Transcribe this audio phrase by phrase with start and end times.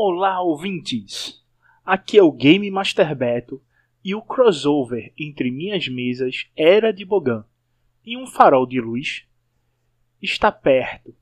[0.00, 1.42] Olá, ouvintes!
[1.84, 3.60] Aqui é o Game Master Beto
[4.04, 7.44] e o crossover entre minhas mesas Era de Bogan
[8.06, 9.24] e um farol de luz
[10.22, 11.12] está perto.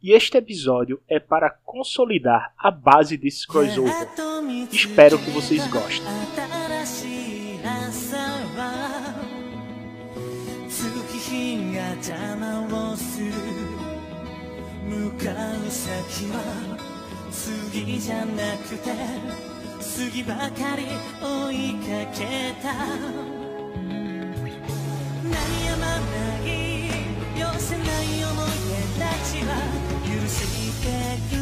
[0.00, 3.92] E este episódio é para consolidar a base desse crossover.
[4.70, 6.06] Espero que vocês gostem.
[17.32, 18.90] 次じゃなくて
[19.80, 20.84] 次ばかり
[21.20, 22.74] 追いかけた。
[25.22, 26.00] 鳴りやまな
[26.44, 26.48] い
[27.38, 29.50] 寄せない思い出たちは
[30.04, 30.34] 許し
[30.82, 31.41] てく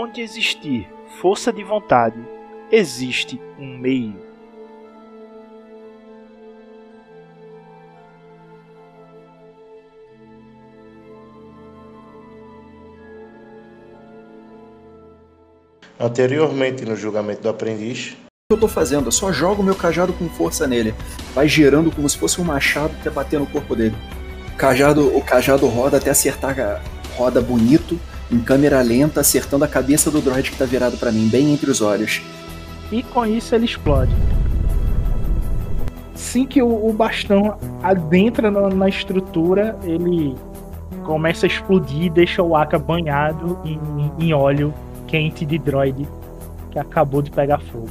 [0.00, 0.88] Onde existir
[1.20, 2.20] força de vontade,
[2.70, 4.14] existe um meio.
[15.98, 18.12] Anteriormente, no julgamento do aprendiz,
[18.50, 19.08] O que eu tô fazendo?
[19.08, 20.94] Eu só jogo meu cajado com força nele.
[21.34, 23.94] Vai girando como se fosse um machado que ia bater no corpo dele.
[24.54, 26.80] O cajado, o cajado roda até acertar, a-
[27.16, 31.28] roda bonito, em câmera lenta, acertando a cabeça do droid que tá virado pra mim,
[31.28, 32.22] bem entre os olhos.
[32.92, 34.14] E com isso ele explode.
[36.14, 40.34] Assim que o, o bastão adentra na, na estrutura, ele
[41.04, 43.78] começa a explodir e deixa o Aka banhado em,
[44.18, 44.74] em óleo
[45.06, 46.06] quente de droid
[46.70, 47.88] que acabou de pegar fogo.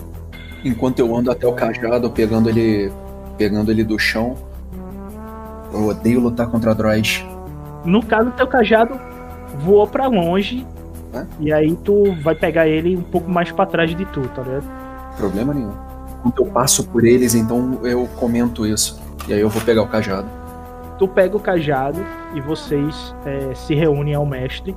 [0.63, 2.91] Enquanto eu ando até o cajado, pegando ele,
[3.37, 4.35] pegando ele do chão.
[5.73, 7.25] Eu odeio lutar contra droids.
[7.83, 8.99] No caso, teu cajado
[9.59, 10.65] voou pra longe.
[11.13, 11.25] Hã?
[11.39, 14.65] E aí tu vai pegar ele um pouco mais pra trás de tu, tá ligado?
[15.17, 15.71] Problema nenhum.
[16.21, 18.99] Quando eu passo por eles, então eu comento isso.
[19.27, 20.27] E aí eu vou pegar o cajado.
[20.99, 21.99] Tu pega o cajado
[22.33, 24.75] e vocês é, se reúnem ao mestre.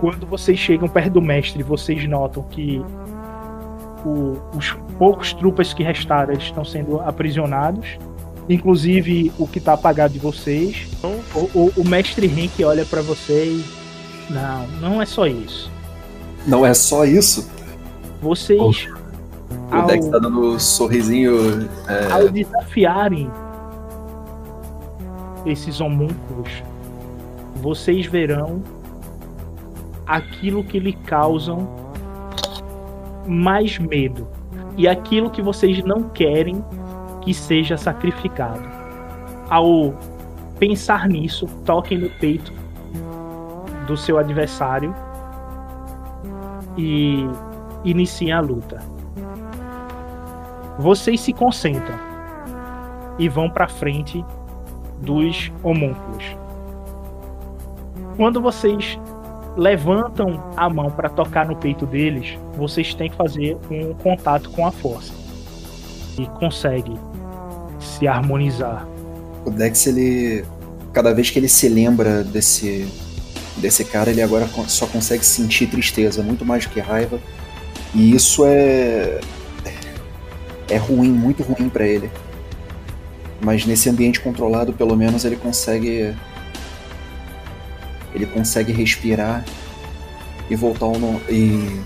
[0.00, 2.82] Quando vocês chegam perto do mestre, vocês notam que
[4.04, 7.98] o- os poucos trupas que restaram estão sendo aprisionados.
[8.48, 10.88] Inclusive o que tá apagado de vocês.
[11.34, 13.62] O, o- o mestre Henk olha pra vocês.
[14.30, 15.70] Não, não é só isso.
[16.46, 17.50] Não é só isso?
[18.22, 18.88] Vocês.
[19.70, 21.68] O ao- Dex tá dando um sorrisinho.
[21.88, 23.30] é, ao desafiarem
[25.46, 26.50] esses homúnculos,
[27.56, 28.62] vocês verão
[30.06, 31.68] aquilo que lhe causam
[33.26, 34.26] mais medo
[34.76, 36.64] e aquilo que vocês não querem
[37.22, 38.68] que seja sacrificado.
[39.48, 39.94] Ao
[40.58, 42.52] pensar nisso, toquem no peito
[43.90, 44.94] do seu adversário
[46.78, 47.26] e
[47.84, 48.78] iniciem a luta.
[50.78, 51.98] Vocês se concentram
[53.18, 54.24] e vão para frente
[55.00, 56.24] dos homúnculos.
[58.16, 58.96] Quando vocês
[59.56, 64.64] levantam a mão para tocar no peito deles, vocês têm que fazer um contato com
[64.64, 65.12] a força
[66.16, 66.96] e consegue
[67.80, 68.86] se harmonizar.
[69.44, 70.44] O Dex, ele.
[70.92, 73.09] Cada vez que ele se lembra desse.
[73.60, 77.20] Desse cara, ele agora só consegue sentir tristeza, muito mais do que raiva.
[77.94, 79.20] E isso é.
[80.68, 82.10] É ruim, muito ruim pra ele.
[83.40, 86.14] Mas nesse ambiente controlado, pelo menos ele consegue.
[88.14, 89.44] Ele consegue respirar
[90.48, 91.20] e voltar ao no...
[91.28, 91.80] e.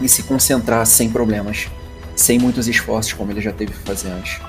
[0.00, 1.68] e se concentrar sem problemas.
[2.14, 4.40] Sem muitos esforços, como ele já teve que fazer antes.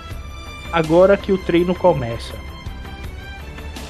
[0.72, 2.34] agora que o treino começa,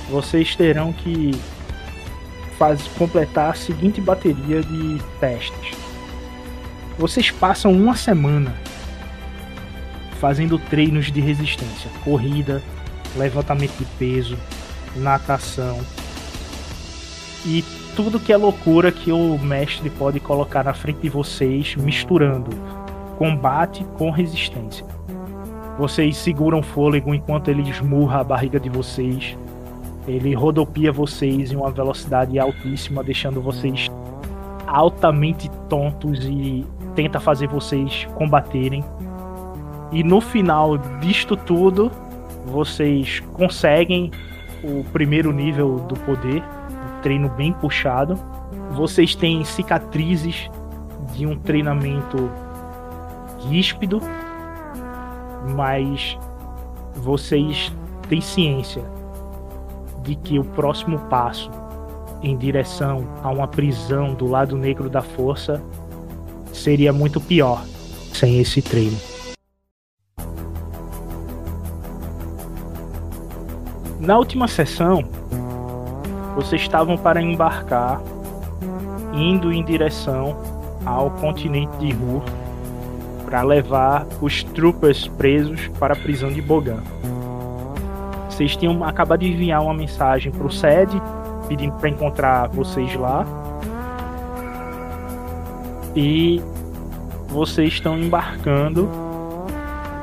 [0.10, 1.40] vocês terão que
[2.58, 5.78] faz, completar a seguinte bateria de testes.
[6.98, 8.56] Vocês passam uma semana
[10.20, 12.62] fazendo treinos de resistência, corrida,
[13.16, 14.38] levantamento de peso,
[14.96, 15.80] natação
[17.46, 17.64] e
[17.96, 22.52] tudo que é loucura que o mestre pode colocar na frente de vocês, misturando
[23.18, 24.86] combate com resistência.
[25.78, 29.38] Vocês seguram fôlego enquanto ele esmurra a barriga de vocês.
[30.08, 33.88] Ele rodopia vocês em uma velocidade altíssima, deixando vocês
[34.66, 36.66] altamente tontos e
[36.96, 38.84] tenta fazer vocês combaterem.
[39.92, 41.92] E no final disto tudo,
[42.46, 44.10] vocês conseguem
[44.64, 48.16] o primeiro nível do poder, um treino bem puxado.
[48.72, 50.50] Vocês têm cicatrizes
[51.14, 52.32] de um treinamento
[53.50, 54.02] ríspido,
[55.54, 56.18] mas
[56.96, 57.72] vocês
[58.10, 58.97] têm ciência
[60.08, 61.52] de que o próximo passo
[62.24, 65.62] em direção a uma prisão do lado negro da força
[66.54, 67.64] seria muito pior
[68.14, 68.98] sem esse treino.
[74.00, 75.04] Na última sessão,
[76.36, 78.02] vocês estavam para embarcar
[79.14, 80.38] indo em direção
[80.86, 82.24] ao continente de Ru
[83.26, 86.82] para levar os troopers presos para a prisão de Bogan.
[88.38, 91.02] Vocês tinham acabado de enviar uma mensagem para o SED
[91.48, 93.26] pedindo para encontrar vocês lá.
[95.96, 96.40] E
[97.30, 98.88] vocês estão embarcando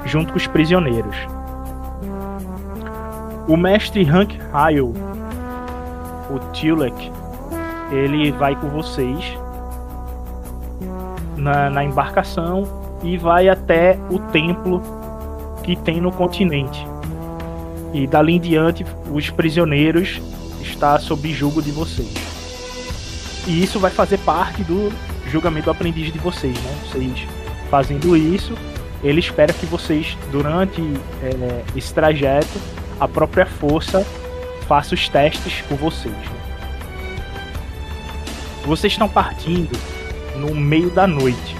[0.04, 1.16] junto com os prisioneiros.
[3.46, 4.92] O mestre Hank Hyle,
[6.28, 7.12] o Tilek,
[7.92, 9.38] ele vai com vocês
[11.36, 12.64] na, na embarcação
[13.00, 14.82] e vai até o templo
[15.62, 16.93] que tem no continente.
[17.94, 20.20] E dali em diante, os prisioneiros
[20.60, 22.12] está sob julgo de vocês.
[23.46, 24.92] E isso vai fazer parte do
[25.30, 26.78] julgamento do aprendiz de vocês, né?
[26.82, 27.26] Vocês
[27.70, 28.52] fazendo isso,
[29.02, 30.80] ele espera que vocês, durante
[31.22, 32.60] é, esse trajeto,
[32.98, 34.04] a própria força
[34.66, 36.14] faça os testes com vocês.
[36.14, 36.44] Né?
[38.64, 39.78] Vocês estão partindo
[40.36, 41.56] no meio da noite,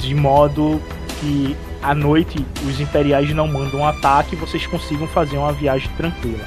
[0.00, 0.80] de modo
[1.20, 5.90] que à noite os imperiais não mandam um ataque e vocês consigam fazer uma viagem
[5.96, 6.44] tranquila.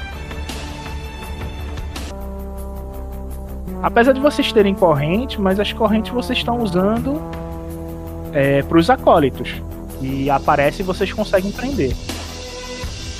[3.82, 7.20] Apesar de vocês terem corrente, mas as correntes vocês estão usando
[8.32, 9.62] é, para os acólitos.
[10.00, 11.94] E aparece e vocês conseguem prender.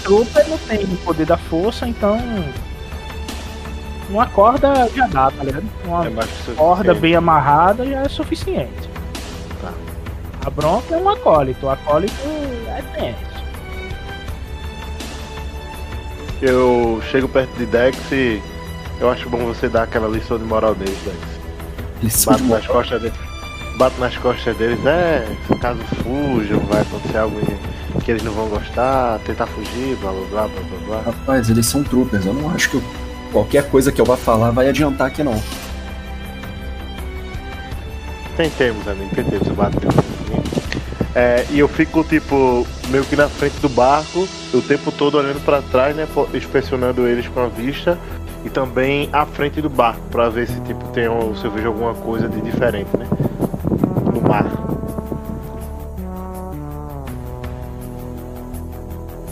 [0.03, 2.19] Trooper não tem o poder da força, então.
[4.11, 5.65] Uma corda já dá, tá ligado?
[5.85, 8.89] Uma É corda bem amarrada já é suficiente.
[9.63, 9.73] Tá.
[10.45, 11.67] A bronca é um acólito.
[11.67, 12.15] O acólito
[12.69, 13.35] é tenso.
[16.43, 18.43] Eu chego perto de Dex e
[19.01, 21.17] eu acho bom você dar aquela lição de moral deles, Dex.
[22.03, 23.19] Lição Bato de nas costas deles.
[23.79, 25.27] Bato nas costas deles, é,
[25.61, 27.41] caso fujam, vai acontecer algo
[28.05, 31.13] que eles não vão gostar, tentar fugir, blá blá blá blá blá blá.
[31.13, 32.27] Rapaz, eles são troopers.
[32.27, 32.85] Eu não acho que eu-
[33.33, 35.41] qualquer coisa que eu vá falar vai adiantar aqui, não.
[38.37, 39.79] Tentemos, amigo, tentemos, eu bato
[41.15, 45.43] é, E eu fico, tipo, meio que na frente do barco, o tempo todo olhando
[45.45, 47.99] pra trás, né, inspecionando eles com a vista.
[48.45, 51.05] E também à frente do barco, pra ver se, tipo, tem,
[51.35, 53.07] se eu vejo alguma coisa de diferente, né?
[54.13, 54.45] No mar.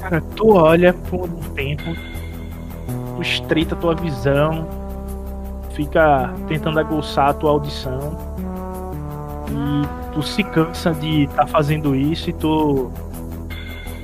[0.01, 1.95] Cara, tu olha por um tempo,
[3.17, 4.67] tu estreita a tua visão,
[5.75, 8.17] fica tentando aguçar a tua audição
[9.51, 12.90] e tu se cansa de estar fazendo isso e tu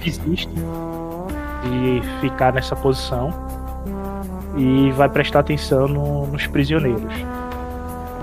[0.02, 3.30] desiste de ficar nessa posição
[4.56, 7.02] e vai prestar atenção no- nos prisioneiros.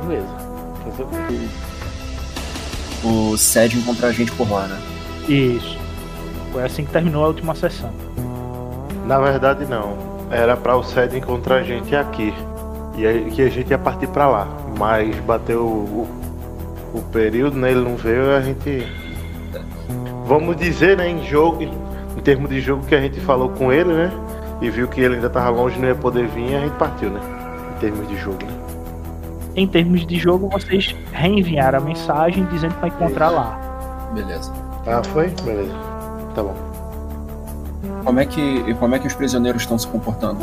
[0.07, 0.45] Beleza.
[3.03, 4.79] O Sed encontrar a gente por lá, né?
[5.27, 5.77] Isso.
[6.51, 7.91] Foi assim que terminou a última sessão.
[9.05, 9.97] Na verdade, não.
[10.31, 12.33] Era pra o Sed encontrar a gente aqui.
[12.97, 14.47] E aí, que a gente ia partir pra lá.
[14.79, 16.07] Mas bateu o,
[16.97, 17.71] o período, né?
[17.71, 18.87] Ele não veio a gente.
[20.25, 21.09] Vamos dizer, né?
[21.09, 24.11] Em jogo, em termos de jogo que a gente falou com ele, né?
[24.61, 27.09] E viu que ele ainda tava longe, não ia poder vir, e a gente partiu,
[27.09, 27.19] né?
[27.75, 28.53] Em termos de jogo, né?
[29.55, 33.59] Em termos de jogo, vocês reenviaram a mensagem dizendo que vai encontrar lá.
[34.13, 34.51] Beleza.
[34.85, 35.29] Ah, foi?
[35.43, 35.73] Beleza.
[36.33, 36.55] Tá bom.
[38.03, 40.39] Como é que, como é que os prisioneiros estão se comportando?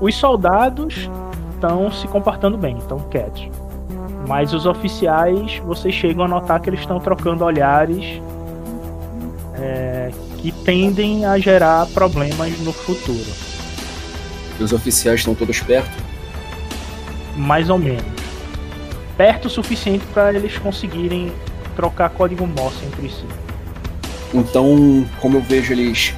[0.00, 1.08] Os soldados
[1.54, 3.48] estão se comportando bem, estão quietos.
[4.26, 8.20] Mas os oficiais, vocês chegam a notar que eles estão trocando olhares
[10.42, 13.24] que tendem a gerar problemas no futuro.
[14.58, 16.02] Os oficiais estão todos perto?
[17.36, 18.02] Mais ou menos.
[19.16, 21.32] Perto o suficiente para eles conseguirem
[21.76, 23.24] trocar código Morse entre si.
[24.34, 26.12] Então, como eu vejo eles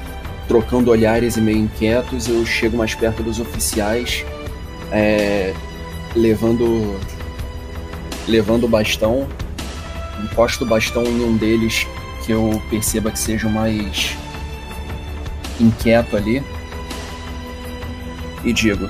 [0.47, 4.25] trocando olhares e meio inquietos, eu chego mais perto dos oficiais,
[4.91, 5.53] é,
[6.15, 6.99] levando
[8.27, 9.27] levando o bastão,
[10.23, 11.87] encosto o bastão em um deles
[12.25, 14.15] que eu perceba que seja o mais
[15.59, 16.43] inquieto ali
[18.43, 18.89] e digo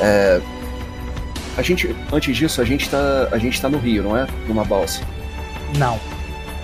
[0.00, 0.40] é,
[1.56, 4.64] a gente antes disso a gente tá a gente tá no rio não é numa
[4.64, 5.02] balsa
[5.76, 5.98] Não.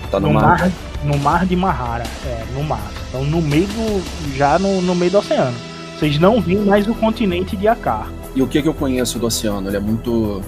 [0.09, 0.71] tá no, no mar, mar,
[1.03, 2.03] no mar de Mahara.
[2.25, 2.91] É, no mar.
[3.09, 4.35] Então no meio do.
[4.35, 5.55] já no, no meio do oceano.
[5.97, 8.07] Vocês não veem mais o continente de Akar.
[8.35, 10.41] e o que que eu conheço do oceano ele é muito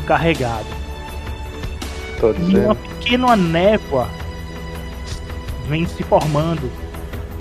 [0.00, 0.66] carregado.
[2.18, 4.08] Tô E uma pequena névoa
[5.68, 6.70] vem se formando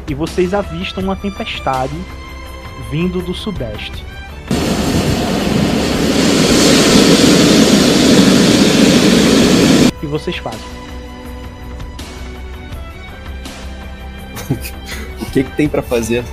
[0.07, 1.95] e vocês avistam uma tempestade
[2.89, 4.03] vindo do sudeste.
[9.87, 10.59] O que vocês fazem?
[15.21, 16.25] o que que tem pra fazer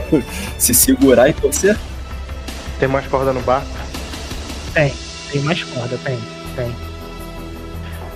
[0.56, 1.76] se segurar e torcer
[2.78, 3.68] Tem mais corda no barco?
[4.72, 4.94] Tem,
[5.30, 6.18] tem mais corda, tem,
[6.56, 6.74] tem.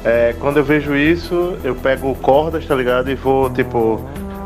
[0.04, 3.11] É, quando eu vejo isso, eu pego cordas, tá ligado?
[3.11, 4.00] E vou, tipo,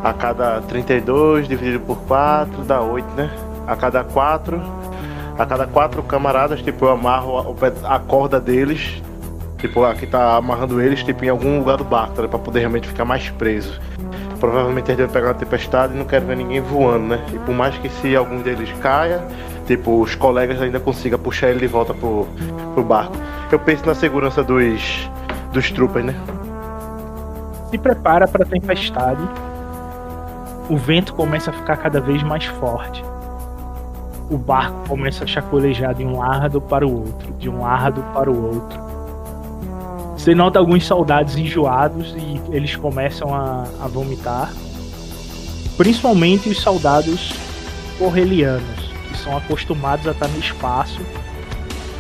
[0.05, 3.31] a cada 32 dividido por 4, dá 8, né?
[3.67, 4.63] A cada 4,
[5.39, 9.03] a cada 4 camaradas, tipo, eu amarro a, a corda deles,
[9.59, 12.29] tipo, a que tá amarrando eles, tipo, em algum lugar do barco, tá?
[12.29, 13.81] Pra poder realmente ficar mais preso.
[14.39, 17.25] Provavelmente eles devem pegar uma tempestade e não quero ver ninguém voando, né?
[17.33, 19.25] E por mais que se algum deles caia,
[19.67, 22.27] tipo, os colegas ainda consigam puxar ele de volta pro,
[22.75, 23.17] pro barco.
[23.51, 25.11] Eu penso na segurança dos,
[25.53, 26.15] dos troopers, né?
[27.71, 29.23] se prepara para a tempestade.
[30.69, 33.05] O vento começa a ficar cada vez mais forte.
[34.31, 38.31] O barco começa a chacolejar de um lado para o outro, de um lado para
[38.31, 38.87] o outro.
[40.17, 44.53] Você nota alguns soldados enjoados e eles começam a, a vomitar.
[45.77, 47.33] Principalmente os soldados
[47.99, 48.86] correlianos,
[49.27, 51.01] são acostumados a estar no espaço.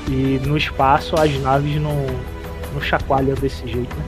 [0.09, 2.07] E no espaço as naves não,
[2.73, 4.05] não chacoalham desse jeito, né?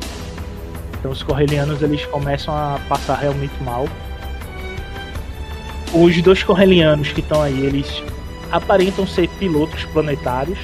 [0.98, 3.88] Então os correlianos eles começam a passar realmente mal.
[5.92, 8.02] Os dois correlianos que estão aí, eles
[8.52, 10.58] aparentam ser pilotos planetários.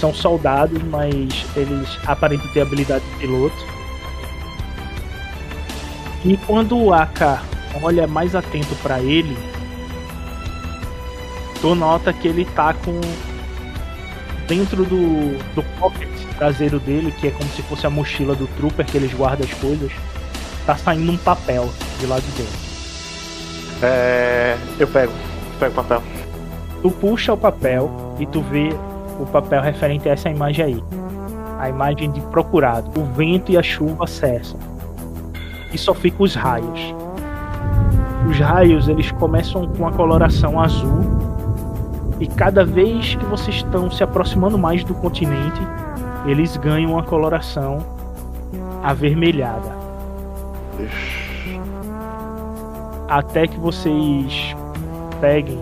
[0.00, 3.66] São soldados, mas eles aparentam ter habilidade de piloto.
[6.24, 7.42] E quando o Aka
[7.82, 9.36] olha mais atento para ele,
[11.60, 13.00] tu nota que ele tá com
[14.46, 18.86] dentro do, do pocket traseiro dele, que é como se fosse a mochila do trooper
[18.86, 19.92] que eles guardam as coisas,
[20.64, 22.68] tá saindo um papel de lá de dentro.
[23.82, 25.12] É, eu pego,
[25.58, 26.02] pego o papel.
[26.80, 28.70] Tu puxa o papel e tu vê
[29.20, 30.84] o papel referente a essa imagem aí.
[31.58, 32.88] A imagem de procurado.
[32.98, 34.58] O vento e a chuva cessam.
[35.72, 36.94] E só ficam os raios.
[38.28, 41.17] Os raios eles começam com uma coloração azul.
[42.20, 45.60] E cada vez que vocês estão se aproximando mais do continente,
[46.26, 47.78] eles ganham uma coloração
[48.82, 49.76] avermelhada.
[53.08, 54.54] Até que vocês
[55.20, 55.58] peguem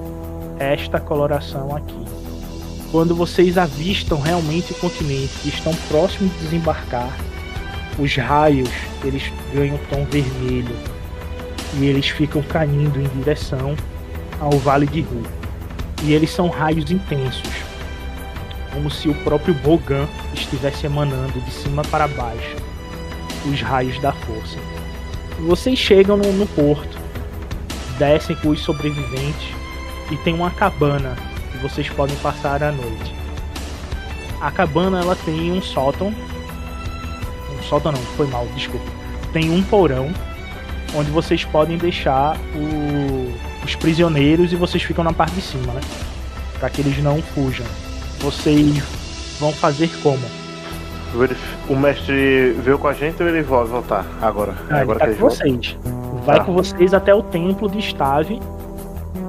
[0.59, 2.05] esta coloração aqui.
[2.91, 7.11] Quando vocês avistam realmente o continente e estão próximos de desembarcar,
[7.99, 8.71] os raios
[9.05, 10.75] eles ganham tom vermelho
[11.79, 13.75] e eles ficam caindo em direção
[14.41, 15.36] ao Vale de Ru.
[16.03, 17.51] E eles são raios intensos,
[18.73, 22.57] como se o próprio Bogan estivesse emanando de cima para baixo
[23.47, 24.59] os raios da força.
[25.41, 26.99] Vocês chegam no, no porto,
[27.99, 29.49] descem com os sobreviventes
[30.11, 31.17] e tem uma cabana
[31.53, 33.15] que vocês podem passar a noite.
[34.41, 36.13] A cabana ela tem um sótão,
[37.59, 38.87] um sótão não, foi mal, desculpa.
[39.33, 40.11] Tem um porão
[40.95, 43.33] onde vocês podem deixar o-
[43.67, 45.81] os prisioneiros e vocês ficam na parte de cima, né?
[46.59, 47.67] Para que eles não fujam.
[48.21, 48.83] Vocês
[49.39, 50.23] vão fazer como?
[51.69, 54.55] O mestre veio com a gente ou ele vai voltar agora?
[54.71, 55.77] Ah, agora tá com vocês.
[56.25, 58.41] Vai com vocês até o templo de Stave,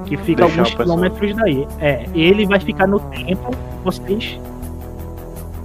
[0.06, 1.66] que fica Deixar alguns quilômetros daí.
[1.80, 3.50] É, ele vai ficar no templo,
[3.84, 4.38] vocês.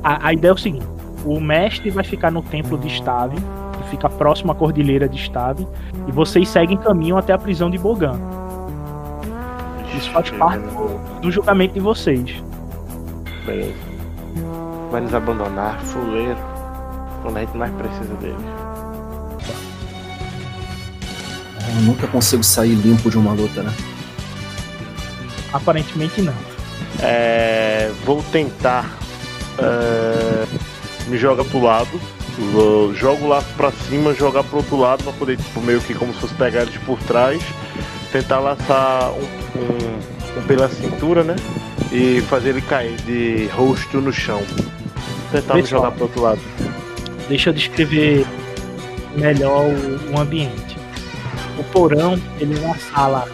[0.03, 0.85] A, a ideia é o seguinte:
[1.25, 5.67] o mestre vai ficar no templo de Stave, que fica próximo à cordilheira de Stave,
[6.07, 8.19] e vocês seguem caminho até a prisão de Bogan.
[9.97, 10.99] Isso faz Ixi, parte mano.
[11.21, 12.43] do julgamento de vocês.
[13.45, 13.73] Beleza.
[14.91, 16.37] Vai nos abandonar, fuleiro.
[17.21, 18.35] Quando a gente mais precisa dele.
[21.75, 23.73] Eu nunca consigo sair limpo de uma luta, né?
[25.51, 26.33] Aparentemente não.
[26.99, 28.85] É, vou tentar
[29.57, 30.45] é,
[31.07, 31.99] me jogar pro lado.
[32.95, 36.19] Jogo lá pra cima, jogar pro outro lado pra poder, tipo, meio que como se
[36.19, 37.41] fosse pegar eles por trás.
[38.13, 41.35] Tentar laçar um, um, um pela cintura, né?
[41.91, 44.39] E fazer ele cair de rosto no chão.
[45.31, 45.81] Tentar Pessoal.
[45.81, 46.39] jogar pro outro lado.
[47.27, 48.23] Deixa eu descrever
[49.15, 50.77] melhor o, o ambiente.
[51.57, 53.27] O porão, ele é uma sala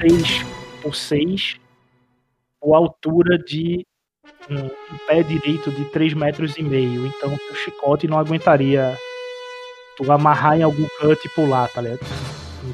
[0.00, 0.46] 6
[0.80, 1.56] por 6,
[2.58, 3.86] com altura de
[4.48, 7.06] um, um pé direito de 3 metros e meio.
[7.06, 8.96] Então o chicote não aguentaria
[9.98, 12.00] tu amarrar em algum canto e pular, tá ligado?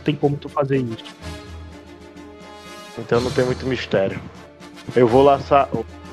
[0.04, 1.04] Tem como tu fazer isso.
[2.98, 4.20] Então não tem muito mistério.
[4.94, 5.68] Eu vou laçar.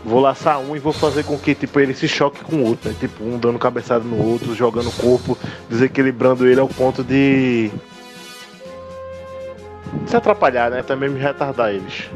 [0.05, 2.89] Vou laçar um e vou fazer com que tipo, ele se choque com o outro,
[2.89, 2.95] né?
[2.99, 5.37] Tipo, um dando cabeçada no outro, jogando o corpo,
[5.69, 7.69] desequilibrando ele ao ponto de.
[10.05, 10.81] Se atrapalhar, né?
[10.83, 12.09] Também me retardar eles.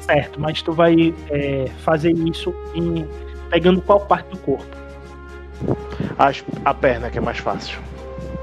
[0.00, 3.08] Certo, mas tu vai é, fazer isso em,
[3.50, 4.76] pegando qual parte do corpo?
[6.18, 7.80] As- a perna que é mais fácil.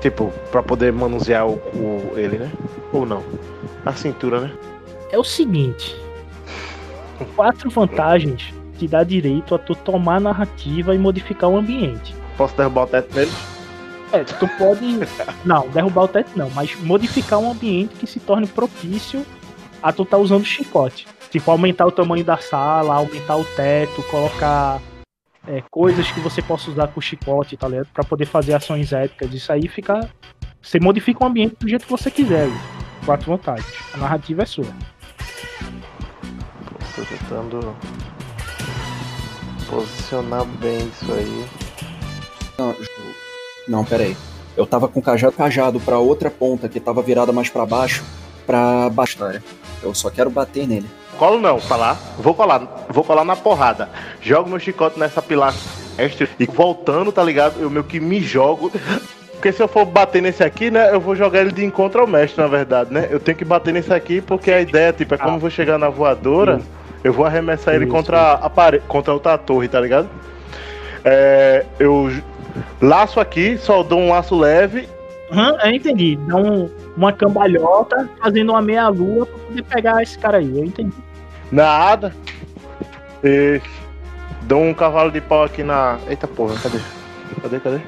[0.01, 2.51] Tipo, pra poder manusear o, o- ele, né?
[2.93, 3.23] Ou não.
[3.85, 4.51] A cintura, né?
[5.11, 5.95] É o seguinte:
[7.35, 12.15] quatro vantagens te dá direito a tu tomar a narrativa e modificar o ambiente.
[12.37, 13.31] Posso derrubar o teto nele?
[14.13, 14.99] É, tu pode.
[15.45, 19.23] Não, derrubar o teto não, mas modificar um ambiente que se torne propício
[19.83, 21.05] a tu tá usando chicote.
[21.29, 24.79] Tipo, aumentar o tamanho da sala, aumentar o teto, colocar
[25.49, 27.87] é, coisas que você possa usar com chicote, tá ligado?
[27.91, 29.33] Pra poder fazer ações épicas.
[29.33, 30.07] Isso aí fica.
[30.61, 32.47] Você modifica o ambiente do jeito que você quiser.
[33.03, 33.73] Quatro vantagens.
[33.93, 34.67] A narrativa é sua.
[36.95, 37.75] Tô tentando
[39.67, 41.45] posicionar bem isso aí.
[42.57, 42.75] Não,
[43.67, 44.15] não, pera aí.
[44.55, 48.03] Eu tava com o cajado, cajado pra outra ponta que tava virada mais pra baixo,
[48.45, 49.43] pra área.
[49.81, 50.89] Eu só quero bater nele.
[51.19, 51.97] Colo não, colar.
[52.17, 52.85] Vou colar.
[52.89, 53.89] Vou colar na porrada.
[54.21, 57.59] Jogo meu chicote nessa pilastra extra e voltando, tá ligado?
[57.59, 58.71] Eu meio que me jogo.
[59.33, 60.93] Porque se eu for bater nesse aqui, né?
[60.93, 63.07] Eu vou jogar ele de encontro ao mestre, na verdade, né?
[63.11, 65.77] Eu tenho que bater nesse aqui porque a ideia, tipo, é como eu vou chegar
[65.77, 66.61] na voadora,
[67.03, 70.09] eu vou arremessar ele contra a parede, contra outra torre, tá ligado?
[71.03, 72.09] É, eu
[72.81, 74.87] laço aqui, só dou um laço leve
[75.31, 76.17] Aham, eu entendi.
[76.27, 80.57] Dá um- uma cambalhota fazendo uma meia-lua pra poder pegar esse cara aí.
[80.57, 80.91] Eu entendi.
[81.51, 82.13] Nada.
[83.23, 83.61] E
[84.43, 85.97] dou um cavalo de pau aqui na.
[86.07, 86.79] Eita porra, cadê?
[87.41, 87.79] Cadê, cadê?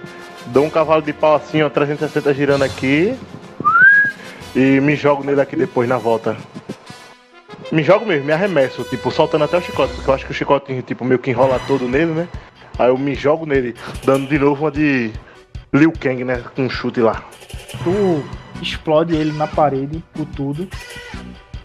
[0.47, 3.17] Dou um cavalo de pau assim, ó, 360 girando aqui.
[4.55, 6.35] E me jogo nele aqui depois na volta.
[7.71, 10.35] Me jogo mesmo, me arremesso, tipo, soltando até o chicote, porque eu acho que o
[10.35, 12.27] chicote, tipo, meio que enrola todo nele, né?
[12.77, 15.11] Aí eu me jogo nele, dando de novo uma de
[15.71, 16.43] Liu Kang, né?
[16.53, 17.23] Com um chute lá.
[17.83, 18.23] Tu
[18.61, 20.67] explode ele na parede por tudo.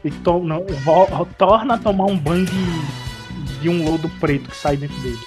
[0.04, 0.64] E to- não,
[1.38, 5.18] torna a tomar um banho de, de um lodo preto que sai dentro dele.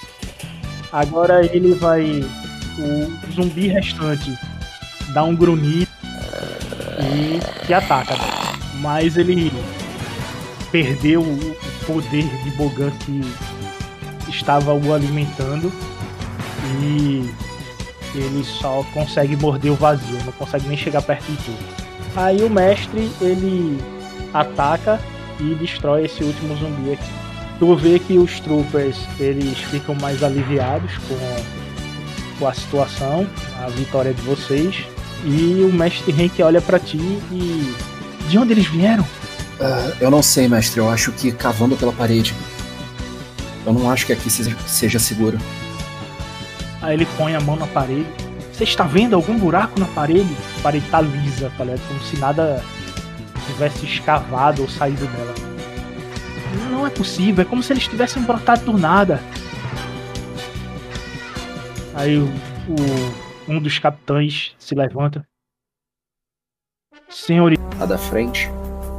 [0.92, 2.24] Agora ele vai.
[2.78, 4.36] O zumbi restante
[5.12, 5.90] dá um grunhido
[6.98, 8.14] e te ataca.
[8.76, 9.52] Mas ele
[10.72, 11.56] perdeu o
[11.86, 13.20] poder de Bogan que
[14.30, 15.70] estava o alimentando.
[16.82, 17.28] E
[18.14, 21.58] ele só consegue morder o vazio, não consegue nem chegar perto de tudo.
[22.16, 23.78] Aí o mestre ele
[24.32, 25.00] ataca
[25.38, 27.10] e destrói esse último zumbi aqui.
[27.58, 33.26] Tu vê que os troopers eles ficam mais aliviados com, com a situação,
[33.62, 34.84] a vitória de vocês.
[35.24, 37.74] E o mestre Henk olha pra ti e.
[38.28, 39.06] De onde eles vieram?
[39.60, 40.80] Ah, eu não sei, mestre.
[40.80, 42.34] Eu acho que cavando pela parede.
[43.66, 45.38] Eu não acho que aqui seja, seja seguro.
[46.80, 48.06] Aí ele põe a mão na parede.
[48.52, 50.34] Você está vendo algum buraco na parede?
[50.58, 51.86] A parede tá lisa, tá ligado?
[51.88, 52.64] Como se nada
[53.52, 55.34] tivesse escavado ou saído dela.
[56.70, 59.20] Não é possível, é como se eles tivessem brotado do nada.
[61.94, 65.26] Aí o, o- um dos capitães se levanta.
[67.08, 68.48] Senhor, A da frente.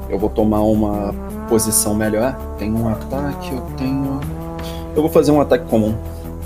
[0.10, 1.14] Eu vou tomar uma
[1.48, 2.36] posição melhor.
[2.58, 4.20] Tem um ataque, eu tenho.
[4.96, 5.96] Eu vou fazer um ataque comum.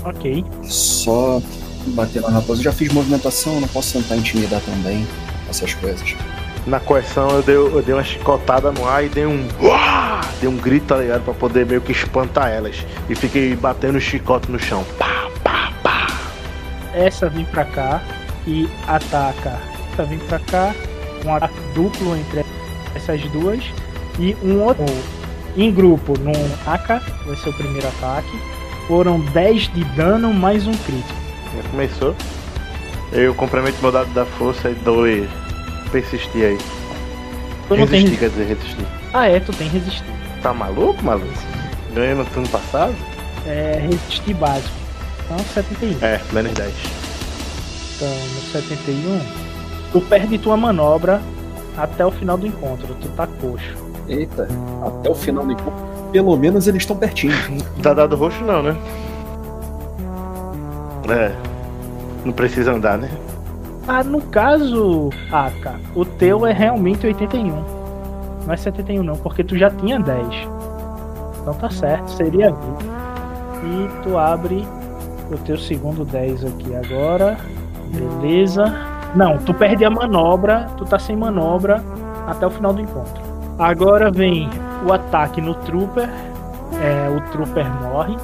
[0.04, 0.44] ok.
[0.64, 1.40] Só
[1.88, 2.60] bater na raposa.
[2.60, 5.04] Eu já fiz movimentação, não posso tentar intimidar também.
[5.50, 6.14] Essas coisas.
[6.66, 9.46] Na coerção eu dei, eu dei uma chicotada no ar e dei um.
[9.60, 10.20] Uá!
[10.40, 11.22] Dei um grito, tá ligado?
[11.22, 12.84] Pra poder meio que espantar elas.
[13.08, 14.84] E fiquei batendo o chicote no chão.
[14.98, 16.08] Pá, pá, pá.
[16.92, 18.02] Essa vem pra cá
[18.46, 19.60] e ataca.
[19.92, 20.74] Essa vem pra cá.
[21.24, 22.44] Um ataque duplo entre
[22.96, 23.62] essas duas.
[24.18, 24.84] E um outro
[25.56, 26.32] em grupo no
[26.68, 27.00] AK.
[27.26, 28.40] Vai ser o primeiro ataque.
[28.88, 31.20] Foram 10 de dano mais um crítico.
[31.56, 32.16] Já começou.
[33.12, 35.06] Eu complemento meu dado da força e dou
[36.00, 36.58] persistir aí.
[37.68, 38.86] Tu não tem Resistir, quer dizer, resistir.
[39.14, 40.04] Ah, é, tu tem resistir.
[40.42, 41.32] Tá maluco, maluco?
[41.94, 42.94] Ganhei no turno passado?
[43.46, 44.74] É resistir básico.
[45.24, 46.04] Então, 71.
[46.04, 46.74] É, menos 10.
[47.96, 49.20] Então, no 71,
[49.92, 51.22] tu perde tua manobra
[51.76, 52.94] até o final do encontro.
[53.00, 53.74] Tu tá coxo.
[54.06, 54.46] Eita,
[54.86, 55.86] até o final do encontro.
[56.12, 57.34] Pelo menos eles estão pertinho.
[57.78, 58.76] Dá dado roxo não, né?
[61.08, 61.32] É.
[62.24, 63.10] Não precisa andar, né?
[63.88, 67.54] Ah, no caso, Aka, o teu é realmente 81.
[68.44, 70.26] Não é 71 não, porque tu já tinha 10.
[71.40, 72.84] Então tá certo, seria 20.
[73.62, 74.66] E tu abre
[75.30, 77.36] o teu segundo 10 aqui agora.
[77.92, 78.74] Beleza.
[79.14, 81.82] Não, tu perde a manobra, tu tá sem manobra
[82.26, 83.22] até o final do encontro.
[83.58, 84.50] Agora vem
[84.86, 86.08] o ataque no Trooper.
[86.82, 88.16] É, o Trooper morre.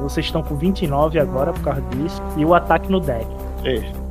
[0.00, 2.22] Vocês estão com 29 agora por causa disso.
[2.36, 3.26] E o ataque no deck.
[3.64, 4.04] É.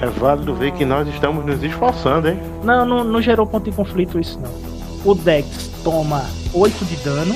[0.00, 2.40] É válido ver que nós estamos nos esforçando, hein?
[2.62, 4.50] Não, não, não gerou ponto de conflito isso não.
[5.04, 7.34] O Dex toma 8 de dano.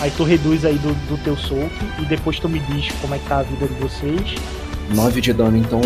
[0.00, 1.70] Aí tu reduz aí do, do teu soco.
[1.98, 4.34] E depois tu me diz como é que tá a vida de vocês.
[4.94, 5.80] 9 de dano, então.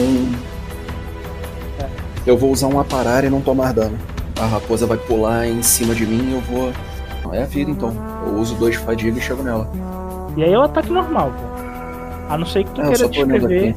[2.27, 3.99] Eu vou usar um aparar e não tomar dano.
[4.41, 6.73] A raposa vai pular em cima de mim e eu vou.
[7.33, 7.95] É a vida então.
[8.27, 9.71] Eu uso dois de fadiga e chego nela.
[10.37, 12.33] E aí é o ataque normal, pô.
[12.33, 13.75] A não ser que tu É, queira descrever.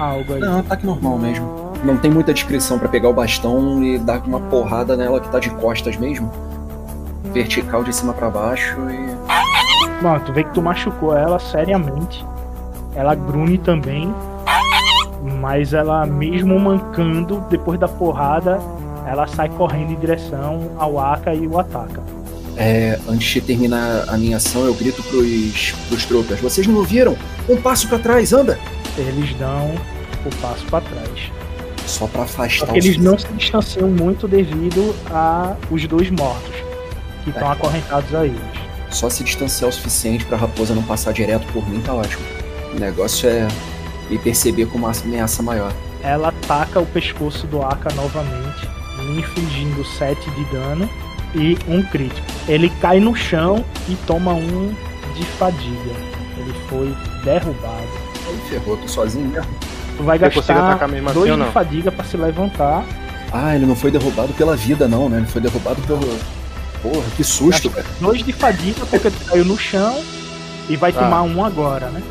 [0.00, 0.40] Algo aí.
[0.40, 1.72] Não, ataque normal mesmo.
[1.84, 5.38] Não tem muita descrição pra pegar o bastão e dar uma porrada nela que tá
[5.38, 6.30] de costas mesmo.
[7.32, 10.02] Vertical de cima pra baixo e.
[10.02, 12.24] Bom, tu vê que tu machucou ela seriamente.
[12.94, 14.12] Ela grune também.
[15.38, 18.58] Mas ela, mesmo mancando, depois da porrada,
[19.06, 22.02] ela sai correndo em direção ao Aka e o ataca.
[22.56, 26.40] É, antes de terminar a minha ação, eu grito pros, pros tropas.
[26.40, 27.16] Vocês não ouviram?
[27.48, 28.58] Um passo pra trás, anda!
[28.98, 29.74] Eles dão
[30.24, 31.32] o passo para trás.
[31.86, 36.10] Só pra Só afastar que o eles não se distanciam muito devido a os dois
[36.10, 36.54] mortos
[37.24, 37.52] que estão É.
[37.52, 38.40] acorrentados a eles.
[38.90, 42.22] Só se distanciar o suficiente pra raposa não passar direto por mim, tá ótimo.
[42.74, 43.46] O negócio é
[44.08, 45.72] me perceber como uma ameaça maior.
[46.02, 50.88] Ela ataca o pescoço do Aka novamente, lhe infligindo 7 de dano
[51.34, 52.26] e um crítico.
[52.48, 54.74] Ele cai no chão e toma um
[55.14, 55.92] de fadiga.
[56.38, 58.09] Ele foi derrubado.
[58.48, 59.50] Ferrou, tô sozinho mesmo.
[59.96, 61.52] Tu vai Eu consigo gastar atacar mesmo assim dois ou de não?
[61.52, 62.84] fadiga pra se levantar.
[63.32, 65.18] Ah, ele não foi derrubado pela vida, não, né?
[65.18, 66.00] Ele foi derrubado pelo.
[66.82, 67.86] Porra, que susto, cara.
[68.00, 70.00] Dois de fadiga porque tu caiu no chão
[70.68, 70.94] e vai Ah.
[70.94, 72.02] tomar um agora, né?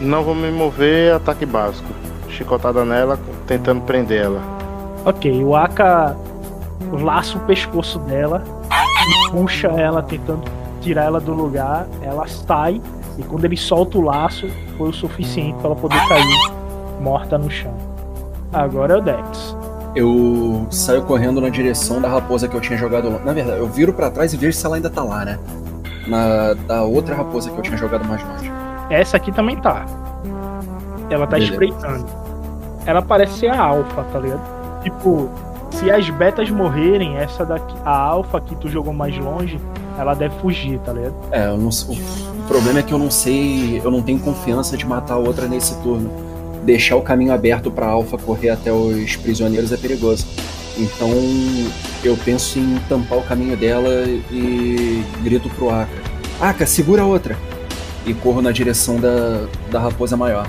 [0.00, 1.86] Não vou me mover, ataque básico.
[2.28, 4.42] Chicotada nela, tentando prender ela.
[5.04, 6.16] Ok, o Aka
[6.92, 10.42] laça o pescoço dela e puxa ela, tentando
[10.82, 11.86] tirar ela do lugar.
[12.02, 12.82] Ela sai
[13.18, 16.52] e quando ele solta o laço, foi o suficiente para ela poder cair
[17.00, 17.72] morta no chão.
[18.52, 19.56] Agora é o Dex.
[19.94, 23.10] Eu saio correndo na direção da raposa que eu tinha jogado.
[23.24, 25.38] Na verdade, eu viro pra trás e vejo se ela ainda tá lá, né?
[26.06, 28.52] Na da outra raposa que eu tinha jogado mais longe.
[28.90, 29.84] Essa aqui também tá.
[31.10, 31.52] Ela tá Beleza.
[31.52, 32.06] espreitando.
[32.84, 34.82] Ela parece ser a alfa, tá ligado?
[34.82, 35.28] Tipo,
[35.70, 39.58] se as betas morrerem, essa daqui, a alfa que tu jogou mais longe,
[39.98, 41.14] ela deve fugir, tá ligado?
[41.32, 41.98] É, eu não, sei-
[42.46, 45.48] o problema é que eu não sei, eu não tenho confiança de matar a outra
[45.48, 46.08] nesse turno.
[46.64, 50.24] Deixar o caminho aberto pra Alpha correr até os prisioneiros é perigoso.
[50.78, 51.10] Então
[52.04, 53.90] eu penso em tampar o caminho dela
[54.30, 55.90] e grito pro Aka:
[56.40, 57.36] Aka, segura a outra!
[58.06, 60.48] E corro na direção da, da raposa maior.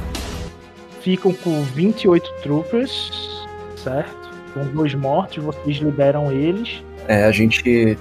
[1.02, 3.48] ficam com 28 troopers,
[3.84, 4.30] certo?
[4.54, 6.84] Com dois mortos, vocês liberam eles.
[7.08, 7.98] É, a gente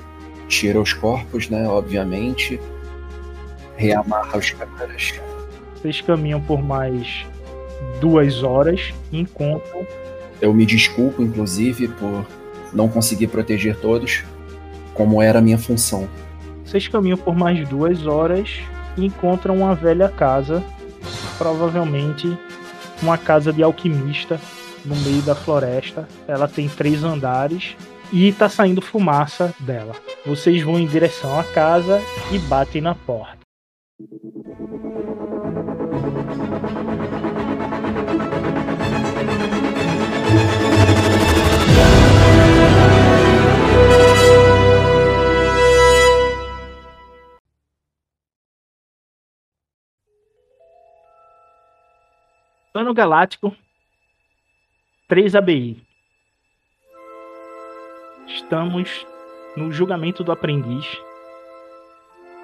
[0.48, 1.66] tira os corpos, né?
[1.66, 2.60] Obviamente.
[3.76, 5.14] Reamarra os caras.
[5.74, 7.26] Vocês caminham por mais
[8.00, 9.86] duas horas e encontram
[10.40, 12.26] Eu me desculpo, inclusive, por
[12.72, 14.24] não conseguir proteger todos,
[14.94, 16.08] como era a minha função.
[16.64, 18.50] Vocês caminham por mais duas horas
[18.96, 20.62] e encontram uma velha casa,
[21.38, 22.36] provavelmente
[23.02, 24.40] uma casa de alquimista
[24.84, 26.08] no meio da floresta.
[26.26, 27.76] Ela tem três andares
[28.12, 29.94] e tá saindo fumaça dela.
[30.24, 32.00] Vocês vão em direção à casa
[32.32, 33.45] e batem na porta.
[33.98, 34.12] Plano
[52.92, 53.56] Galáctico
[55.08, 55.82] 3 ABI.
[58.28, 59.06] Estamos
[59.56, 60.84] no julgamento do aprendiz.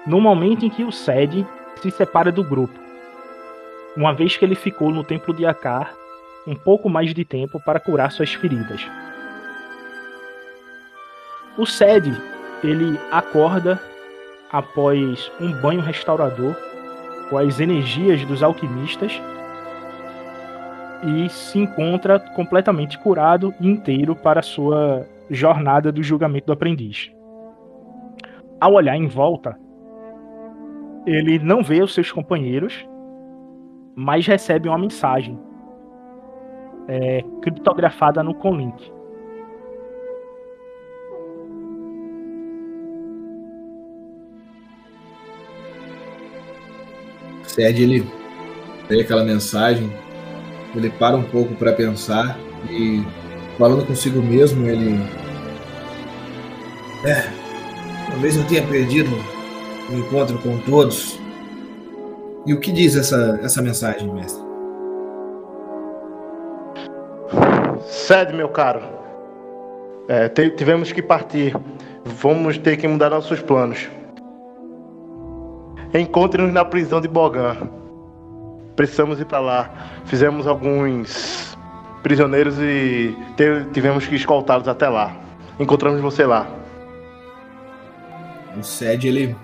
[0.05, 1.45] No momento em que o Sed
[1.81, 2.77] se separa do grupo.
[3.95, 5.93] Uma vez que ele ficou no templo de Akar
[6.45, 8.85] um pouco mais de tempo para curar suas feridas.
[11.57, 12.11] O Sed,
[12.63, 13.81] ele acorda
[14.51, 16.55] após um banho restaurador
[17.29, 19.21] com as energias dos alquimistas
[21.03, 27.11] e se encontra completamente curado e inteiro para sua jornada do julgamento do aprendiz.
[28.59, 29.57] Ao olhar em volta,
[31.05, 32.87] ele não vê os seus companheiros,
[33.95, 35.37] mas recebe uma mensagem
[36.87, 38.91] é, criptografada no Conlink.
[47.43, 48.07] Sed, ele
[48.89, 49.91] vê aquela mensagem,
[50.75, 52.37] ele para um pouco para pensar
[52.69, 53.03] e
[53.57, 54.99] falando consigo mesmo, ele
[57.05, 57.29] é,
[58.09, 59.11] talvez eu tenha perdido
[59.89, 61.19] o encontro com todos.
[62.45, 64.43] E o que diz essa, essa mensagem, mestre?
[67.87, 68.81] Cede, meu caro.
[70.07, 71.55] É, tivemos que partir.
[72.03, 73.89] Vamos ter que mudar nossos planos.
[75.93, 77.55] Encontre-nos na prisão de Bogan.
[78.75, 79.69] Precisamos ir para lá.
[80.05, 81.57] Fizemos alguns
[82.01, 83.15] prisioneiros e
[83.71, 85.15] tivemos que escoltá-los até lá.
[85.59, 86.47] Encontramos você lá.
[88.57, 89.35] O Sed, ele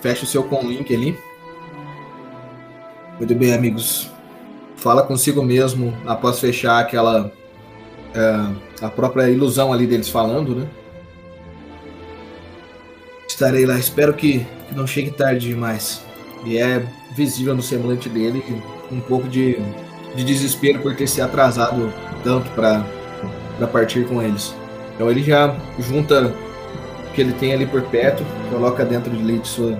[0.00, 1.18] fecha o seu conlink ali.
[3.18, 4.10] Muito bem, amigos.
[4.76, 7.32] Fala consigo mesmo após fechar aquela.
[8.14, 10.68] é, a própria ilusão ali deles falando, né?
[13.28, 16.04] Estarei lá, espero que, que não chegue tarde demais.
[16.44, 18.42] E é visível no semblante dele
[18.90, 19.58] um pouco de,
[20.14, 22.84] de desespero por ter se atrasado tanto para
[23.72, 24.54] partir com eles.
[24.94, 26.34] Então ele já junta
[27.16, 29.78] que ele tem ali por perto, coloca dentro de de sua.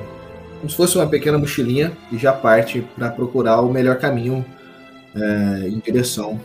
[0.57, 4.42] como se fosse uma pequena mochilinha e já parte para procurar o melhor caminho
[5.14, 6.40] é, em direção.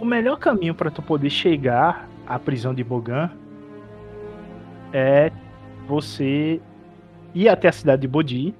[0.00, 3.30] O melhor caminho para tu poder chegar à prisão de Bogan
[4.92, 5.30] é
[5.86, 6.60] você
[7.32, 8.56] ir até a cidade de Bodhi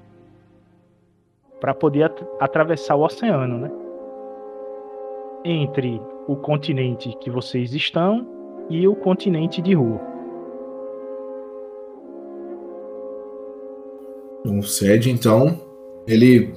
[1.60, 3.70] para poder at- atravessar o oceano, né?
[5.44, 8.37] Entre o continente que vocês estão
[8.70, 10.00] e o continente de Ru.
[14.44, 15.60] O Sed, então,
[16.06, 16.52] ele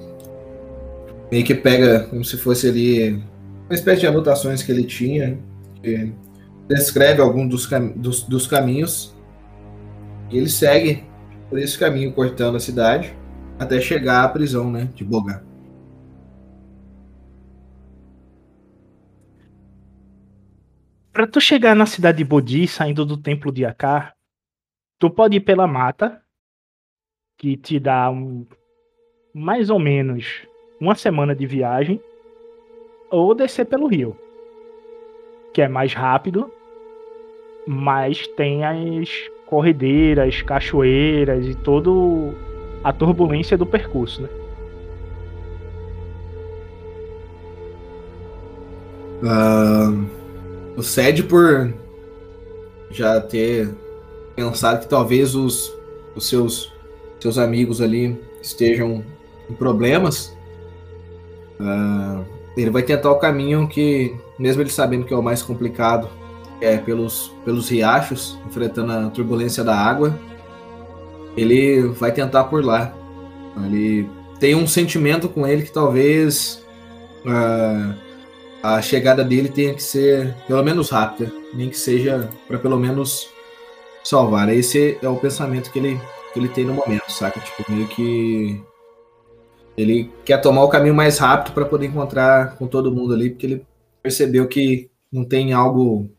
[1.30, 3.22] meio que pega como se fosse ali
[3.66, 5.38] uma espécie de anotações que ele tinha,
[5.82, 6.12] que
[6.68, 9.14] descreve algum dos, cam- dos, dos caminhos,
[10.30, 11.04] e ele segue
[11.50, 13.14] por esse caminho cortando a cidade
[13.58, 15.42] até chegar à prisão, né, de Bogan.
[21.12, 24.14] Para tu chegar na cidade de Bodhi, saindo do templo de Akar,
[24.98, 26.22] tu pode ir pela mata,
[27.36, 28.46] que te dá um,
[29.34, 30.46] mais ou menos
[30.80, 32.00] uma semana de viagem,
[33.10, 34.16] ou descer pelo rio,
[35.52, 36.50] que é mais rápido,
[37.66, 39.10] mas tem as
[39.44, 42.32] corredeiras, cachoeiras e todo
[42.82, 44.28] a turbulência do percurso, né?
[49.24, 50.21] Ah,
[50.76, 51.72] o Sed, por
[52.90, 53.70] já ter
[54.34, 55.72] pensado que talvez os,
[56.14, 56.72] os seus,
[57.20, 59.04] seus amigos ali estejam
[59.48, 60.36] em problemas,
[61.60, 62.22] ah,
[62.56, 66.08] ele vai tentar o caminho que, mesmo ele sabendo que é o mais complicado,
[66.60, 70.18] é pelos, pelos riachos, enfrentando a turbulência da água,
[71.36, 72.94] ele vai tentar por lá.
[73.64, 74.08] Ele
[74.38, 76.64] tem um sentimento com ele que talvez
[77.26, 77.94] ah,
[78.62, 83.28] a chegada dele tenha que ser pelo menos rápida, nem que seja para pelo menos
[84.04, 84.48] salvar.
[84.48, 86.00] Esse é o pensamento que ele,
[86.32, 87.40] que ele tem no momento, saca?
[87.40, 88.62] Tipo, meio que
[89.76, 93.46] ele quer tomar o caminho mais rápido para poder encontrar com todo mundo ali, porque
[93.46, 93.66] ele
[94.02, 96.10] percebeu que não tem algo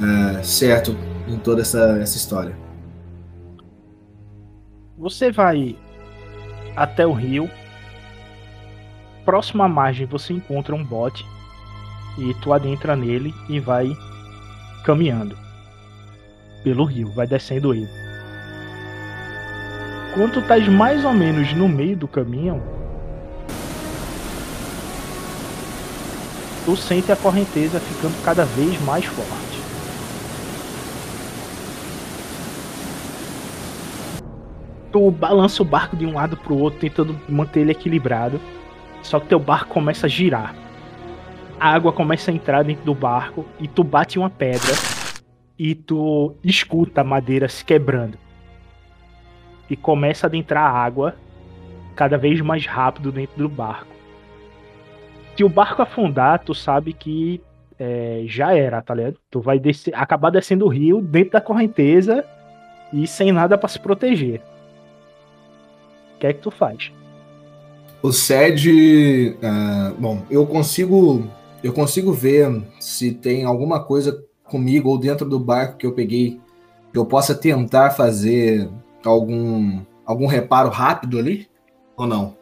[0.00, 0.96] é, certo
[1.28, 2.56] em toda essa, essa história.
[4.98, 5.76] Você vai
[6.76, 7.50] até o rio.
[9.24, 11.26] Próximo à margem você encontra um bote
[12.18, 13.90] e tu adentra nele e vai
[14.84, 15.36] caminhando
[16.62, 17.88] pelo rio, vai descendo ele.
[20.14, 22.62] Quando tu estás mais ou menos no meio do caminho,
[26.64, 29.54] tu sente a correnteza ficando cada vez mais forte.
[34.92, 38.40] Tu balança o barco de um lado pro outro, tentando manter ele equilibrado.
[39.04, 40.54] Só que teu barco começa a girar.
[41.60, 44.72] A água começa a entrar dentro do barco e tu bate uma pedra
[45.58, 48.18] e tu escuta a madeira se quebrando.
[49.68, 51.14] E começa a adentrar água
[51.94, 53.94] cada vez mais rápido dentro do barco.
[55.36, 57.42] Se o barco afundar, tu sabe que
[57.78, 59.18] é, já era, tá ligado?
[59.30, 62.24] Tu vai descer, acabar descendo o rio dentro da correnteza
[62.92, 64.40] e sem nada pra se proteger.
[66.14, 66.90] O que é que tu faz?
[68.04, 69.34] O SED.
[69.42, 71.26] ah, bom, eu consigo.
[71.62, 76.38] Eu consigo ver se tem alguma coisa comigo ou dentro do barco que eu peguei
[76.92, 78.68] que eu possa tentar fazer
[79.02, 81.48] algum, algum reparo rápido ali?
[81.96, 82.36] Ou não?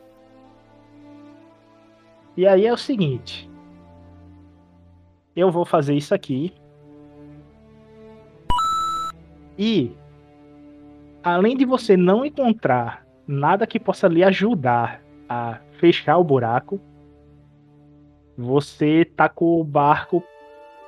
[2.37, 3.48] E aí é o seguinte.
[5.37, 6.53] Eu vou fazer isso aqui.
[9.57, 9.92] E
[11.22, 15.02] além de você não encontrar nada que possa lhe ajudar
[15.33, 16.81] a fechar o buraco,
[18.37, 20.23] você tá com o barco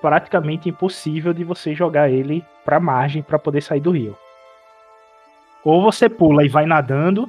[0.00, 4.16] praticamente impossível de você jogar ele pra margem para poder sair do rio.
[5.64, 7.28] Ou você pula e vai nadando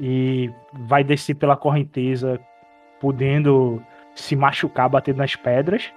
[0.00, 2.40] e vai descer pela correnteza,
[3.00, 3.82] podendo
[4.14, 5.92] se machucar batendo nas pedras.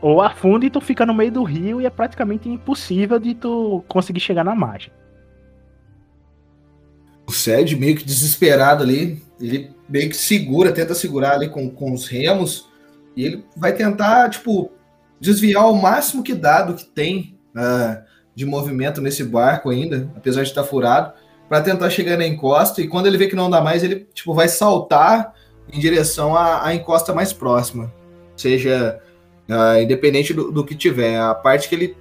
[0.00, 3.84] Ou afunda e tu fica no meio do rio e é praticamente impossível de tu
[3.86, 4.92] conseguir chegar na margem.
[7.26, 11.92] O Sed meio que desesperado ali, ele meio que segura, tenta segurar ali com, com
[11.92, 12.68] os remos,
[13.16, 14.70] e ele vai tentar, tipo,
[15.20, 18.02] desviar o máximo que dá do que tem ah,
[18.34, 21.12] de movimento nesse barco ainda, apesar de estar furado,
[21.48, 24.32] para tentar chegar na encosta, e quando ele vê que não dá mais, ele, tipo,
[24.32, 25.34] vai saltar
[25.72, 27.92] em direção à, à encosta mais próxima.
[28.36, 29.00] Seja
[29.48, 31.20] ah, independente do, do que tiver.
[31.20, 31.96] A parte que ele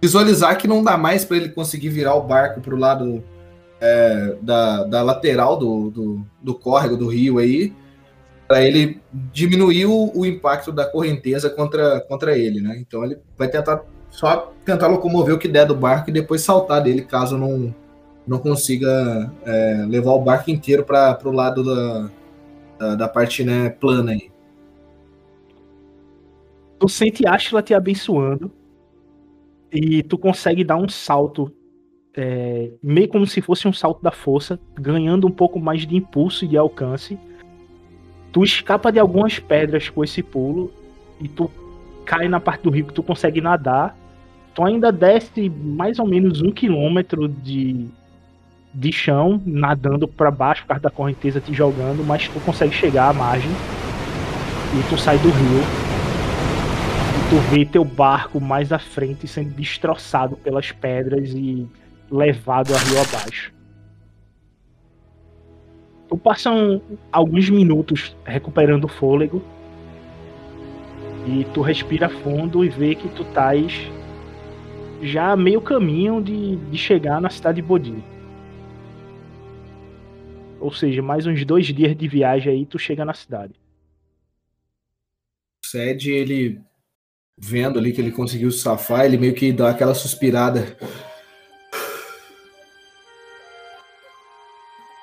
[0.00, 3.22] visualizar que não dá mais para ele conseguir virar o barco para o lado
[3.82, 7.72] é, da, da lateral do, do, do córrego do rio aí,
[8.46, 12.76] para ele diminuir o, o impacto da correnteza contra, contra ele, né?
[12.78, 16.82] Então ele vai tentar só tentar locomover o que der do barco e depois saltar
[16.82, 17.74] dele caso não,
[18.24, 22.10] não consiga é, levar o barco inteiro para o lado da,
[22.78, 24.30] da, da parte né, plana aí.
[26.78, 28.52] Tu sente Ashla te abençoando
[29.72, 31.50] e tu consegue dar um salto,
[32.16, 36.44] é, meio como se fosse um salto da força, ganhando um pouco mais de impulso
[36.44, 37.18] e de alcance.
[38.32, 40.72] Tu escapa de algumas pedras com esse pulo
[41.20, 41.50] e tu
[42.04, 43.96] cai na parte do rio que tu consegue nadar.
[44.54, 47.86] Tu ainda desce mais ou menos um quilômetro de,
[48.74, 53.08] de chão, nadando para baixo por causa da correnteza te jogando, mas tu consegue chegar
[53.08, 55.92] à margem e tu sai do rio
[57.32, 61.66] tu vê teu barco mais à frente sendo destroçado pelas pedras e
[62.12, 63.52] levado a rio abaixo.
[66.08, 69.42] Tu passa um- alguns minutos recuperando o fôlego
[71.26, 73.72] e tu respira fundo e vê que tu estás
[75.00, 78.04] já meio caminho de, de chegar na cidade de Bodhi.
[80.60, 83.54] Ou seja, mais uns dois dias de viagem aí tu chega na cidade.
[85.64, 86.60] O Sed, ele
[87.38, 90.76] vendo ali que ele conseguiu safar, ele meio que dá aquela suspirada.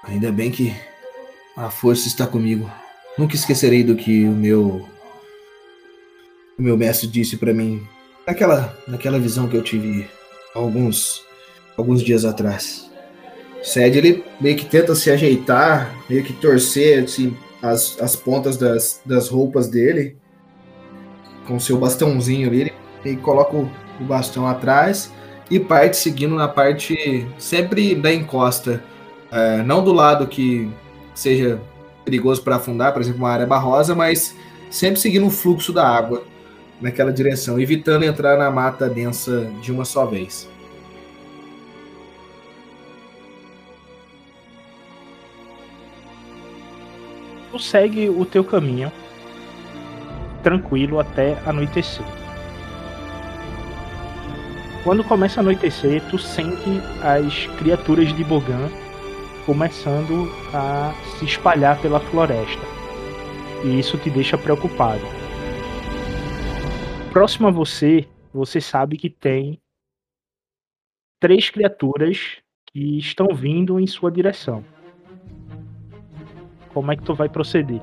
[0.10, 0.76] Ainda bem que
[1.56, 2.69] a força está comigo.
[3.17, 4.88] Nunca esquecerei do que o meu
[6.58, 7.88] o meu mestre disse para mim
[8.28, 10.10] naquela naquela visão que eu tive
[10.54, 11.24] alguns
[11.78, 12.89] alguns dias atrás.
[13.62, 19.02] Sed ele meio que tenta se ajeitar, meio que torcer assim, as, as pontas das,
[19.06, 20.17] das roupas dele
[21.45, 23.69] com seu bastãozinho ali, ele, ele coloca o,
[24.00, 25.12] o bastão atrás
[25.50, 28.84] e parte seguindo na parte sempre da encosta,
[29.31, 30.69] É, não do lado que
[31.13, 31.59] seja
[32.03, 34.35] perigoso para afundar, por exemplo, uma área barrosa, mas
[34.69, 36.23] sempre seguindo o fluxo da água
[36.81, 40.47] naquela direção, evitando entrar na mata densa de uma só vez.
[47.51, 48.91] tu segue o teu caminho
[50.41, 52.05] tranquilo até anoitecer.
[54.83, 58.69] Quando começa a anoitecer, tu sente as criaturas de Bogan
[59.50, 62.62] começando a se espalhar pela floresta.
[63.66, 65.02] E isso te deixa preocupado.
[67.12, 69.60] Próximo a você, você sabe que tem
[71.20, 72.38] três criaturas
[72.68, 74.64] que estão vindo em sua direção.
[76.72, 77.82] Como é que tu vai proceder?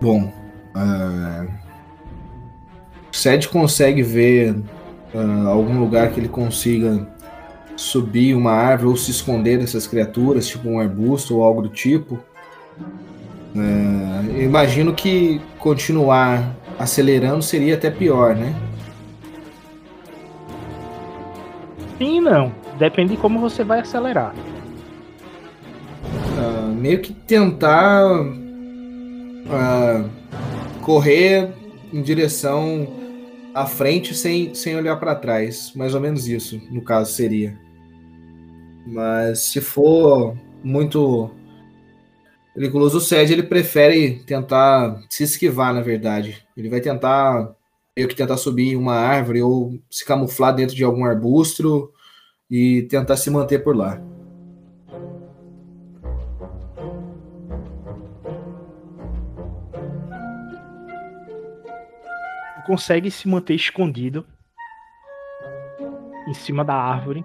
[0.00, 0.24] Bom,
[0.74, 1.48] uh,
[3.08, 4.56] o Sed consegue ver
[5.14, 7.06] ah, algum lugar que ele consiga
[7.76, 12.18] subir uma árvore ou se esconder dessas criaturas, tipo um arbusto ou algo do tipo.
[14.34, 18.54] Eu imagino que continuar acelerando seria até pior, né?
[21.98, 22.52] Sim e não.
[22.78, 24.34] Depende de como você vai acelerar.
[26.74, 28.02] meio que tentar
[29.50, 30.04] ah,
[30.80, 31.50] correr
[31.92, 33.01] em direção
[33.54, 35.72] à frente sem, sem olhar para trás.
[35.74, 37.58] Mais ou menos isso, no caso, seria.
[38.86, 41.30] Mas se for muito
[42.54, 46.44] periculoso, o Sed ele prefere tentar se esquivar, na verdade.
[46.56, 47.54] Ele vai tentar
[47.96, 51.92] meio que tentar subir uma árvore ou se camuflar dentro de algum arbusto
[52.50, 54.11] e tentar se manter por lá.
[62.66, 64.26] Consegue se manter escondido
[66.26, 67.24] em cima da árvore.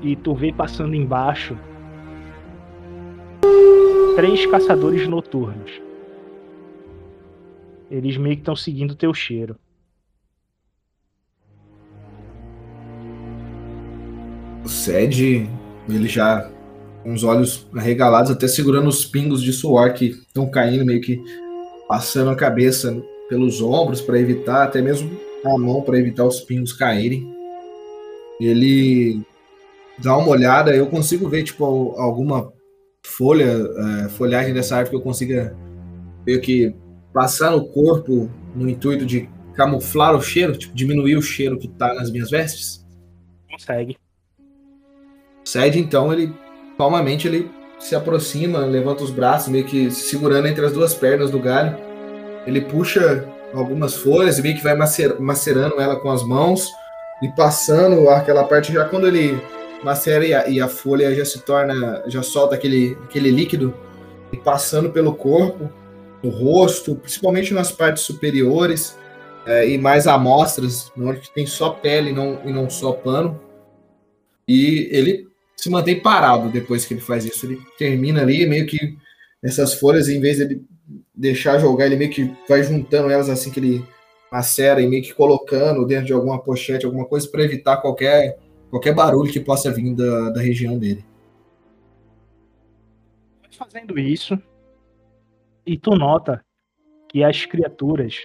[0.00, 1.56] E tu vê passando embaixo
[4.16, 5.70] três caçadores noturnos.
[7.90, 9.56] Eles meio que estão seguindo teu cheiro.
[14.64, 15.48] O Sed,
[15.88, 16.50] ele já
[17.02, 21.22] com os olhos arregalados, até segurando os pingos de suor que estão caindo, meio que
[21.88, 23.02] passando a cabeça
[23.32, 25.10] pelos ombros para evitar, até mesmo
[25.42, 27.34] a mão para evitar os pingos caírem.
[28.38, 29.22] Ele
[29.96, 31.64] dá uma olhada, eu consigo ver tipo
[31.96, 32.52] alguma
[33.02, 33.46] folha,
[34.04, 35.56] é, folhagem dessa árvore que eu consiga
[36.26, 36.74] meio que
[37.10, 41.94] passar no corpo no intuito de camuflar o cheiro, tipo, diminuir o cheiro que tá
[41.94, 42.86] nas minhas vestes?
[43.50, 43.96] Consegue.
[45.42, 46.34] Cede, então, ele
[46.76, 51.30] calmamente ele se aproxima, levanta os braços, meio que se segurando entre as duas pernas
[51.30, 51.91] do galho.
[52.46, 56.70] Ele puxa algumas folhas e meio que vai macer, macerando ela com as mãos
[57.22, 59.40] e passando aquela parte já quando ele
[59.84, 63.74] macera e a, e a folha já se torna, já solta aquele, aquele líquido
[64.32, 65.70] e passando pelo corpo
[66.22, 68.96] no rosto, principalmente nas partes superiores,
[69.44, 73.40] é, e mais amostras, onde tem só pele e não, e não só pano.
[74.46, 77.44] E ele se mantém parado depois que ele faz isso.
[77.46, 78.96] Ele termina ali, meio que
[79.42, 80.64] essas folhas, em vez de ele
[81.14, 83.84] deixar jogar, ele meio que vai juntando elas assim que ele
[84.30, 88.38] macera e meio que colocando dentro de alguma pochete, alguma coisa, para evitar qualquer,
[88.70, 91.04] qualquer barulho que possa vir da, da região dele.
[93.58, 94.40] Fazendo isso,
[95.64, 96.44] e tu nota
[97.08, 98.16] que as criaturas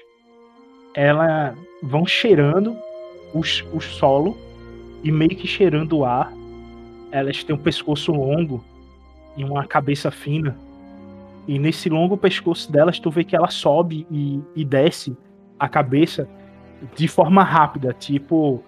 [0.95, 2.75] elas vão cheirando
[3.33, 4.35] os, o solo
[5.03, 6.33] e meio que cheirando o ar.
[7.11, 8.63] Elas têm um pescoço longo
[9.35, 10.57] e uma cabeça fina.
[11.47, 15.15] E nesse longo pescoço delas, tu vê que ela sobe e, e desce
[15.57, 16.27] a cabeça
[16.95, 18.63] de forma rápida, tipo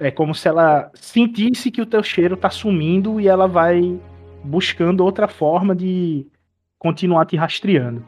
[0.00, 3.98] é como se ela sentisse que o teu cheiro tá sumindo e ela vai
[4.44, 6.24] buscando outra forma de
[6.78, 8.04] continuar te rastreando.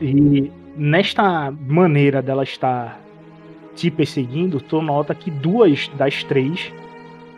[0.00, 3.00] E nesta maneira dela estar
[3.74, 6.72] te perseguindo, tu nota que duas das três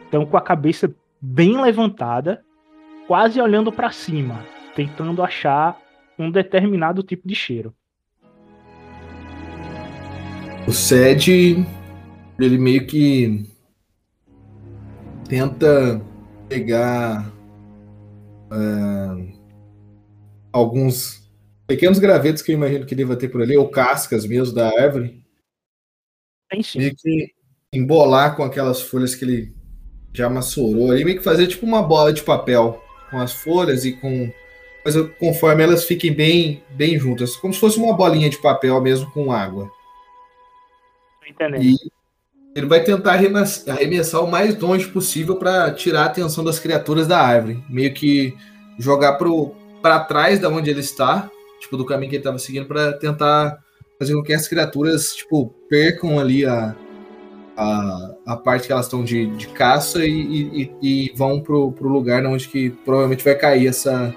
[0.05, 2.43] estão com a cabeça bem levantada,
[3.07, 4.45] quase olhando para cima,
[4.75, 5.81] tentando achar
[6.19, 7.75] um determinado tipo de cheiro.
[10.67, 11.65] O Sed,
[12.39, 13.47] ele meio que
[15.29, 16.03] tenta
[16.49, 17.33] pegar
[18.51, 19.33] uh,
[20.53, 21.31] alguns
[21.67, 25.25] pequenos gravetos que eu imagino que deva ter por ali, ou cascas mesmo da árvore.
[26.51, 26.79] Tem sim.
[26.79, 27.33] Meio que
[27.73, 29.57] embolar com aquelas folhas que ele
[30.13, 33.93] já massurou ali, meio que fazer tipo uma bola de papel com as folhas e
[33.93, 34.33] com.
[34.85, 39.11] Mas conforme elas fiquem bem, bem juntas, como se fosse uma bolinha de papel mesmo
[39.11, 39.71] com água.
[41.29, 41.63] Entendendo.
[41.63, 41.77] E
[42.55, 47.21] ele vai tentar arremessar o mais longe possível para tirar a atenção das criaturas da
[47.21, 47.63] árvore.
[47.69, 48.35] Meio que
[48.79, 49.19] jogar
[49.83, 51.29] para trás da onde ele está,
[51.61, 53.59] tipo, do caminho que ele estava seguindo, para tentar
[53.99, 56.75] fazer com que as criaturas, tipo, percam ali a,
[57.57, 61.89] a, a parte que elas estão de, de caça e, e, e vão pro, pro
[61.89, 64.15] lugar onde que provavelmente vai cair essa,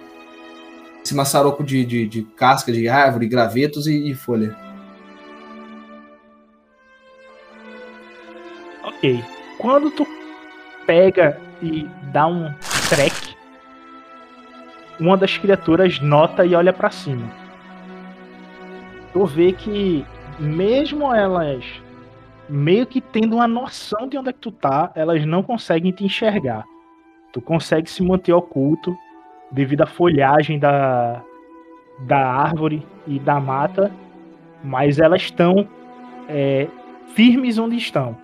[1.04, 4.56] esse maçaroco de, de, de casca de árvore, gravetos e, e folha.
[8.84, 9.24] Ok.
[9.58, 10.06] Quando tu
[10.86, 12.54] pega e dá um
[12.90, 13.36] trek,
[15.00, 17.30] uma das criaturas nota e olha para cima.
[19.14, 20.06] Tu vê que
[20.40, 21.64] mesmo elas
[22.50, 26.04] meio que tendo uma noção de onde é que tu tá, elas não conseguem te
[26.04, 26.66] enxergar.
[27.32, 28.98] Tu consegue se manter oculto
[29.52, 31.24] devido à folhagem da,
[32.00, 33.92] da árvore e da mata,
[34.64, 35.68] mas elas estão
[36.28, 36.68] é,
[37.14, 38.18] firmes onde estão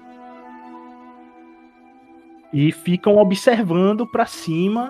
[2.55, 4.89] e ficam observando para cima,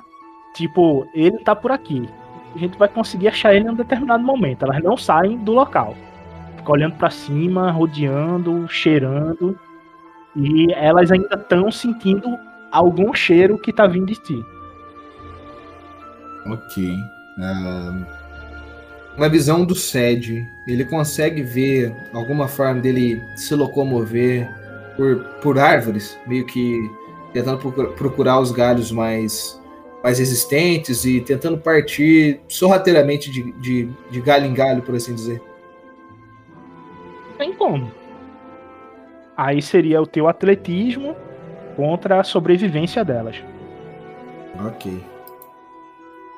[0.53, 2.07] tipo, ele tá por aqui.
[2.53, 4.63] A gente vai conseguir achar ele em um determinado momento.
[4.63, 5.95] Elas não saem do local.
[6.65, 9.57] Ficam olhando para cima, rodeando, cheirando.
[10.35, 12.37] E elas ainda estão sentindo
[12.71, 14.45] algum cheiro que tá vindo de ti.
[16.47, 16.97] Ok.
[17.39, 18.05] Ah,
[19.15, 20.43] uma visão do SED.
[20.67, 24.49] Ele consegue ver alguma forma dele se locomover
[24.97, 26.79] por, por árvores, meio que
[27.31, 29.61] tentando procura- procurar os galhos mais,
[30.03, 35.39] mais resistentes e tentando partir sorrateiramente de, de, de galho em galho, por assim dizer.
[37.37, 37.91] Tem como.
[39.35, 41.15] Aí seria o teu atletismo
[41.75, 43.43] contra a sobrevivência delas.
[44.65, 45.03] Ok.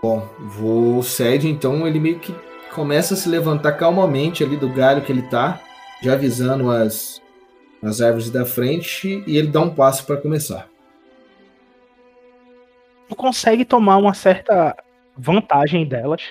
[0.01, 2.33] Bom, vou o Sed, então ele meio que
[2.73, 5.59] começa a se levantar calmamente ali do galho que ele tá,
[6.01, 7.21] já avisando as,
[7.81, 10.67] as árvores da frente, e ele dá um passo para começar.
[13.07, 14.75] Tu consegue tomar uma certa
[15.15, 16.21] vantagem delas.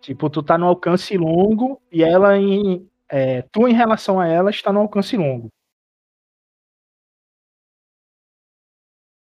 [0.00, 2.88] Tipo, tu tá no alcance longo e ela em.
[3.10, 5.48] É, tu em relação a ela está no alcance longo.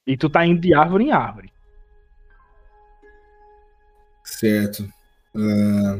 [0.07, 1.51] E tu tá indo de árvore em árvore.
[4.23, 4.87] Certo.
[5.35, 5.99] Ah,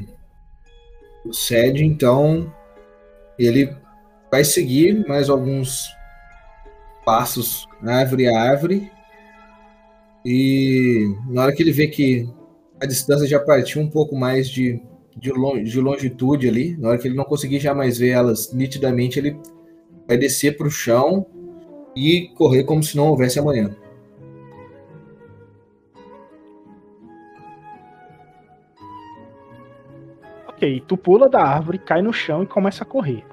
[1.25, 2.53] o Sed, então,
[3.37, 3.75] ele
[4.31, 5.95] vai seguir mais alguns
[7.05, 8.91] passos, árvore a árvore,
[10.25, 12.27] e na hora que ele vê que
[12.81, 14.81] a distância já partiu um pouco mais de,
[15.15, 18.51] de, lon- de longitude ali, na hora que ele não conseguir já mais ver elas
[18.53, 19.39] nitidamente, ele
[20.07, 21.25] vai descer para o chão
[21.95, 23.75] e correr como se não houvesse amanhã.
[30.47, 33.23] Ok, tu pula da árvore, cai no chão e começa a correr.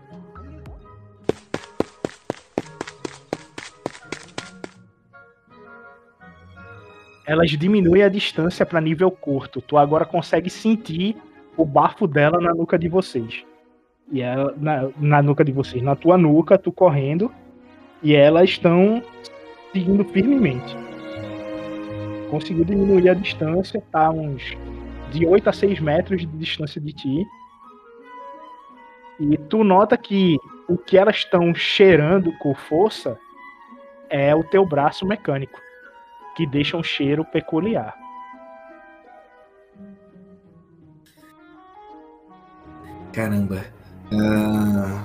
[7.25, 9.63] Elas diminuem a distância para nível curto.
[9.63, 11.17] Tu agora consegue sentir
[11.57, 13.45] o bafo dela na nuca de vocês.
[14.11, 17.33] E ela, na, na nuca de vocês, na tua nuca, tu correndo.
[18.03, 19.03] E elas estão
[19.73, 20.77] seguindo firmemente.
[22.31, 24.57] Conseguiu diminuir a distância, tá uns
[25.11, 27.27] de 8 a 6 metros de distância de ti.
[29.21, 30.37] E tu nota que
[30.69, 33.19] o que elas estão cheirando com força
[34.09, 35.61] é o teu braço mecânico,
[36.37, 38.02] que deixa um cheiro peculiar.
[43.13, 43.65] Caramba.
[44.13, 45.05] Ah,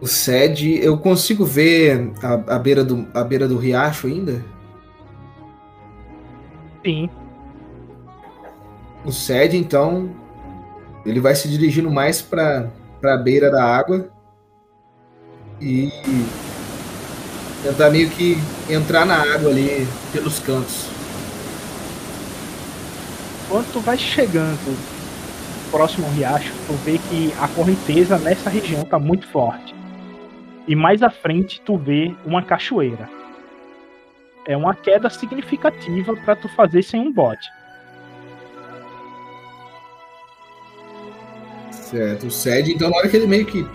[0.00, 4.44] o SED, eu consigo ver a, a beira do, a beira do riacho ainda?
[6.84, 7.08] Sim,
[9.04, 10.14] O SED, então,
[11.04, 12.70] ele vai se dirigindo mais para
[13.02, 14.10] a beira da água
[15.60, 15.90] e
[17.62, 18.36] tentar meio que
[18.68, 20.94] entrar na água ali pelos cantos.
[23.48, 24.93] quando tu vai chegando
[25.74, 29.74] próximo riacho, tu vê que a correnteza nessa região tá muito forte.
[30.68, 33.10] E mais à frente tu vê uma cachoeira.
[34.46, 37.48] É uma queda significativa para tu fazer sem um bote.
[41.72, 43.66] Certo, Sed, então na hora que ele meio que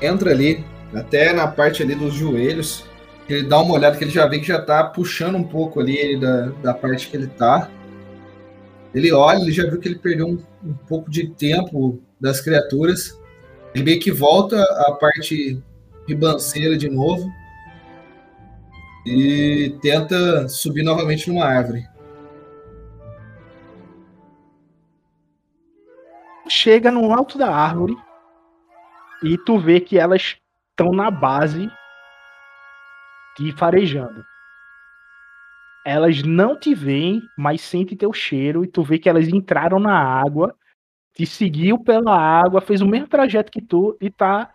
[0.00, 2.86] entra ali, até na parte ali dos joelhos,
[3.28, 6.18] ele dá uma olhada que ele já vê que já tá puxando um pouco ali
[6.20, 7.68] da, da parte que ele tá.
[8.98, 13.16] Ele olha, ele já viu que ele perdeu um, um pouco de tempo das criaturas.
[13.72, 15.62] Ele meio que volta à parte
[16.06, 17.30] ribanceira de novo
[19.06, 21.86] e tenta subir novamente numa árvore.
[26.48, 27.94] chega no alto da árvore
[29.22, 30.36] e tu vê que elas
[30.70, 31.70] estão na base
[33.36, 34.24] te farejando.
[35.88, 39.98] Elas não te veem, mas sentem teu cheiro e tu vê que elas entraram na
[39.98, 40.54] água,
[41.14, 44.52] te seguiu pela água, fez o mesmo trajeto que tu e tá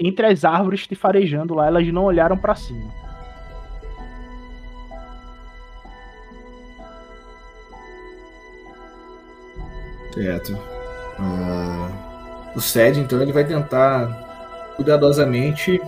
[0.00, 1.66] entre as árvores te farejando lá.
[1.66, 2.90] Elas não olharam pra cima.
[10.14, 10.58] Certo.
[11.18, 14.06] Ah, o Sed, então, ele vai tentar
[14.76, 15.78] cuidadosamente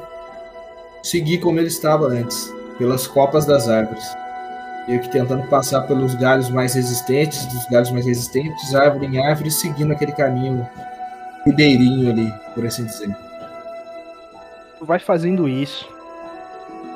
[1.03, 4.24] seguir como ele estava antes, pelas copas das árvores.
[4.87, 9.51] Meio que tentando passar pelos galhos mais resistentes, dos galhos mais resistentes, árvore em árvore,
[9.51, 10.69] seguindo aquele caminho
[11.47, 13.15] ribeirinho ali, por assim dizer.
[14.79, 15.89] Tu vai fazendo isso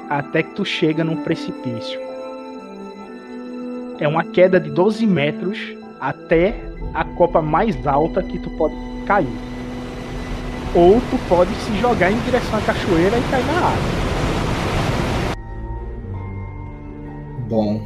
[0.09, 2.01] até que tu chega num precipício.
[3.99, 5.59] É uma queda de 12 metros
[6.01, 6.55] até
[6.95, 8.75] a copa mais alta que tu pode
[9.07, 9.29] cair.
[10.75, 14.08] Ou tu pode se jogar em direção à cachoeira e cair na água.
[17.49, 17.83] Bom,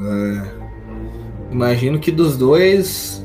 [0.00, 3.24] é, imagino que dos dois,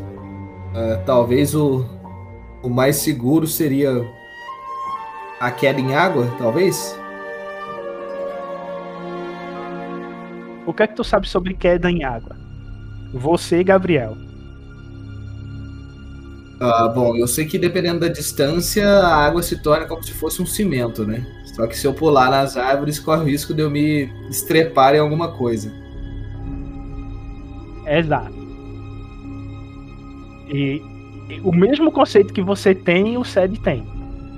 [0.75, 1.83] é, talvez o,
[2.61, 4.07] o mais seguro seria
[5.39, 6.95] a queda em água, talvez?
[10.67, 12.37] O que é que tu sabe sobre queda em água?
[13.11, 14.28] Você, Gabriel.
[16.59, 20.41] Ah, bom, eu sei que dependendo da distância, a água se torna como se fosse
[20.41, 21.25] um cimento, né?
[21.55, 24.99] Só que se eu pular nas árvores, corre o risco de eu me estrepar em
[24.99, 25.71] alguma coisa.
[27.85, 28.33] Exato.
[30.49, 30.81] E,
[31.29, 33.87] e o mesmo conceito que você tem, o SED tem.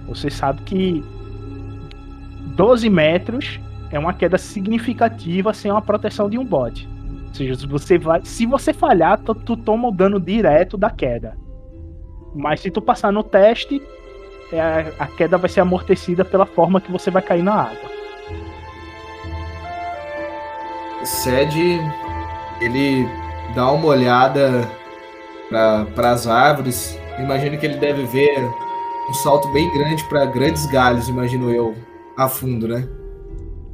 [0.08, 1.04] Você sabe que
[2.56, 3.60] 12 metros
[3.92, 6.88] é uma queda significativa sem uma proteção de um bode.
[7.30, 10.90] Ou seja, se você, vai, se você falhar, tu, tu toma o dano direto da
[10.90, 11.41] queda.
[12.34, 13.82] Mas se tu passar no teste,
[14.52, 17.92] é, a queda vai ser amortecida pela forma que você vai cair na água.
[21.02, 21.80] O Sed,
[22.62, 23.08] ele
[23.56, 24.70] dá uma olhada
[25.96, 26.98] para as árvores.
[27.20, 28.40] Imagino que ele deve ver
[29.10, 31.76] um salto bem grande para grandes galhos, imagino eu,
[32.18, 32.88] a fundo, né?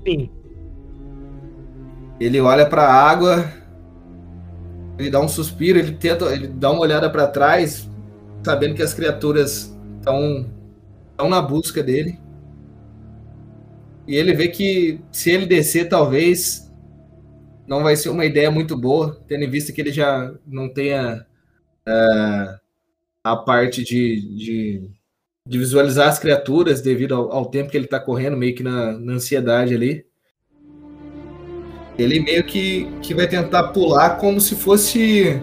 [0.05, 0.29] Sim.
[2.19, 3.45] Ele olha para a água,
[4.97, 7.86] ele dá um suspiro, ele tenta, ele dá uma olhada para trás,
[8.47, 10.49] sabendo que as criaturas estão
[11.11, 12.17] estão na busca dele.
[14.07, 16.71] E ele vê que se ele descer, talvez
[17.67, 21.25] não vai ser uma ideia muito boa, tendo em vista que ele já não tenha
[21.85, 22.57] uh,
[23.21, 24.89] a parte de, de,
[25.45, 28.93] de, visualizar as criaturas devido ao, ao tempo que ele está correndo, meio que na,
[28.93, 30.05] na, ansiedade ali.
[31.97, 35.41] Ele meio que, que vai tentar pular como se fosse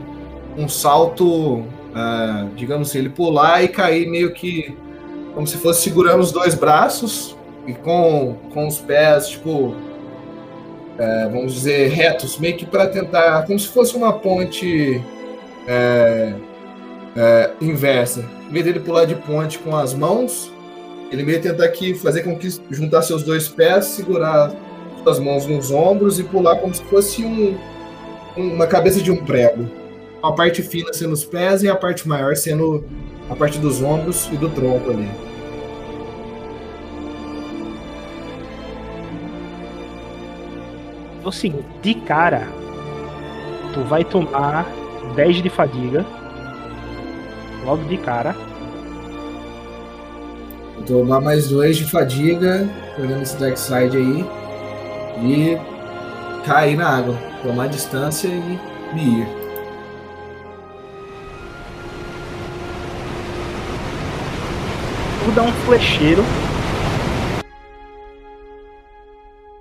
[0.57, 4.77] um salto, uh, digamos assim, ele pular e cair meio que
[5.35, 7.37] como se fosse segurando os dois braços
[7.67, 9.75] e com, com os pés, tipo,
[10.99, 15.03] é, vamos dizer, retos, meio que para tentar, como se fosse uma ponte
[15.67, 16.35] é,
[17.17, 18.25] é, inversa.
[18.49, 20.53] Em vez dele pular de ponte com as mãos,
[21.11, 24.53] ele meio tentar aqui fazer com que juntar seus dois pés, segurar
[25.03, 27.57] suas mãos nos ombros e pular como se fosse um,
[28.37, 29.69] uma cabeça de um prego.
[30.25, 32.83] A parte fina sendo os pés e a parte maior sendo
[33.29, 35.07] a parte dos ombros e do tronco ali.
[41.27, 42.49] Assim, de cara,
[43.75, 44.66] tu vai tomar
[45.14, 46.07] 10 de fadiga.
[47.62, 48.35] Logo de cara.
[50.75, 52.66] Vou tomar mais dois de fadiga,
[52.99, 54.25] olhando esse Dark Side aí.
[55.22, 55.59] E
[56.47, 57.14] cair na água.
[57.43, 58.59] Tomar distância e
[58.95, 59.44] me ir.
[65.35, 66.22] Dá um flecheiro.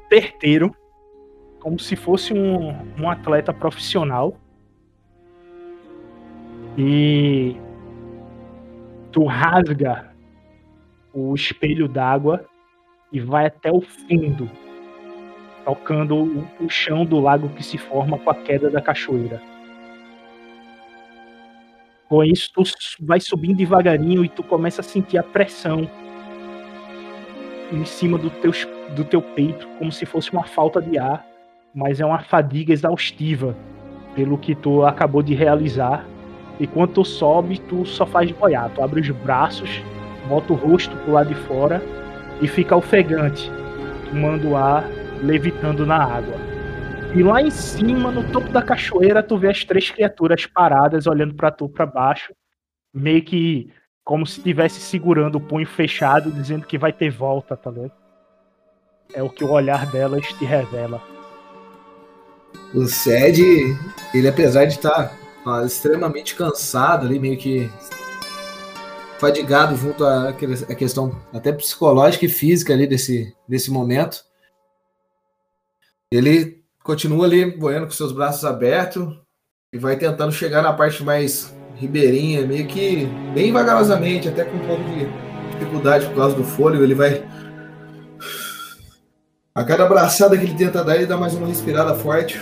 [0.07, 0.75] Certeiro.
[1.59, 4.37] Como se fosse um, um atleta profissional.
[6.77, 7.55] E
[9.11, 10.11] tu rasga
[11.13, 12.45] o espelho d'água
[13.11, 14.49] e vai até o fundo,
[15.63, 19.39] tocando o, o, chão do lago que se forma com a queda da cachoeira.
[22.13, 22.61] Com isso, tu
[22.99, 25.89] vai subindo devagarinho e tu começa a sentir a pressão
[27.71, 28.51] em cima do teu,
[28.95, 31.25] do teu peito, como se fosse uma falta de ar,
[31.73, 33.57] mas é uma fadiga exaustiva
[34.13, 36.05] pelo que tu acabou de realizar
[36.59, 38.69] e quando tu sobe, tu só faz boiar.
[38.75, 39.81] Tu abre os braços,
[40.29, 41.81] bota o rosto pro lado de fora
[42.43, 43.51] e fica ofegante,
[44.11, 44.87] tomando ar,
[45.23, 46.52] levitando na água.
[47.15, 51.35] E lá em cima, no topo da cachoeira, tu vê as três criaturas paradas, olhando
[51.35, 52.33] para tu para baixo,
[52.91, 53.71] meio que
[54.03, 57.91] como se estivesse segurando o punho fechado, dizendo que vai ter volta, tá vendo?
[59.13, 60.99] É o que o olhar delas te revela.
[62.73, 63.43] O Sed,
[64.11, 67.69] ele apesar de estar tá ah, extremamente cansado ali, meio que
[69.19, 74.25] fadigado junto à, questão até psicológica e física ali desse, desse momento.
[76.11, 79.07] Ele continua ali boiando com seus braços abertos
[79.73, 84.67] e vai tentando chegar na parte mais ribeirinha, meio que bem vagarosamente, até com um
[84.67, 85.07] pouco de
[85.51, 86.83] dificuldade por causa do fôlego.
[86.83, 87.25] Ele vai.
[89.55, 92.39] A cada abraçada que ele tenta dar, ele dá mais uma respirada forte.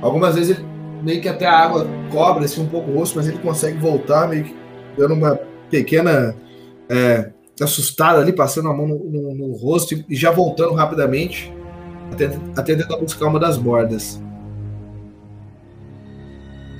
[0.00, 0.68] Algumas vezes ele
[1.02, 4.28] meio que até a água cobra assim, um pouco o rosto, mas ele consegue voltar,
[4.28, 4.56] meio que
[4.96, 5.38] dando uma
[5.70, 6.34] pequena
[6.88, 7.30] é,
[7.60, 11.52] assustada ali, passando a mão no, no, no, rosto e já voltando rapidamente,
[12.12, 14.20] até, tentar buscar uma das bordas.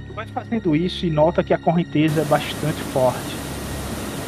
[0.06, 3.36] Tu vai fazendo isso e nota que a correnteza é bastante forte.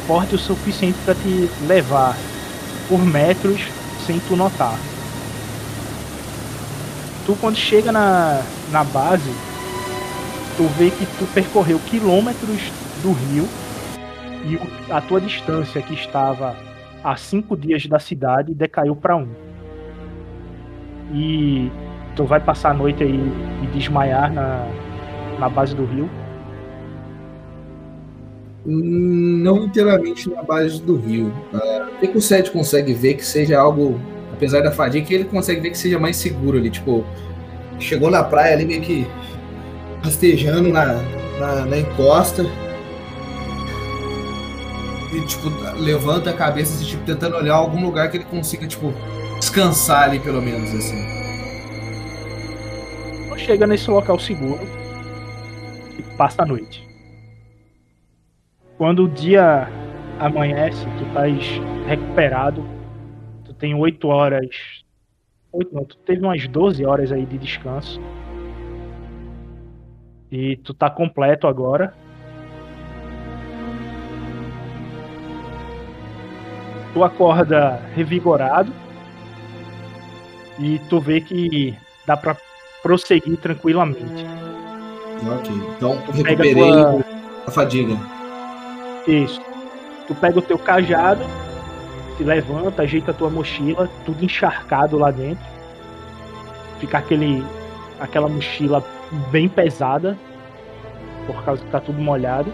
[0.07, 2.17] Forte o suficiente para te levar
[2.87, 3.61] por metros
[4.05, 4.77] sem tu notar.
[7.25, 8.41] Tu quando chega na,
[8.71, 9.31] na base,
[10.57, 12.71] tu vê que tu percorreu quilômetros
[13.03, 13.47] do rio
[14.43, 14.59] e
[14.91, 16.55] a tua distância que estava
[17.03, 19.50] a cinco dias da cidade decaiu para um.
[21.13, 21.71] E
[22.15, 23.19] Tu vai passar a noite aí
[23.63, 24.67] e desmaiar na,
[25.39, 26.09] na base do rio.
[28.65, 31.33] Não inteiramente na base do rio.
[31.53, 33.99] Ah, o que o Seth consegue ver que seja algo,
[34.33, 36.69] apesar da fadiga, ele consegue ver que seja mais seguro ali?
[36.69, 37.05] Tipo,
[37.79, 39.07] chegou na praia ali meio que
[40.03, 41.01] rastejando na,
[41.39, 42.45] na, na encosta.
[45.13, 45.49] E, tipo,
[45.79, 48.93] levanta a cabeça, assim, tipo, tentando olhar algum lugar que ele consiga, tipo,
[49.41, 51.19] descansar ali, pelo menos, assim.
[53.37, 54.61] Chega nesse local seguro
[55.97, 56.87] e passa a noite.
[58.77, 59.67] Quando o dia
[60.19, 61.43] amanhece, tu estás
[61.87, 62.63] recuperado,
[63.43, 64.47] tu tem 8 horas.
[65.51, 67.99] 8 não, tu teve umas 12 horas aí de descanso.
[70.31, 71.95] E tu tá completo agora.
[76.93, 78.71] Tu acorda revigorado.
[80.61, 82.37] E tu vê que dá pra
[82.83, 84.25] prosseguir tranquilamente.
[85.37, 85.51] Ok.
[85.77, 87.05] Então, Pega recuperei tua-
[87.47, 87.97] a fadiga.
[89.07, 89.41] Isso.
[90.07, 91.23] Tu pega o teu cajado,
[92.17, 95.43] se levanta, ajeita a tua mochila, tudo encharcado lá dentro.
[96.79, 97.43] Fica aquele,
[97.99, 98.83] aquela mochila
[99.31, 100.17] bem pesada,
[101.27, 102.51] por causa que tá tudo molhado.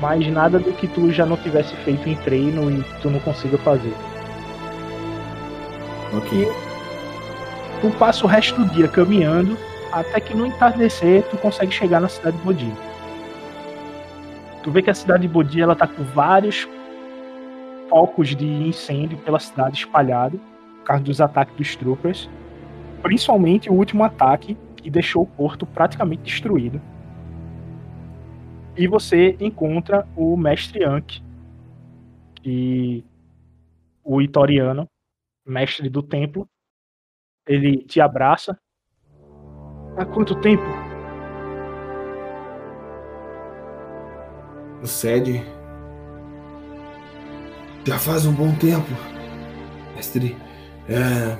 [0.00, 3.56] Mas nada do que tu já não tivesse feito em treino e tu não consiga
[3.58, 3.94] fazer.
[6.16, 6.48] Ok.
[7.80, 9.56] Tu passa o resto do dia caminhando,
[9.92, 12.72] até que no entardecer tu consegue chegar na cidade de Bodhi.
[14.64, 16.68] Tu vê que a cidade de Bodhi ela tá com vários
[17.88, 20.40] focos de incêndio pela cidade espalhado,
[20.78, 22.28] por causa dos ataques dos troopers.
[23.00, 26.80] Principalmente o último ataque, que deixou o porto praticamente destruído.
[28.76, 31.22] E você encontra o mestre Anki,
[32.42, 33.04] que
[34.02, 34.88] o Itoriano,
[35.46, 36.48] mestre do templo,
[37.48, 38.58] ele te abraça.
[39.96, 40.62] Há quanto tempo?
[44.82, 45.42] O Sed.
[47.84, 48.88] Já faz um bom tempo.
[49.96, 50.36] Mestre.
[50.88, 51.38] É...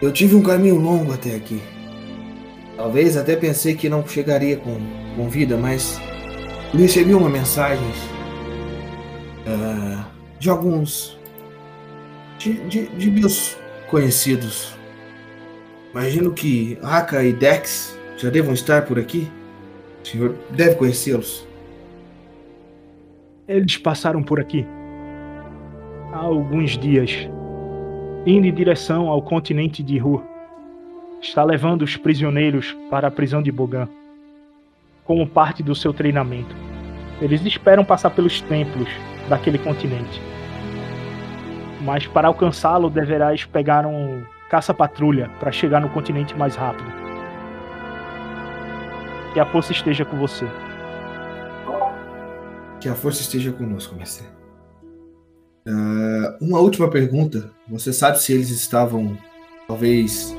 [0.00, 1.62] Eu tive um caminho longo até aqui.
[2.76, 4.76] Talvez até pensei que não chegaria com,
[5.14, 5.98] com vida, mas
[6.74, 7.86] recebi uma mensagem
[9.46, 10.04] é,
[10.38, 11.18] de alguns
[12.38, 13.56] de, de, de meus
[13.88, 14.76] conhecidos.
[15.92, 19.30] Imagino que Aka e Dex já devam estar por aqui.
[20.02, 21.46] O senhor deve conhecê-los.
[23.48, 24.66] Eles passaram por aqui
[26.12, 27.28] há alguns dias,
[28.26, 30.22] indo em direção ao continente de Ru.
[31.20, 33.88] Está levando os prisioneiros para a prisão de Bogan,
[35.04, 36.54] como parte do seu treinamento.
[37.20, 38.88] Eles esperam passar pelos templos
[39.28, 40.20] daquele continente.
[41.86, 46.92] Mas para alcançá-lo, deverás pegar um caça-patrulha para chegar no continente mais rápido.
[49.32, 50.44] Que a força esteja com você.
[52.80, 54.26] Que a força esteja conosco, mestre.
[55.64, 57.52] Ah, uma última pergunta.
[57.68, 59.16] Você sabe se eles estavam,
[59.68, 60.36] talvez,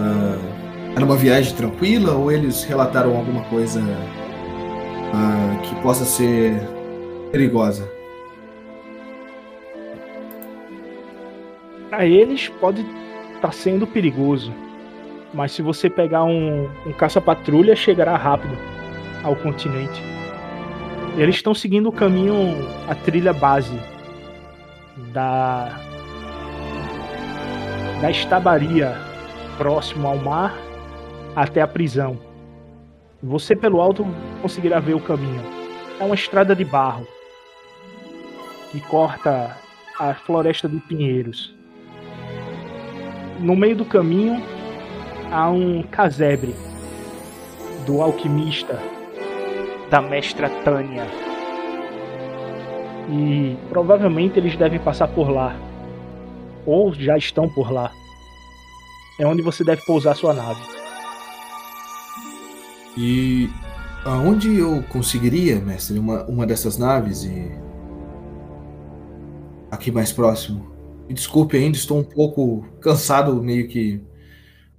[0.00, 3.82] ah, era uma viagem tranquila ou eles relataram alguma coisa
[5.12, 6.54] ah, que possa ser
[7.30, 7.99] perigosa?
[11.90, 12.86] Para eles pode
[13.34, 14.54] estar sendo perigoso,
[15.34, 18.56] mas se você pegar um, um caça-patrulha, chegará rápido
[19.24, 20.00] ao continente.
[21.16, 22.34] Eles estão seguindo o caminho,
[22.88, 23.76] a trilha base
[25.12, 25.80] da
[28.00, 28.96] da estabaria
[29.58, 30.56] próximo ao mar
[31.36, 32.18] até a prisão.
[33.22, 34.06] Você pelo alto
[34.40, 35.42] conseguirá ver o caminho.
[35.98, 37.06] É uma estrada de barro
[38.70, 39.54] que corta
[39.98, 41.59] a floresta de pinheiros.
[43.40, 44.42] No meio do caminho
[45.32, 46.54] há um casebre
[47.86, 48.78] do alquimista
[49.90, 51.06] da mestra Tânia.
[53.08, 55.56] E provavelmente eles devem passar por lá.
[56.66, 57.90] Ou já estão por lá.
[59.18, 60.60] É onde você deve pousar sua nave.
[62.98, 63.48] E
[64.04, 67.50] aonde eu conseguiria, mestre, uma, uma dessas naves e
[69.70, 70.69] aqui mais próximo?
[71.10, 74.00] Me desculpe ainda, estou um pouco cansado meio que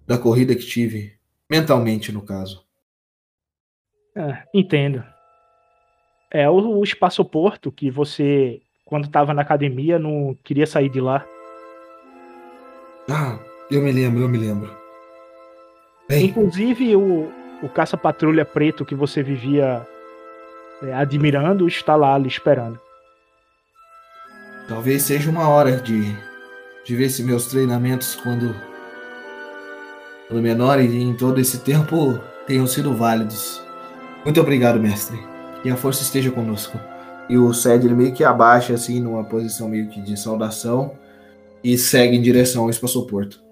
[0.08, 1.12] da corrida que tive,
[1.50, 2.66] mentalmente no caso.
[4.16, 5.04] É, entendo.
[6.32, 11.26] É o, o espaço-porto que você, quando estava na academia, não queria sair de lá.
[13.10, 13.38] Ah,
[13.70, 14.74] eu me lembro, eu me lembro.
[16.08, 17.30] Bem, Inclusive, o,
[17.62, 19.86] o caça-patrulha preto que você vivia
[20.82, 22.80] é, admirando está lá lhe esperando.
[24.68, 26.16] Talvez seja uma hora de,
[26.86, 28.56] de ver se meus treinamentos, quando
[30.30, 33.62] no menor e em todo esse tempo tenham sido válidos.
[34.24, 35.20] Muito obrigado, mestre.
[35.62, 36.80] Que a força esteja conosco.
[37.30, 40.94] E o Ced ele meio que abaixa assim numa posição meio que de saudação
[41.64, 43.44] e segue em direção ao espaçoporto.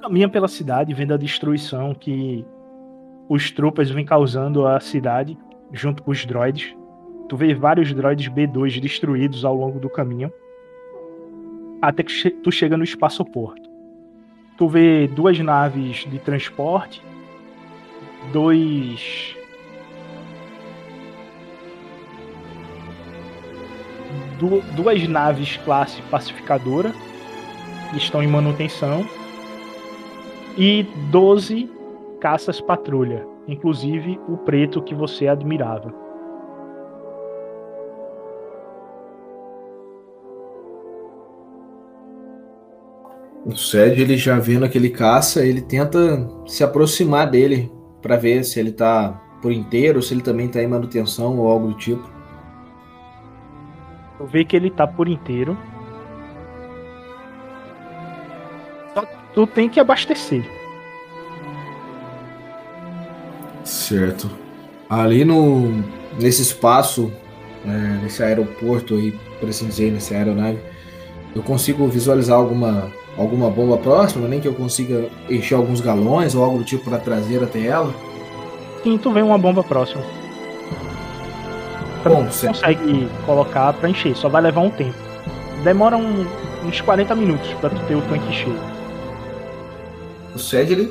[0.00, 2.44] Caminha pela cidade vendo a destruição que
[3.28, 5.38] os tropas vêm causando à cidade
[5.72, 6.74] junto com os droids.
[7.28, 10.32] Tu vê vários droids B2 destruídos ao longo do caminho.
[11.80, 13.68] Até que tu chega no espaçoporto.
[14.56, 17.02] Tu vê duas naves de transporte,
[18.32, 19.36] dois.
[24.38, 26.92] du- duas naves classe pacificadora
[27.90, 29.04] que estão em manutenção
[30.56, 31.70] e 12
[32.20, 35.92] caças patrulha, inclusive o preto que você admirava.
[43.44, 47.70] O Ced, ele já vendo aquele caça, ele tenta se aproximar dele
[48.00, 51.68] para ver se ele tá por inteiro, se ele também tá em manutenção ou algo
[51.68, 52.08] do tipo.
[54.16, 55.58] Tu vê que ele tá por inteiro.
[58.94, 60.42] Só que tu tem que abastecer.
[63.62, 64.30] Certo.
[64.88, 65.84] Ali no
[66.18, 67.12] nesse espaço,
[67.62, 70.58] né, nesse aeroporto aí, por assim dizer, nessa aeronave,
[71.34, 76.42] eu consigo visualizar alguma alguma bomba próxima, nem que eu consiga encher alguns galões ou
[76.44, 77.92] algo do tipo para trazer até ela.
[78.82, 80.02] Sim, tu vê uma bomba próxima.
[82.04, 82.54] Bom, Tu certo.
[82.60, 84.94] consegue colocar pra encher, só vai levar um tempo.
[85.62, 86.26] Demora um-
[86.66, 88.58] uns 40 minutos pra tu ter o tanque cheio.
[90.34, 90.90] O Ced ele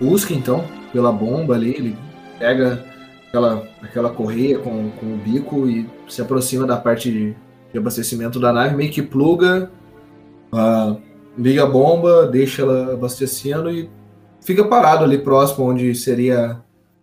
[0.00, 1.96] busca então pela bomba ali, ele
[2.38, 2.84] pega
[3.28, 7.34] aquela, aquela correia com, com o bico e se aproxima da parte de,
[7.72, 9.70] de abastecimento da nave, meio que pluga,
[10.52, 10.96] ah,
[11.40, 13.90] liga a bomba, deixa ela abastecendo e
[14.42, 16.60] fica parado ali próximo onde seria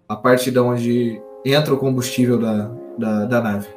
[0.07, 3.67] a parte de onde entra o combustível da, da, da nave.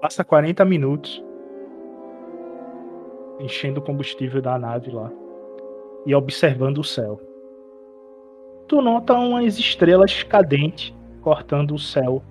[0.00, 1.22] Passa 40 minutos
[3.38, 5.12] enchendo o combustível da nave lá
[6.06, 7.20] e observando o céu.
[8.66, 12.22] Tu nota umas estrelas cadentes cortando o céu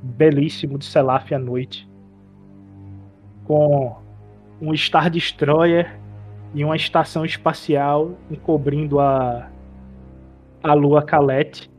[0.00, 1.88] belíssimo de Selaf à noite,
[3.44, 4.05] com
[4.60, 5.98] um Star Destroyer
[6.54, 9.50] e uma estação espacial encobrindo a
[10.62, 11.70] a lua Calete.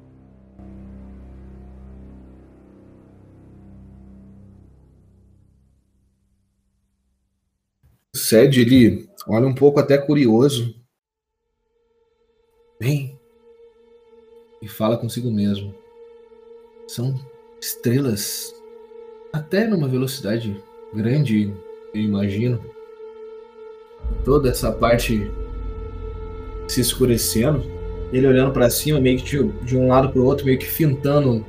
[8.15, 10.73] O ele olha um pouco até curioso.
[12.79, 13.19] Vem.
[14.61, 15.75] E fala consigo mesmo.
[16.87, 17.13] São
[17.59, 18.53] estrelas
[19.33, 20.63] até numa velocidade
[20.93, 21.53] grande,
[21.93, 22.59] eu imagino.
[24.23, 25.29] Toda essa parte
[26.67, 27.63] se escurecendo.
[28.11, 30.67] Ele olhando para cima, meio que de, de um lado para o outro, meio que
[30.67, 31.45] fintando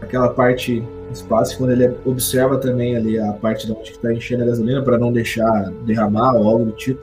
[0.00, 1.58] aquela parte espaço.
[1.58, 5.12] Quando ele observa também ali a parte de onde está enchendo a gasolina para não
[5.12, 7.02] deixar derramar ou algo do tipo.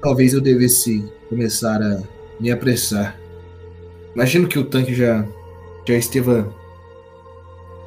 [0.00, 2.02] Talvez eu devesse começar a
[2.40, 3.18] me apressar.
[4.14, 5.26] Imagino que o tanque já
[5.86, 6.52] já esteva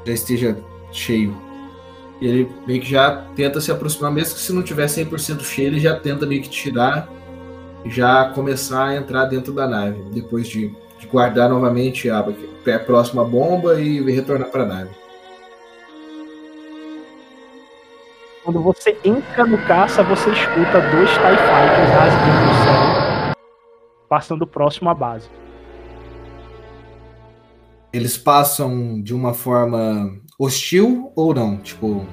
[0.05, 0.57] já esteja
[0.91, 1.44] cheio.
[2.22, 5.80] Ele meio que já tenta se aproximar, mesmo que se não tiver 100% cheio, ele
[5.80, 7.09] já tenta meio que tirar
[7.86, 13.24] já começar a entrar dentro da nave, depois de, de guardar novamente a, a próxima
[13.24, 14.89] bomba e retornar para a nave.
[18.43, 23.36] Quando você entra no caça, você escuta dois TIE Fighters rasgando o céu,
[24.07, 25.30] passando próximo à base.
[27.95, 31.55] Eles passam de uma forma hostil ou não?
[31.59, 32.05] Tipo,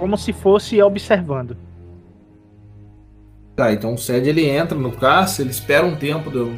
[0.00, 1.56] Como se fosse observando.
[3.54, 6.52] tá, então o Ced ele entra no caça, ele espera um tempo do,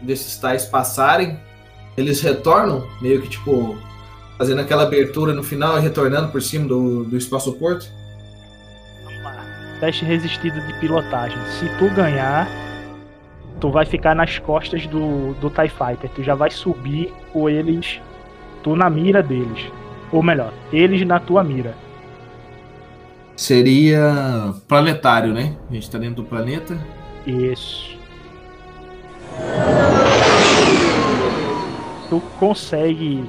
[0.00, 1.38] desses tais passarem,
[1.98, 3.76] eles retornam, meio que tipo,
[4.38, 7.86] fazendo aquela abertura no final e retornando por cima do, do espaço-porto.
[9.04, 9.36] Vamos lá.
[9.80, 11.36] Teste resistido de pilotagem.
[11.58, 12.48] Se tu ganhar,
[13.60, 16.10] tu vai ficar nas costas do, do TIE Fighter.
[16.10, 18.00] Tu já vai subir com eles,
[18.62, 19.70] tu na mira deles.
[20.12, 21.74] Ou melhor, eles na tua mira.
[23.36, 25.56] Seria planetário, né?
[25.68, 26.78] A gente tá dentro do planeta.
[27.26, 27.96] Isso.
[32.08, 33.28] Tu consegue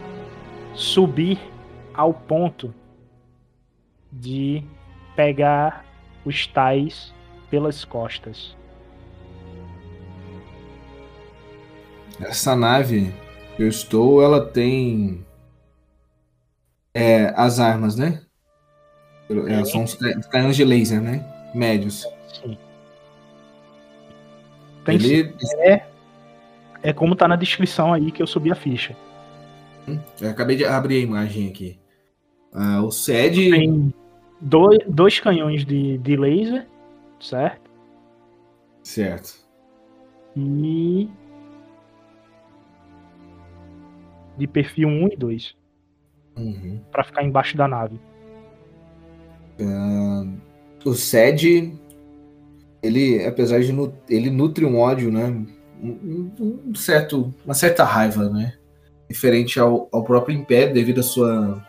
[0.73, 1.39] subir
[1.93, 2.73] ao ponto
[4.11, 4.63] de
[5.15, 5.83] pegar
[6.23, 7.13] os tais
[7.49, 8.55] pelas costas.
[12.19, 13.13] Essa nave
[13.55, 15.25] que eu estou, ela tem
[16.93, 18.21] é, as armas, né?
[19.47, 21.25] É, são os ca- os canhões de laser, né?
[21.53, 22.05] Médios.
[22.33, 22.57] Sim.
[24.85, 25.33] Tem Ele,
[26.81, 28.95] É como tá na descrição aí que eu subi a ficha.
[30.21, 31.79] eu acabei de abrir a imagem aqui.
[32.53, 33.51] Ah, o SED.
[33.51, 33.93] Tem
[34.39, 36.65] dois, dois canhões de, de laser,
[37.19, 37.69] certo?
[38.83, 39.33] Certo.
[40.35, 41.09] E.
[44.37, 45.55] De perfil 1 e 2.
[46.37, 46.79] Uhum.
[46.91, 47.99] Pra ficar embaixo da nave.
[50.85, 51.73] O SED,
[52.81, 55.25] ele, apesar de nu- ele nutre um ódio, né?
[55.81, 58.53] Um, um- certo, uma certa raiva, né?
[59.09, 61.63] Diferente ao, ao próprio Império, devido à sua,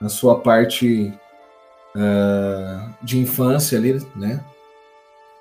[0.00, 1.12] à sua parte
[1.94, 4.44] ah, de infância ali, né?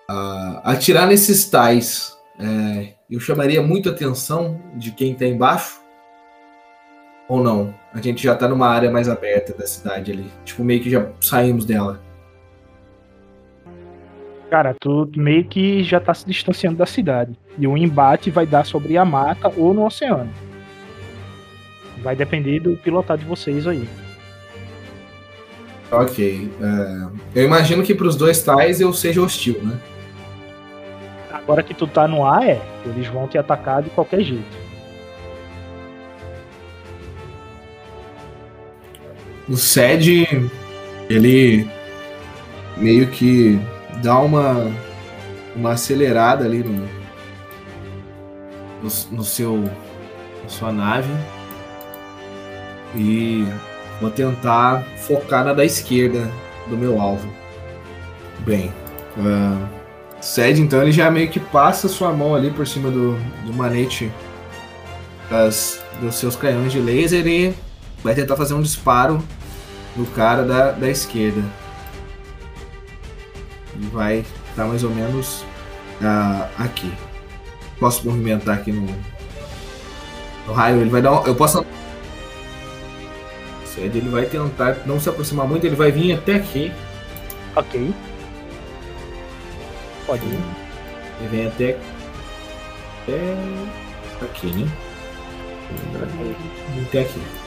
[0.09, 5.81] Ah, atirar nesses tais, é, eu chamaria muito a atenção de quem está embaixo,
[7.27, 7.73] ou não?
[7.93, 10.25] A gente já tá numa área mais aberta da cidade ali.
[10.43, 11.99] Tipo, meio que já saímos dela.
[14.49, 17.37] Cara, tu meio que já tá se distanciando da cidade.
[17.57, 20.31] E o embate vai dar sobre a mata ou no oceano.
[22.03, 23.87] Vai depender do pilotar de vocês aí.
[25.91, 26.51] Ok.
[26.61, 29.79] é, eu imagino que pros dois tais eu seja hostil, né?
[31.31, 32.61] Agora que tu tá no ar, é.
[32.85, 34.64] Eles vão te atacar de qualquer jeito.
[39.47, 40.49] O SED,
[41.09, 41.67] ele
[42.77, 43.59] meio que
[44.01, 44.71] dá uma,
[45.55, 46.87] uma acelerada ali no,
[48.81, 49.57] no, no seu
[50.43, 51.09] na sua nave
[52.95, 53.45] e
[53.99, 56.29] vou tentar focar na da esquerda
[56.67, 57.27] do meu alvo.
[58.39, 58.71] Bem,
[59.17, 59.67] ah,
[60.21, 63.13] SED então ele já meio que passa sua mão ali por cima do,
[63.45, 64.11] do manete
[65.29, 67.53] das, dos seus canhões de laser e
[68.05, 69.19] vai tentar fazer um disparo
[69.95, 71.41] no cara da, da esquerda.
[73.73, 75.43] Ele vai estar mais ou menos
[76.03, 76.93] ah, aqui.
[77.79, 78.85] Posso movimentar aqui no,
[80.45, 80.81] no raio.
[80.81, 81.13] Ele vai dar.
[81.13, 81.65] um- eu posso.
[83.65, 85.65] Sede, Ele vai tentar não se aproximar muito.
[85.65, 86.71] Ele vai vir até aqui.
[87.55, 87.91] Ok.
[90.05, 90.39] Pode ir.
[91.21, 91.77] Ele vem até.
[93.01, 94.71] Até aqui, né?
[96.87, 97.44] Até aqui.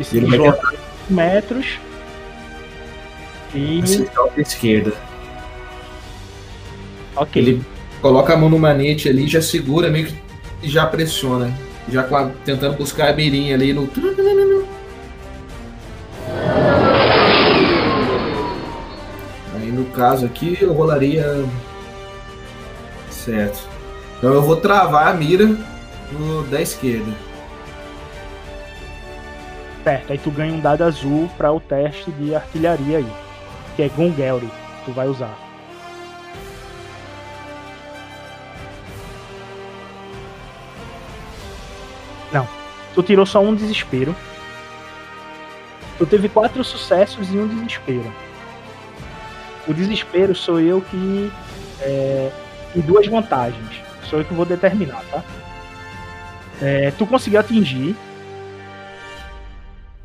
[0.00, 0.78] Ele Ele vai desloca
[1.08, 1.78] metros.
[3.54, 3.80] E.
[3.82, 4.92] Acertar a esquerda.
[7.16, 7.42] Ok.
[7.42, 7.62] Ele
[8.00, 10.30] coloca a mão no manete ali, já segura, meio que
[10.62, 11.52] e já pressiona.
[11.88, 12.04] Já
[12.44, 13.90] tentando buscar a beirinha ali no.
[19.54, 21.44] Aí no caso aqui eu rolaria.
[23.10, 23.68] Certo.
[24.18, 25.56] Então eu vou travar a mira
[26.12, 27.12] no da esquerda.
[29.82, 33.12] Certo, aí tu ganha um dado azul para o teste de artilharia aí.
[33.76, 34.50] Que é Gungelry,
[34.84, 35.34] tu vai usar.
[42.32, 42.46] Não.
[42.94, 44.14] Tu tirou só um desespero.
[45.96, 48.12] Tu teve quatro sucessos e um desespero.
[49.66, 51.32] O desespero sou eu que.
[51.80, 52.30] É,
[52.74, 53.80] e duas vantagens.
[54.04, 55.22] Sou eu que vou determinar, tá?
[56.60, 57.96] É, tu conseguiu atingir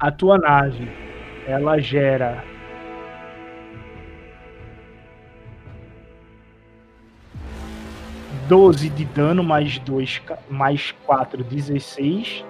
[0.05, 0.87] a tua nave
[1.47, 2.43] ela gera
[8.47, 12.45] doze de dano mais dois mais 4, 16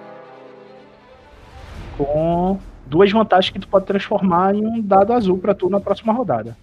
[1.96, 6.12] com duas vantagens que tu pode transformar em um dado azul pra tu na próxima
[6.12, 6.54] rodada.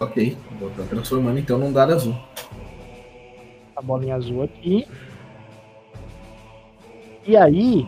[0.00, 2.16] Ok, vou estar transformando então num dado azul.
[3.76, 4.86] a bolinha azul aqui.
[7.26, 7.86] E aí,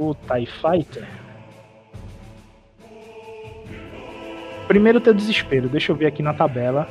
[0.00, 1.06] o TIE Fighter.
[4.66, 6.88] Primeiro teu desespero, deixa eu ver aqui na tabela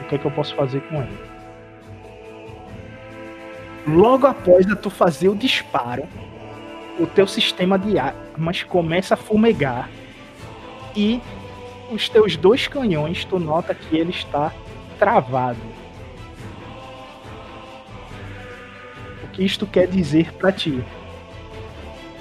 [0.00, 1.18] o que é que eu posso fazer com ele.
[3.86, 6.04] Logo após tu fazer o disparo,
[6.98, 9.90] o teu sistema de armas começa a fumegar
[10.96, 11.20] e
[11.90, 14.54] os teus dois canhões, tu nota que ele está
[14.98, 15.60] travado.
[19.22, 20.82] O que isto quer dizer para ti?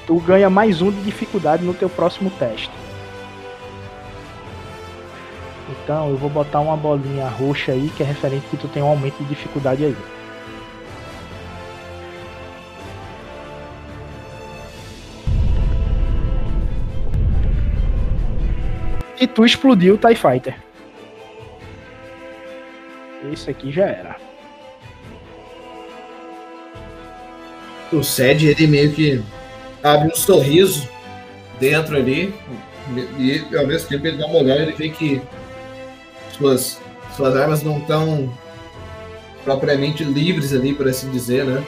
[0.08, 2.72] Tu ganha mais um de dificuldade no teu próximo teste.
[5.70, 8.88] Então eu vou botar uma bolinha roxa aí que é referente que tu tem um
[8.88, 9.96] aumento de dificuldade aí.
[19.20, 20.56] E tu explodiu o TIE Fighter.
[23.32, 24.18] Esse aqui já era.
[27.92, 29.24] O Sed, ele meio que
[29.86, 30.90] abre um sorriso
[31.60, 32.34] dentro ali
[33.20, 35.22] e ao mesmo tempo ele dá uma olhada e ele vê que
[36.36, 36.82] suas,
[37.16, 38.34] suas armas não estão
[39.44, 41.64] propriamente livres ali, por assim dizer, né?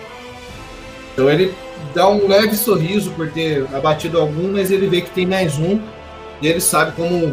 [1.13, 1.53] Então ele
[1.93, 5.79] dá um leve sorriso por ter abatido algum, mas ele vê que tem mais um
[6.41, 7.27] e ele sabe como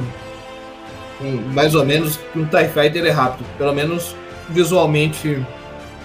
[1.21, 3.47] um, mais ou menos que um TIE Fighter é rápido.
[3.57, 4.15] Pelo menos
[4.51, 5.43] visualmente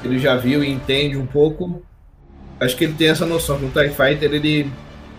[0.03, 1.81] ele já viu e entende um pouco.
[2.59, 4.71] Acho que ele tem essa noção que um TIE Fighter ele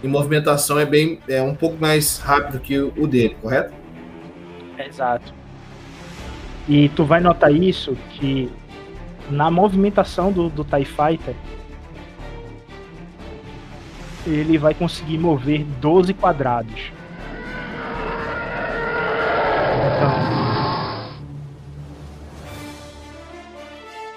[0.03, 3.73] em movimentação é bem é um pouco mais rápido que o, o dele, correto?
[4.79, 5.33] Exato.
[6.69, 8.51] E tu vai notar isso que
[9.31, 11.35] na movimentação do, do TIE Fighter
[14.27, 16.93] ele vai conseguir mover 12 quadrados.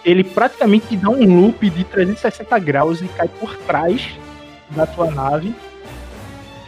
[0.05, 4.17] Ele praticamente dá um loop de 360 graus e cai por trás
[4.71, 5.55] da tua nave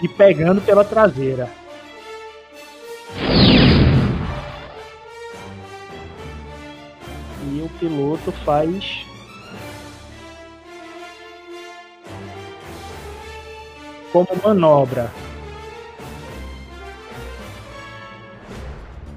[0.02, 1.50] e pegando pela traseira.
[7.52, 9.06] E o piloto faz
[14.12, 15.12] como manobra.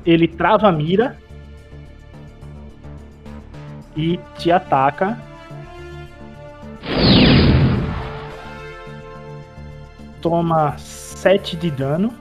[0.04, 1.16] Ele trava a mira
[3.98, 5.18] e te ataca.
[10.22, 12.14] Toma 7 de dano.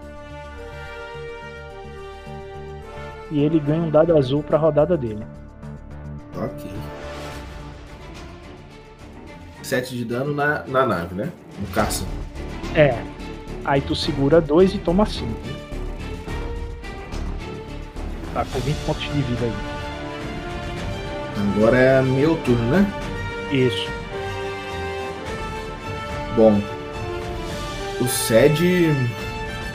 [3.29, 5.23] E ele ganha um dado azul para a rodada dele.
[6.35, 6.71] Ok.
[9.61, 11.31] 7 de dano na, na nave, né?
[11.59, 12.05] No caça.
[12.73, 13.03] É.
[13.65, 15.27] Aí tu segura 2 e toma 5.
[18.33, 19.76] Tá com 20 pontos de vida aí.
[21.39, 22.93] Agora é meu turno, né?
[23.51, 23.89] Isso.
[26.35, 26.61] Bom,
[27.99, 28.63] o Sed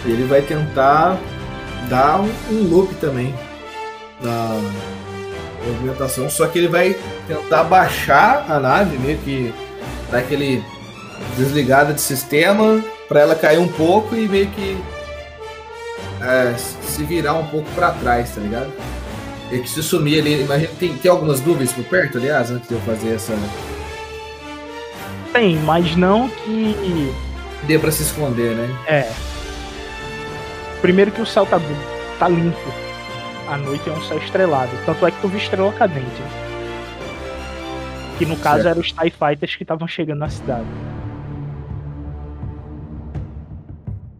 [0.04, 1.18] ele vai tentar
[1.88, 3.34] dar um, um loop também
[4.20, 4.60] na
[5.66, 6.96] movimentação, só que ele vai
[7.26, 9.52] tentar baixar a nave, meio que
[10.10, 10.64] dar aquele
[11.36, 14.78] desligada de sistema para ela cair um pouco e meio que
[16.20, 18.72] é, se virar um pouco para trás, tá ligado?
[19.52, 22.74] E que se sumir ali, imagina, tem, tem algumas nuvens por perto, aliás, antes de
[22.74, 23.34] eu fazer essa.
[25.30, 27.12] Tem, mas não que.
[27.66, 28.74] Dê pra se esconder, né?
[28.86, 29.12] É.
[30.80, 31.60] Primeiro que o céu tá,
[32.18, 32.72] tá limpo.
[33.46, 34.72] A noite é um céu estrelado.
[34.86, 36.22] Tanto é que tu viu estrela cadente.
[38.16, 38.68] Que no caso Certo.
[38.68, 40.66] eram os TIE Fighters que estavam chegando na cidade.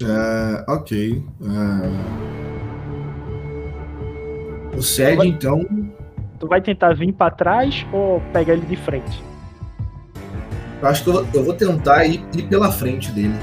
[0.04, 1.24] Ah, ok.
[1.42, 2.41] Ah.
[4.76, 5.64] O Sed, então.
[6.38, 9.22] Tu vai tentar vir pra trás ou pegar ele de frente?
[10.80, 13.34] Eu acho que eu, vou- eu vou tentar ir, ir pela frente dele.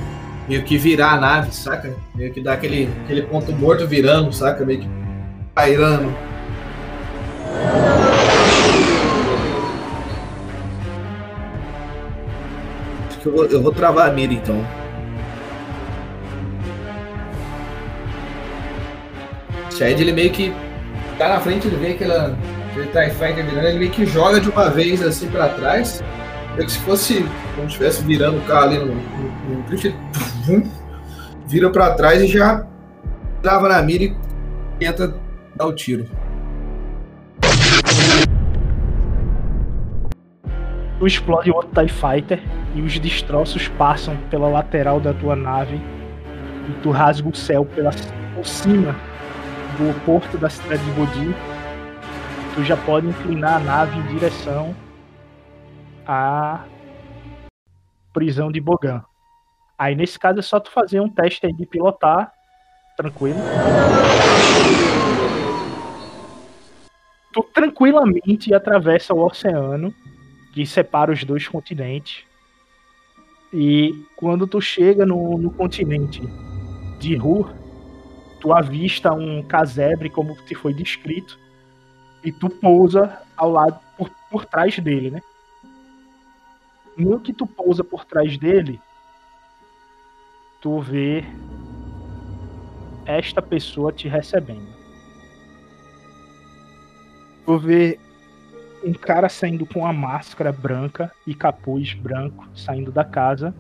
[0.47, 1.95] Meio que virar a nave, saca?
[2.15, 4.65] Meio que dar aquele, aquele ponto morto virando, saca?
[4.65, 4.89] Meio que
[5.53, 6.11] pairando.
[13.07, 14.63] Acho que eu vou, eu vou travar a mira então.
[19.67, 20.53] O Shed, ele meio que
[21.19, 22.37] tá na frente, ele vê aquela,
[22.71, 26.01] aquele TIE Fighter virando, ele meio que joga de uma vez assim pra trás.
[26.57, 27.25] É que se fosse
[27.55, 29.93] como se estivesse virando o carro ali no, no, no drift,
[30.47, 30.71] ele
[31.45, 32.65] vira pra trás e já
[33.41, 34.15] trava na mira e
[34.79, 35.13] tenta
[35.55, 36.05] dar o tiro.
[40.99, 42.41] Tu explode outro TIE Fighter
[42.75, 45.81] e os destroços passam pela lateral da tua nave
[46.69, 47.91] e tu rasga o céu pela,
[48.35, 48.95] por cima
[49.79, 51.33] do porto da cidade de Bodhi.
[52.53, 54.75] Tu já pode inclinar a nave em direção
[56.05, 56.65] à
[58.11, 59.01] prisão de Bogan.
[59.77, 62.33] Aí nesse caso é só tu fazer um teste aí de pilotar,
[62.97, 63.39] tranquilo.
[67.31, 69.93] Tu tranquilamente atravessa o oceano
[70.53, 72.25] que separa os dois continentes.
[73.53, 76.21] E quando tu chega no, no continente
[76.99, 77.49] de Ru,
[78.39, 81.39] tu avista um casebre como te foi descrito
[82.23, 85.21] e tu pousa ao lado por, por trás dele, né?
[86.97, 88.79] No que tu pousa por trás dele,
[90.61, 91.23] tu vê
[93.05, 94.67] esta pessoa te recebendo.
[97.45, 97.99] Tu vê
[98.83, 103.53] um cara saindo com a máscara branca e capuz branco saindo da casa.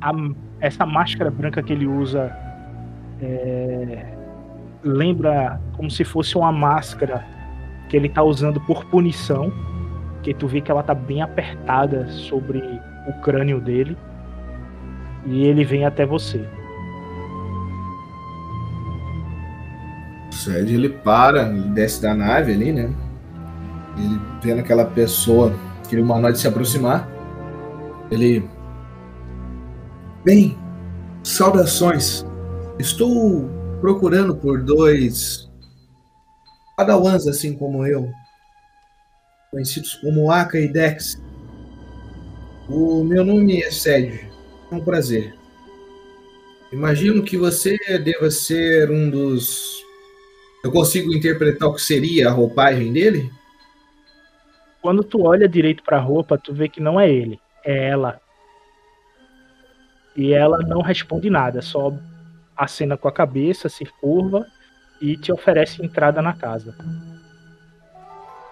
[0.00, 0.12] A-
[0.60, 2.34] essa máscara branca que ele usa
[3.20, 4.16] é,
[4.82, 7.24] lembra como se fosse uma máscara
[7.88, 9.52] que ele tá usando por punição.
[10.14, 12.58] Porque tu vê que ela tá bem apertada sobre
[13.06, 13.96] o crânio dele.
[15.24, 16.44] E ele vem até você.
[20.30, 22.90] O Sed ele para, ele desce da nave ali, né?
[23.96, 25.52] Ele vendo aquela pessoa,
[25.84, 27.08] aquele humanoide se aproximar.
[28.10, 28.48] Ele.
[30.26, 30.58] Bem,
[31.22, 32.26] saudações.
[32.80, 33.48] Estou
[33.80, 35.48] procurando por dois
[36.76, 38.10] padawans assim como eu,
[39.52, 41.22] conhecidos como Aka e Dex.
[42.68, 44.28] O meu nome é Sérgio.
[44.72, 45.32] É um prazer.
[46.72, 49.80] Imagino que você deva ser um dos.
[50.64, 53.30] Eu consigo interpretar o que seria a roupagem dele?
[54.82, 58.20] Quando tu olha direito pra roupa, tu vê que não é ele, é ela.
[60.16, 61.92] E ela não responde nada, só
[62.56, 64.46] acena com a cabeça, se curva
[65.00, 66.74] e te oferece entrada na casa.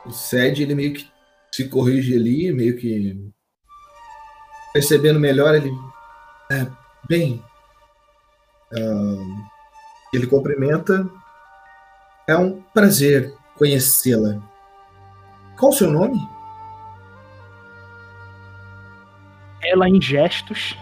[0.05, 1.09] O Sed, ele meio que
[1.51, 3.33] se corrige ali, meio que
[4.75, 5.71] percebendo melhor, ele.
[6.51, 6.67] É,
[7.09, 7.43] bem.
[8.73, 9.49] ah,
[10.13, 11.09] ele cumprimenta.
[12.27, 14.43] É um prazer conhecê-la.
[15.59, 16.19] Qual o seu nome?
[19.63, 20.77] Ela em gestos.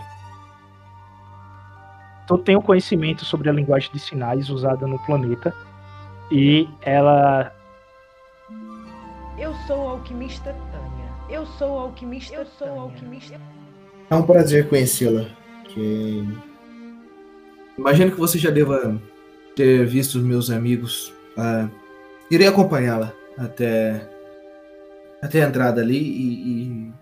[2.32, 5.54] Tu tem o conhecimento sobre a linguagem de sinais usada no planeta.
[6.30, 7.52] E ela
[9.38, 11.10] Eu sou alquimista Tânia.
[11.28, 13.38] Eu sou alquimista Eu sou alquimista.
[14.09, 15.26] É um prazer conhecê-la.
[15.68, 16.26] Que...
[17.76, 18.98] Imagino que você já deva
[19.54, 21.12] ter visto os meus amigos.
[21.36, 21.68] Ah,
[22.30, 24.09] irei acompanhá-la até
[25.20, 26.92] até a entrada ali e, e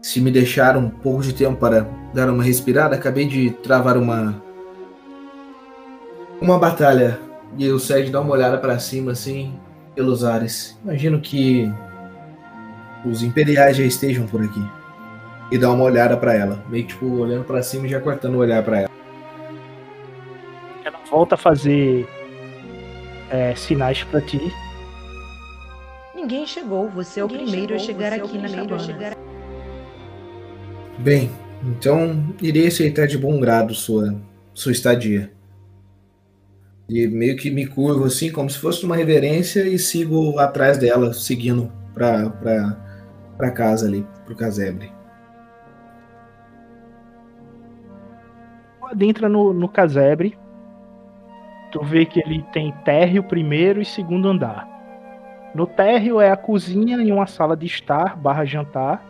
[0.00, 4.47] se me deixar um pouco de tempo para dar uma respirada, acabei de travar uma
[6.40, 7.18] uma batalha
[7.56, 9.58] e o Sérgio dá uma olhada para cima assim
[9.94, 10.78] pelos ares.
[10.84, 11.70] Imagino que
[13.04, 14.62] os imperiais já estejam por aqui
[15.50, 18.34] e dá uma olhada para ela, meio que tipo olhando para cima e já cortando
[18.34, 18.90] o olhar para ela.
[20.84, 22.08] ela volta a fazer
[23.30, 24.52] é, sinais pra ti.
[26.14, 26.88] Ninguém chegou.
[26.90, 28.98] Você é o Ninguém primeiro a chegou, chegar é o aqui na primeiro a cabana.
[28.98, 29.16] chegar
[30.98, 31.30] Bem,
[31.62, 34.14] então irei aceitar de bom grado sua
[34.52, 35.37] sua estadia.
[36.88, 41.12] E meio que me curvo assim, como se fosse uma reverência e sigo atrás dela,
[41.12, 42.76] seguindo pra, pra,
[43.36, 44.90] pra casa ali, pro casebre.
[48.82, 50.38] Adentra no, no casebre.
[51.70, 54.66] Tu vê que ele tem térreo primeiro e segundo andar.
[55.54, 59.04] No térreo é a cozinha e uma sala de estar barra jantar.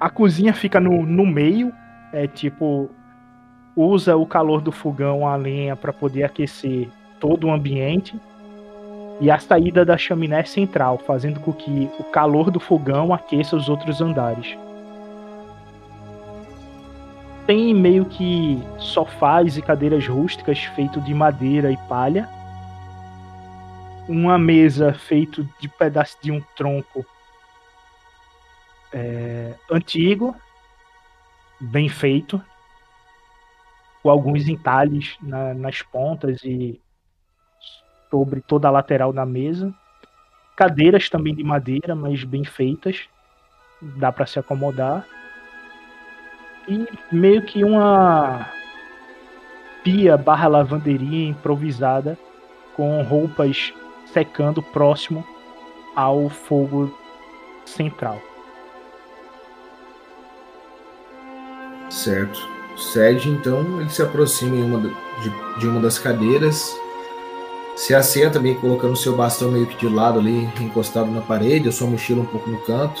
[0.00, 1.72] A cozinha fica no, no meio,
[2.12, 2.90] é tipo
[3.76, 6.88] usa o calor do fogão a lenha para poder aquecer
[7.18, 8.18] todo o ambiente.
[9.20, 13.68] E a saída da chaminé central, fazendo com que o calor do fogão aqueça os
[13.68, 14.56] outros andares.
[17.46, 22.28] Tem meio que sofás e cadeiras rústicas feito de madeira e palha.
[24.08, 27.04] Uma mesa feito de pedaço de um tronco
[28.92, 30.34] é, antigo,
[31.60, 32.42] bem feito,
[34.02, 36.80] com alguns entalhes na- nas pontas e
[38.10, 39.72] sobre toda a lateral da mesa.
[40.56, 43.08] Cadeiras também de madeira, mas bem feitas,
[43.80, 45.06] dá para se acomodar.
[46.68, 48.46] E meio que uma
[49.82, 52.18] pia barra lavanderia improvisada
[52.74, 53.72] com roupas
[54.06, 55.24] secando próximo
[55.96, 56.94] ao fogo
[57.64, 58.20] central.
[61.88, 62.59] Certo.
[62.80, 66.74] Sérgio, então, ele se aproxima uma, de, de uma das cadeiras,
[67.76, 71.72] se assenta que colocando seu bastão meio que de lado ali, encostado na parede, a
[71.72, 73.00] sua mochila um pouco no canto,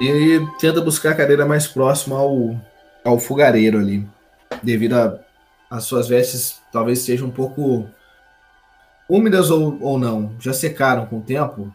[0.00, 2.56] e tenta buscar a cadeira mais próxima ao,
[3.04, 4.06] ao fogareiro ali,
[4.62, 4.94] devido
[5.70, 7.88] as suas vestes talvez sejam um pouco
[9.08, 11.72] úmidas ou, ou não, já secaram com o tempo.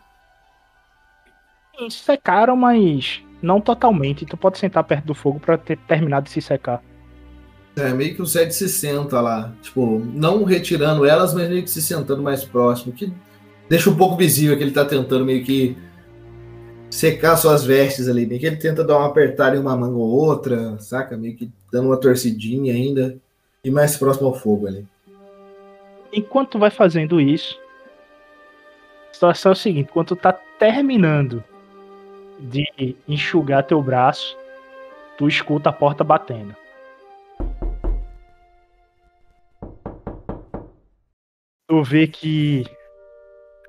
[1.89, 4.25] Secaram, mas não totalmente.
[4.25, 6.83] Tu pode sentar perto do fogo para ter terminado de se secar.
[7.75, 11.69] É, meio que o Sed se senta lá, tipo, não retirando elas, mas meio que
[11.69, 13.13] se sentando mais próximo, que
[13.69, 15.77] deixa um pouco visível que ele tá tentando meio que
[16.89, 20.09] secar suas vestes ali, meio que ele tenta dar uma apertada em uma manga ou
[20.09, 21.15] outra, saca?
[21.15, 23.15] Meio que dando uma torcidinha ainda,
[23.63, 24.85] e mais próximo ao fogo ali.
[26.11, 27.59] Enquanto vai fazendo isso,
[29.11, 31.43] a situação é a seguinte: quando tu tá terminando
[32.39, 34.37] de enxugar teu braço,
[35.17, 36.55] tu escuta a porta batendo.
[41.67, 42.63] Tu vê que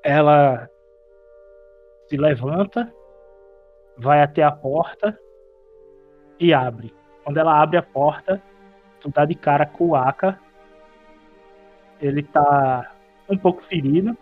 [0.03, 0.69] ela
[2.07, 2.93] se levanta,
[3.97, 5.19] vai até a porta
[6.39, 6.93] e abre.
[7.23, 8.41] Quando ela abre a porta,
[9.01, 10.39] tu dá de cara com o Aka.
[12.01, 12.95] Ele tá
[13.29, 14.17] um pouco ferido.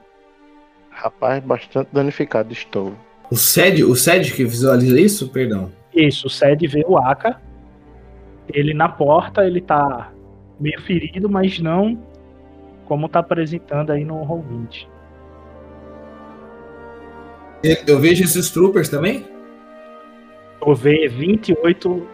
[0.90, 2.96] Rapaz, bastante danificado estou.
[3.30, 5.30] O Sed, o Sed que visualiza isso?
[5.30, 5.72] Perdão.
[5.94, 7.42] Isso, o Sed vê o Aka.
[8.54, 10.12] Ele na porta, ele tá
[10.60, 11.98] meio ferido, mas não
[12.86, 14.88] como tá apresentando aí no Roll20.
[17.86, 19.26] Eu vejo esses troopers também?
[20.62, 22.08] Tu vê 28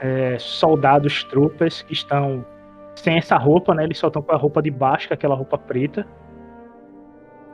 [0.00, 2.44] é, soldados troopers que estão
[2.94, 3.84] sem essa roupa, né?
[3.84, 6.06] Eles só estão com a roupa de baixo, que aquela roupa preta.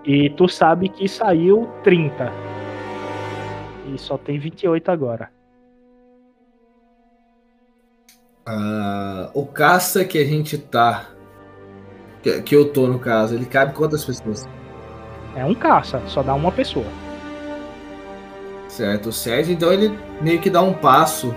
[0.04, 2.53] E tu sabe que saiu 30.
[3.86, 5.30] E só tem 28 agora.
[8.46, 11.10] Ah, o caça que a gente tá.
[12.22, 14.46] Que, que eu tô no caso, ele cabe quantas pessoas?
[15.34, 16.86] É um caça, só dá uma pessoa.
[18.68, 21.34] Certo, o Sérgio, então ele meio que dá um passo,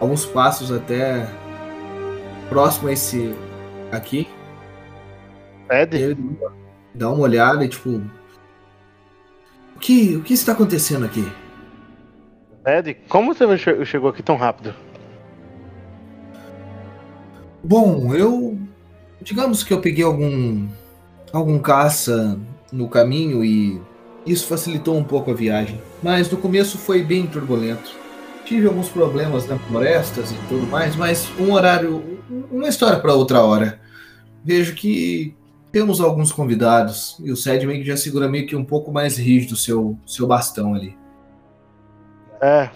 [0.00, 1.26] alguns passos até
[2.48, 3.34] próximo a esse
[3.92, 4.28] aqui.
[5.70, 5.96] Ed?
[5.96, 6.38] Ele
[6.94, 8.02] dá uma olhada e tipo.
[9.76, 11.26] O que, o que está acontecendo aqui?
[12.66, 14.74] Ed, como você che- chegou aqui tão rápido?
[17.62, 18.58] Bom, eu.
[19.22, 20.66] Digamos que eu peguei algum.
[21.32, 22.38] algum caça
[22.72, 23.80] no caminho e
[24.26, 25.80] isso facilitou um pouco a viagem.
[26.02, 27.98] Mas no começo foi bem turbulento.
[28.44, 32.18] Tive alguns problemas nas florestas e tudo mais, mas um horário.
[32.50, 33.80] uma história para outra hora.
[34.44, 35.34] Vejo que
[35.70, 39.16] temos alguns convidados e o Sed meio que já segura meio que um pouco mais
[39.18, 40.96] rígido seu, seu bastão ali.
[42.40, 42.70] É,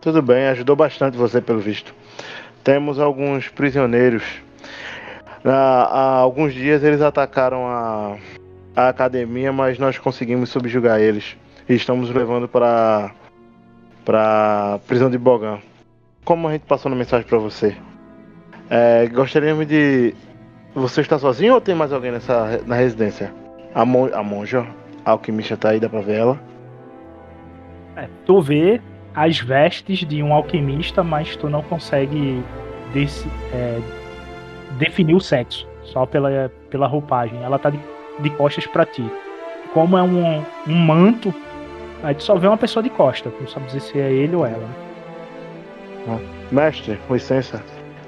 [0.00, 1.94] tudo bem, ajudou bastante você pelo visto.
[2.64, 4.24] Temos alguns prisioneiros.
[5.44, 8.16] Há, há alguns dias eles atacaram a,
[8.74, 11.36] a academia, mas nós conseguimos subjugar eles.
[11.68, 13.12] E estamos levando para
[14.04, 15.58] para prisão de Bogan.
[16.24, 17.76] Como a gente passou na mensagem para você?
[18.70, 20.14] É, gostaríamos de.
[20.74, 23.32] Você está sozinho ou tem mais alguém nessa na residência?
[23.74, 24.66] A, mon, a monja,
[25.04, 26.55] a alquimista tá aí, dá pra ver ela.
[27.96, 28.80] É, tu vê
[29.14, 32.42] as vestes de um alquimista, mas tu não consegue
[32.92, 33.80] desse- é,
[34.78, 37.42] definir o sexo, só pela, pela roupagem.
[37.42, 37.80] Ela tá de,
[38.20, 39.04] de costas pra ti.
[39.72, 41.34] Como é um, um manto,
[42.02, 44.36] aí tu só vê uma pessoa de costa, tu não sabe dizer se é ele
[44.36, 44.68] ou ela.
[46.06, 46.18] né?
[46.52, 47.62] Mestre, com licença.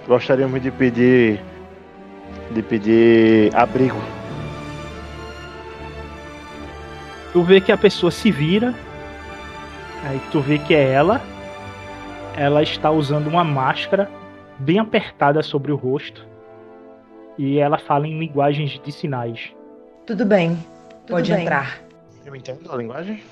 [0.06, 1.40] Gostaríamos de pedir.
[2.50, 3.98] de pedir abrigo.
[7.32, 8.74] Tu vê que a pessoa se vira,
[10.04, 11.20] aí tu vê que é ela.
[12.36, 14.08] Ela está usando uma máscara
[14.58, 16.26] bem apertada sobre o rosto.
[17.36, 19.52] E ela fala em linguagens de sinais.
[20.06, 20.56] Tudo bem.
[21.08, 21.42] Pode bem.
[21.42, 21.80] entrar.
[22.24, 23.22] Eu entendo a linguagem?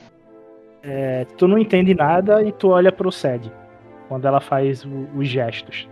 [0.82, 3.50] É, tu não entende nada e tu olha pro Sed
[4.08, 5.88] quando ela faz o- os gestos.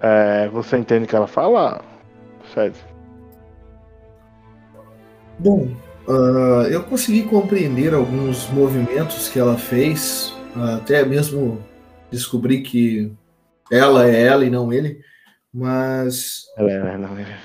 [0.00, 1.80] É, você entende o que ela fala?
[2.54, 2.74] Sério.
[5.38, 5.68] Bom,
[6.08, 11.62] ah, eu consegui compreender alguns movimentos que ela fez, ah, até mesmo
[12.10, 13.12] descobri que
[13.70, 15.00] ela é ela e não ele,
[15.52, 17.38] mas Ela é, não, é.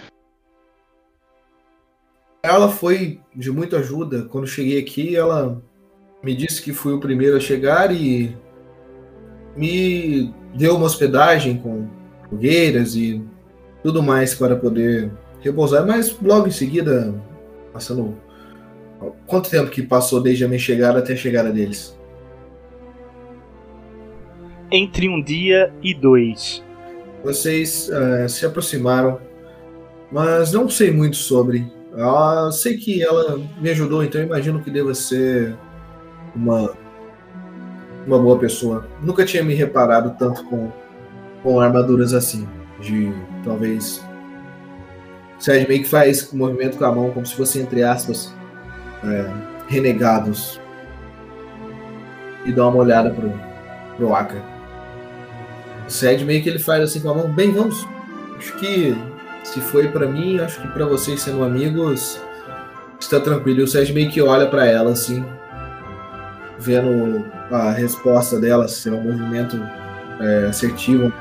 [2.43, 4.23] ela foi de muita ajuda.
[4.23, 5.61] Quando cheguei aqui, ela
[6.23, 8.35] me disse que fui o primeiro a chegar e
[9.55, 11.88] me deu uma hospedagem com
[12.29, 13.23] fogueiras e
[13.84, 15.11] tudo mais para poder
[15.41, 17.13] repousar, mas logo em seguida,
[17.71, 18.17] passando
[19.25, 21.97] quanto tempo que passou desde a minha chegada até a chegada deles?
[24.71, 26.63] Entre um dia e dois.
[27.23, 29.19] Vocês eh, se aproximaram,
[30.11, 31.71] mas não sei muito sobre.
[31.95, 35.55] Ah, sei que ela me ajudou, então imagino que deva ser
[36.35, 36.75] uma
[38.05, 38.87] uma boa pessoa.
[39.03, 40.71] Nunca tinha me reparado tanto com,
[41.43, 42.47] com armaduras assim,
[42.79, 43.11] de
[43.43, 44.01] talvez
[45.37, 48.33] Sérgio meio que faz movimento com a mão como se fosse entre aspas
[49.03, 49.31] eh,
[49.67, 50.59] renegados
[52.45, 53.31] e dá uma olhada pro
[53.97, 54.37] pro Aka.
[55.85, 57.85] O Sed meio que ele faz assim com a mão, bem, vamos.
[58.37, 58.95] Acho que
[59.43, 62.21] se foi pra mim, acho que pra vocês sendo amigos,
[62.99, 63.61] está tranquilo.
[63.61, 65.25] E o Sed meio que olha pra ela assim,
[66.59, 69.57] vendo a resposta dela, se é um movimento
[70.19, 71.11] é, assertivo.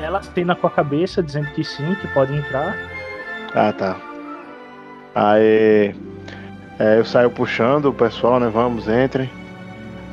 [0.00, 2.76] Ela acena com a cabeça, dizendo que sim, que pode entrar.
[3.54, 3.96] Ah, tá.
[5.14, 5.94] Aí.
[6.78, 8.48] É, eu saio puxando o pessoal, né?
[8.52, 9.28] Vamos, entrem.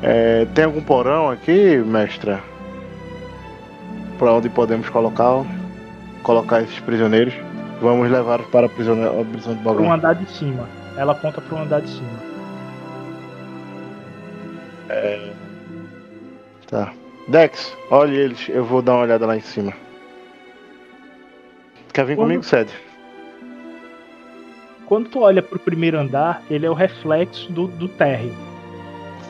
[0.02, 2.40] É, tem algum porão aqui, mestra?
[4.18, 5.44] Pra onde podemos colocar,
[6.22, 7.34] colocar esses prisioneiros?
[7.80, 9.92] Vamos levar para a prisão, a prisão de Pro Bogão.
[9.92, 10.68] andar de cima.
[10.96, 12.32] Ela aponta pro andar de cima.
[16.68, 16.92] Tá.
[17.28, 19.72] Dex, olha eles, eu vou dar uma olhada lá em cima.
[21.92, 22.70] Quer vir Quando- comigo, Ced?
[24.92, 28.34] Quando tu olha pro primeiro andar, ele é o reflexo do, do térreo.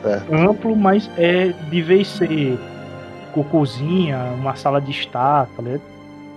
[0.01, 0.35] Certo.
[0.35, 2.59] Amplo, mas é de vez ser
[3.49, 5.81] cozinha, uma sala de estar, tá ligado?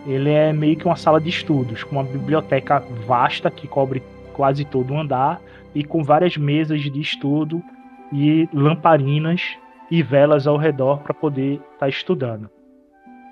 [0.06, 4.00] Ele é meio que uma sala de estudos, com uma biblioteca vasta que cobre
[4.32, 5.40] quase todo o andar
[5.74, 7.60] e com várias mesas de estudo
[8.12, 9.42] e lamparinas
[9.90, 12.48] e velas ao redor para poder estar estudando.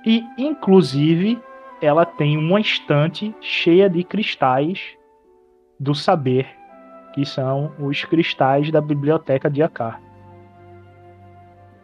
[0.04, 1.38] E, inclusive,
[1.80, 4.96] ela tem uma estante cheia de cristais
[5.84, 6.48] do saber,
[7.12, 10.00] que são os cristais da biblioteca de Akar.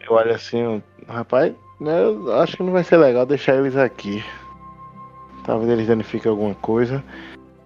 [0.01, 4.25] Eu olho assim, rapaz, né, eu acho que não vai ser legal deixar eles aqui.
[5.45, 7.05] Talvez eles danifiquem alguma coisa.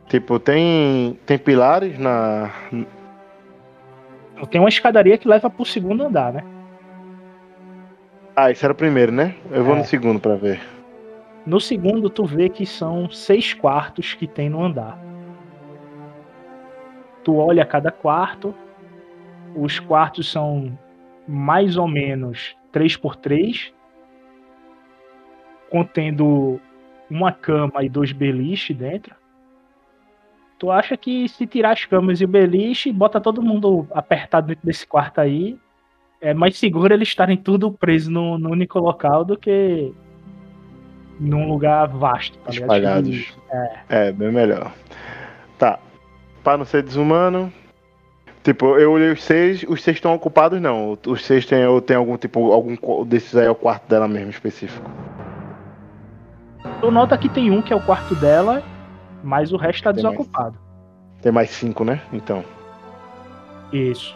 [0.09, 1.19] Tipo, tem.
[1.25, 2.51] Tem pilares na.
[4.51, 6.45] Tem uma escadaria que leva pro segundo andar, né?
[8.37, 9.35] Ah, isso era o primeiro, né?
[9.51, 9.79] Eu vou É.
[9.79, 10.61] no segundo pra ver.
[11.47, 14.99] No segundo, tu vê que são seis quartos que tem no andar.
[17.25, 18.55] Tu olha cada quarto.
[19.57, 20.79] Os quartos são
[21.27, 23.73] mais ou menos 3 por 3
[25.71, 26.61] contendo
[27.11, 29.15] uma cama e dois beliches dentro.
[30.59, 34.65] Tu acha que se tirar as camas e o beliche, bota todo mundo apertado dentro
[34.65, 35.59] desse quarto aí,
[36.21, 39.93] é mais seguro eles estarem tudo presos no, no único local do que
[41.19, 42.51] num lugar vasto, tá?
[42.51, 43.37] Espalhados.
[43.89, 44.73] É, bem melhor.
[45.59, 45.79] Tá.
[46.45, 47.53] Pra não ser desumano.
[48.45, 50.99] Tipo, eu olhei os seis, os seis estão ocupados não.
[51.07, 54.29] Os seis tem, ou tem algum tipo, algum desses aí é o quarto dela mesmo
[54.29, 54.89] específico.
[56.81, 58.63] Tu nota que tem um que é o quarto dela,
[59.23, 60.17] mas o resto tá Tem mais.
[60.17, 60.59] desocupado.
[61.23, 62.03] Tem mais cinco, né?
[62.13, 62.45] Então.
[63.73, 64.15] Isso.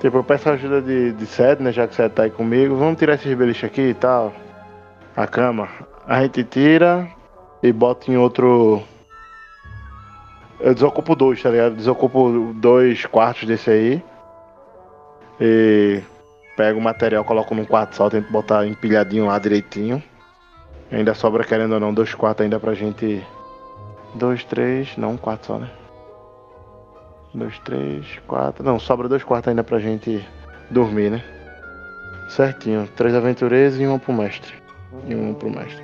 [0.00, 1.72] Tipo, eu peço ajuda de, de Sed, né?
[1.72, 2.76] Já que Sed tá aí comigo.
[2.76, 4.34] Vamos tirar esses beliches aqui e tal.
[5.16, 5.68] A cama.
[6.06, 7.08] A gente tira
[7.62, 8.82] e bota em outro.
[10.62, 11.74] Eu desocupo dois, tá ligado?
[11.74, 14.02] Desocupo dois quartos desse aí.
[15.40, 16.00] E
[16.56, 20.00] pego o material, coloco num quarto só, tento botar empilhadinho lá direitinho.
[20.90, 23.26] Ainda sobra, querendo ou não, dois quartos ainda pra gente.
[24.14, 24.96] Dois, três.
[24.96, 25.68] Não, um quarto só, né?
[27.34, 28.62] Dois, três, quatro.
[28.62, 30.24] Não, sobra dois quartos ainda pra gente
[30.70, 31.24] dormir, né?
[32.28, 32.88] Certinho.
[32.94, 34.54] Três aventureiros e um pro mestre.
[35.08, 35.82] E um pro mestre.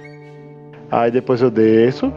[0.89, 2.13] Aí depois eu desço.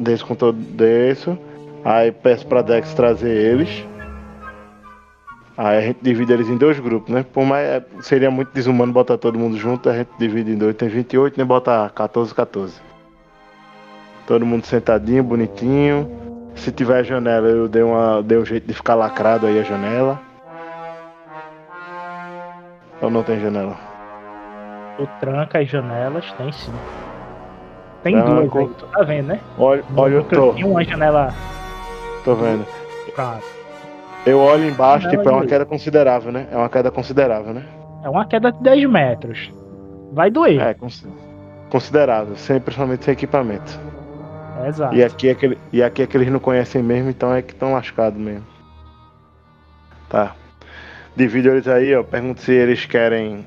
[0.00, 0.56] Desço com todo.
[0.56, 1.38] Desço.
[1.84, 3.86] Aí peço pra Dex trazer eles.
[5.56, 7.22] Aí a gente divide eles em dois grupos, né?
[7.22, 7.66] Por mais.
[7.66, 10.74] é, Seria muito desumano botar todo mundo junto, a gente divide em dois.
[10.74, 11.44] Tem 28, né?
[11.44, 12.80] Bota 14, 14.
[14.26, 16.10] Todo mundo sentadinho, bonitinho.
[16.54, 20.20] Se tiver janela, eu dei, uma, dei um jeito de ficar lacrado aí a janela.
[23.00, 23.76] Ou não tem janela?
[24.96, 26.72] Tu tranca as janelas, tem sim.
[28.02, 29.40] Tem Não, duas aí, tu tá vendo, né?
[29.58, 31.34] Olha, No olha eu tô, cantinho, uma janela
[32.24, 32.66] tô vendo.
[34.24, 36.46] Eu olho embaixo, tipo, é uma queda considerável, né?
[36.50, 37.64] É uma queda considerável, né?
[38.02, 39.52] É uma queda de 10 metros.
[40.12, 40.60] Vai doer.
[40.60, 41.06] É, cons-
[41.70, 43.78] considerável, sem, principalmente sem equipamento.
[44.66, 44.94] Exato.
[44.94, 47.52] E aqui, é aquele, e aqui é que eles não conhecem mesmo, então é que
[47.52, 48.44] estão lascados mesmo.
[50.08, 50.34] Tá.
[51.16, 52.02] Divide eles aí, ó.
[52.02, 53.46] Pergunto se eles querem.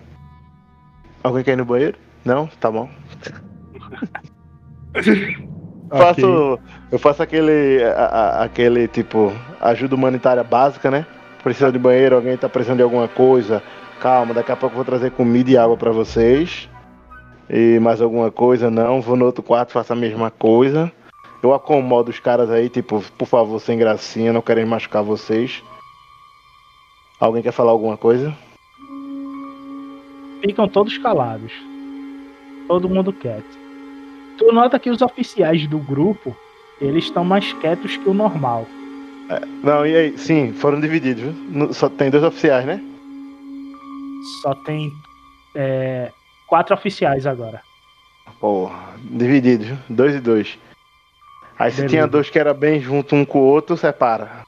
[1.24, 1.98] Alguém quer ir no banheiro?
[2.26, 2.48] Não?
[2.48, 2.90] Tá bom.
[5.90, 6.60] Faço.
[6.92, 7.84] Eu faço aquele.
[7.84, 9.32] a- a- aquele tipo.
[9.62, 11.06] Ajuda humanitária básica, né?
[11.44, 13.62] Precisa de banheiro, alguém tá precisando de alguma coisa.
[14.00, 16.68] Calma, daqui a pouco eu vou trazer comida e água pra vocês.
[17.50, 19.02] E mais alguma coisa, não.
[19.02, 20.92] Vou no outro quarto, faço a mesma coisa.
[21.44, 25.62] Eu acomodo os caras aí, tipo, por favor, sem gracinha, não querem machucar vocês.
[27.20, 28.34] Alguém quer falar alguma coisa?
[30.42, 31.52] Ficam todos calados.
[32.68, 33.63] Todo mundo quieto.
[34.38, 36.36] Tu nota que os oficiais do grupo,
[36.82, 38.66] eles estão mais quietos que o normal.
[39.64, 40.18] Não, e aí?
[40.18, 41.34] Sim, foram divididos?
[41.50, 42.82] No- Só tem dois oficiais, né?
[44.42, 44.92] Só tem
[45.56, 46.12] é,
[46.48, 47.62] quatro oficiais agora.
[48.40, 49.68] Porra, divididos?
[49.90, 50.58] Dois e dois.
[51.58, 51.90] Aí se Beleza.
[51.96, 54.44] tinha dois que era bem junto um com o outro, separa.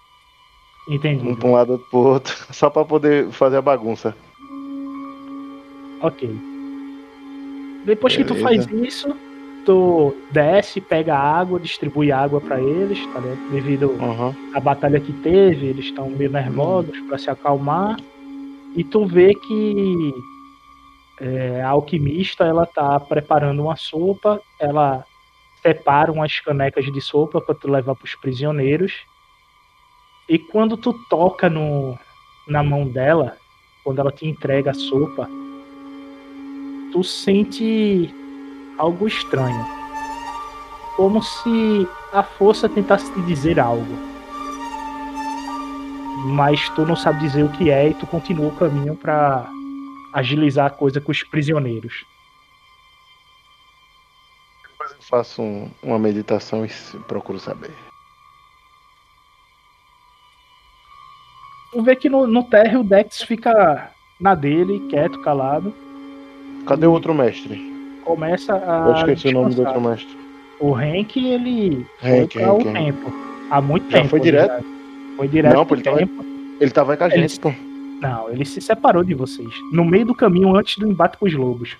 [0.90, 1.28] Entendi.
[1.28, 2.36] Um pra um lado, outro pro outro.
[2.52, 4.16] Só pra poder fazer a bagunça.
[6.02, 6.30] Ok.
[7.86, 8.68] Depois que tu Beleza.
[8.68, 9.16] faz isso,
[9.66, 13.52] tu desce, pega água, distribui água pra eles, tá ligado?
[13.52, 14.34] Devido Uhum.
[14.54, 17.98] à batalha que teve, eles estão meio nervosos pra se acalmar.
[18.76, 20.14] E tu vê que
[21.20, 25.06] é, a alquimista ela tá preparando uma sopa, ela
[25.62, 28.94] separa umas canecas de sopa pra tu levar pros prisioneiros.
[30.28, 31.98] E quando tu toca no,
[32.48, 33.38] na mão dela,
[33.84, 35.30] quando ela te entrega a sopa,
[36.92, 38.14] tu sente
[38.78, 39.66] algo estranho.
[40.96, 43.96] Como se a força tentasse te dizer algo.
[46.28, 49.46] Mas tu não sabe dizer o que é e tu continua o caminho para
[50.14, 52.06] agilizar a coisa com os prisioneiros.
[54.64, 56.70] Depois eu faço um- uma meditação e
[57.08, 57.74] procuro saber.
[61.74, 65.74] Tu vê que no, no térreo o Dex fica na dele, quieto, calado.
[66.66, 67.75] Cadê o outro mestre?
[68.06, 68.90] Começa a.
[68.90, 69.76] Eu esqueci o nome do descansar.
[69.76, 70.18] outro mestre.
[70.60, 72.73] O Hank, ele Hank, foi para o Hank, Hank.
[72.73, 73.14] tempo.
[73.52, 74.10] Há muito Já tempo.
[74.10, 74.52] foi direto?
[74.52, 74.65] verdade.
[75.18, 76.26] Foi direto Não, pro ele tava- tempo.
[76.61, 77.53] Ele tava com a gente, pô.
[78.02, 79.49] Não, ele se separou de vocês.
[79.73, 81.76] No meio do caminho, antes do embate com os lobos.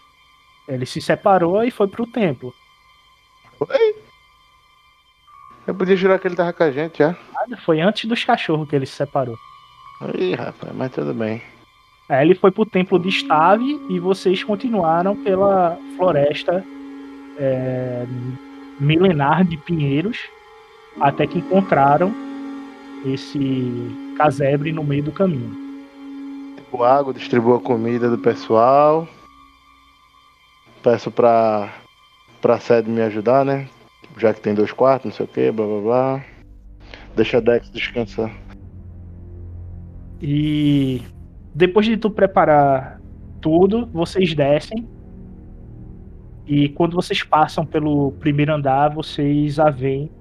[0.68, 2.53] Ele se separou e foi pro templo.
[5.68, 7.15] Eu podia jurar que ele tava com a gente já.
[7.34, 9.38] Nada, Foi antes dos cachorros que ele se separou.
[10.18, 11.41] Ih, rapaz, mas tudo bem.
[12.07, 16.64] Aí ele foi pro templo de Stave e vocês continuaram pela floresta
[17.38, 18.06] é,
[18.80, 20.18] milenar de pinheiros
[21.02, 22.14] até que encontraram
[23.06, 25.65] esse casebre no meio do caminho.
[26.56, 29.07] Distribuo água, distribuo a comida do pessoal.
[30.84, 31.73] Peço pra,
[32.41, 33.68] pra sede me ajudar, né?
[34.18, 36.26] Já que tem dois quartos, não sei o que, blá blá blá.
[37.15, 38.32] Deixa a Dex descansar.
[40.22, 41.02] E
[41.56, 42.99] depois de tu preparar
[43.40, 44.86] tudo, vocês descem.
[46.45, 50.11] E quando vocês passam pelo primeiro andar, vocês a veem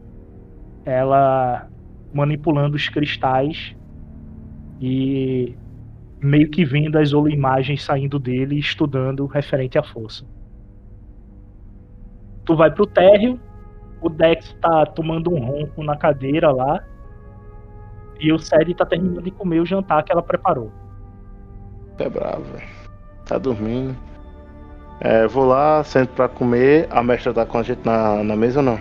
[0.84, 1.68] ela
[2.12, 3.74] manipulando os cristais
[4.80, 5.56] e
[6.20, 10.24] meio que vendo as holoimagens saindo dele estudando referente à força.
[12.44, 13.40] Tu vai pro térreo,
[14.00, 16.80] o Dex tá tomando um ronco na cadeira lá.
[18.20, 20.70] E o Sede tá terminando de comer o jantar que ela preparou.
[21.98, 22.68] É bravo, velho.
[23.26, 23.96] Tá dormindo.
[25.00, 26.86] É, vou lá, sento pra comer.
[26.90, 28.78] A mestra tá com a gente na, na mesa ou não?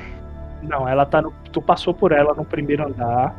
[0.62, 1.34] Não, ela tá no.
[1.52, 3.36] Tu passou por ela no primeiro andar.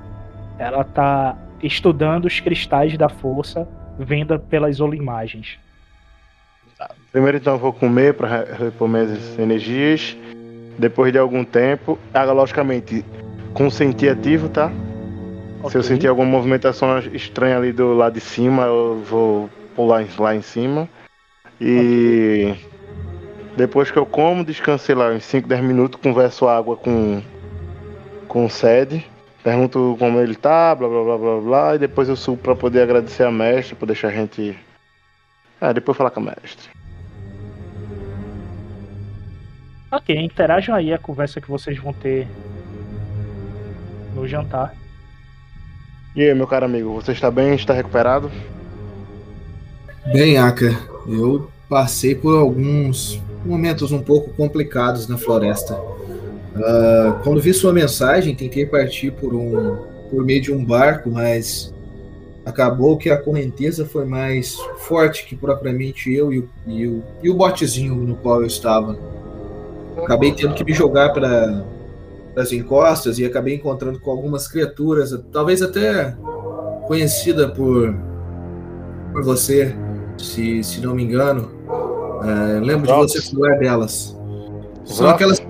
[0.59, 3.67] Ela tá estudando os cristais da força,
[3.99, 5.59] vendo pelas holoimagens.
[7.11, 10.17] Primeiro então eu vou comer pra re- repor minhas energias.
[10.79, 13.05] Depois de algum tempo, ah, logicamente,
[13.53, 14.71] com sentir ativo, tá?
[15.71, 20.09] Se eu sentir alguma movimentação estranha ali do lado de cima, eu vou pular em-
[20.19, 20.89] lá em cima.
[21.61, 22.55] E
[23.57, 27.23] depois que eu como, descansei lá uns 5, 10 minutos, converso água com,
[28.29, 29.05] com o Sede.
[29.43, 31.75] Pergunto como ele tá, blá blá blá blá blá.
[31.75, 34.59] E depois eu subo pra poder agradecer a mestre, por deixar a gente.
[35.61, 36.71] Ah, depois falar com a mestre.
[39.93, 42.29] Ok, interajam aí a conversa que vocês vão ter
[44.13, 44.75] no jantar.
[46.17, 47.55] E aí, meu caro amigo, você está bem?
[47.55, 48.31] Está recuperado?
[50.13, 50.79] Bem, Aka,
[51.09, 55.81] eu passei por alguns momentos um pouco complicados na floresta.
[56.57, 61.75] Ah, quando vi sua mensagem, tentei partir por um por meio de um barco, mas
[62.45, 67.31] acabou que a correnteza foi mais forte que propriamente eu e o, e o, e
[67.31, 68.97] o botezinho no qual eu estava.
[69.97, 71.65] Acabei tendo que me jogar para
[72.37, 76.15] as encostas e acabei encontrando com algumas criaturas, talvez até
[76.87, 77.97] conhecida por
[79.15, 79.73] por você,
[80.19, 81.51] se, se não me engano.
[82.23, 84.17] É, lembro de você falar delas.
[84.85, 85.45] São aquelas.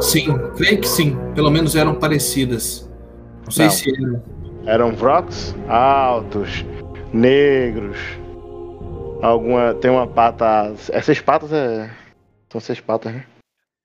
[0.00, 1.16] Sim, creio que sim.
[1.34, 2.90] Pelo menos eram parecidas.
[3.44, 3.72] Não sei Não.
[3.72, 4.22] se eram.
[4.64, 6.64] Eram Vrox altos,
[7.12, 7.98] negros.
[9.20, 9.74] Alguma.
[9.74, 10.72] Tem uma pata.
[10.90, 11.90] Essas patas é.
[12.50, 13.24] São seis patas, né?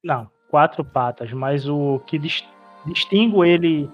[0.03, 2.43] Não, quatro patas, mas o que dis-
[2.85, 3.89] distingue ele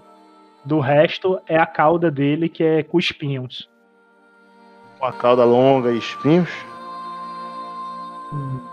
[0.66, 3.70] do resto é a cauda dele, que é com espinhos.
[5.04, 6.48] Com a cauda longa e espinhos.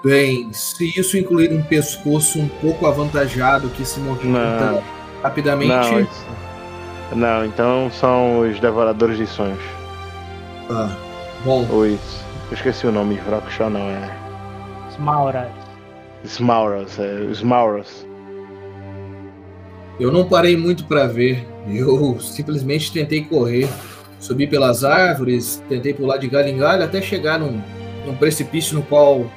[0.00, 4.82] Bem, se isso incluir um pescoço um pouco avantajado que se movimenta Não,
[5.24, 5.68] rapidamente.
[5.90, 6.26] não, isso-
[7.16, 9.58] não, então são os devoradores de sonhos.
[10.70, 10.94] Ah,
[11.44, 11.66] bom.
[11.68, 11.98] Eu
[12.52, 14.16] esqueci o nome, Vrox já não é.
[14.92, 15.48] Smauras.
[16.22, 17.12] Smauros, é.
[17.28, 18.06] Os Mauros.
[19.98, 21.44] eu não parei muito para ver.
[21.66, 23.68] Eu simplesmente tentei correr.
[24.20, 27.60] Subi pelas árvores, tentei pular de galho em galho até chegar num,
[28.06, 29.30] num precipício no qual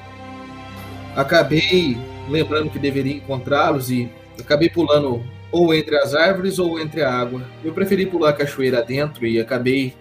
[1.15, 1.97] acabei
[2.29, 7.43] lembrando que deveria encontrá-los e acabei pulando ou entre as árvores ou entre a água.
[7.63, 9.93] Eu preferi pular a cachoeira dentro e acabei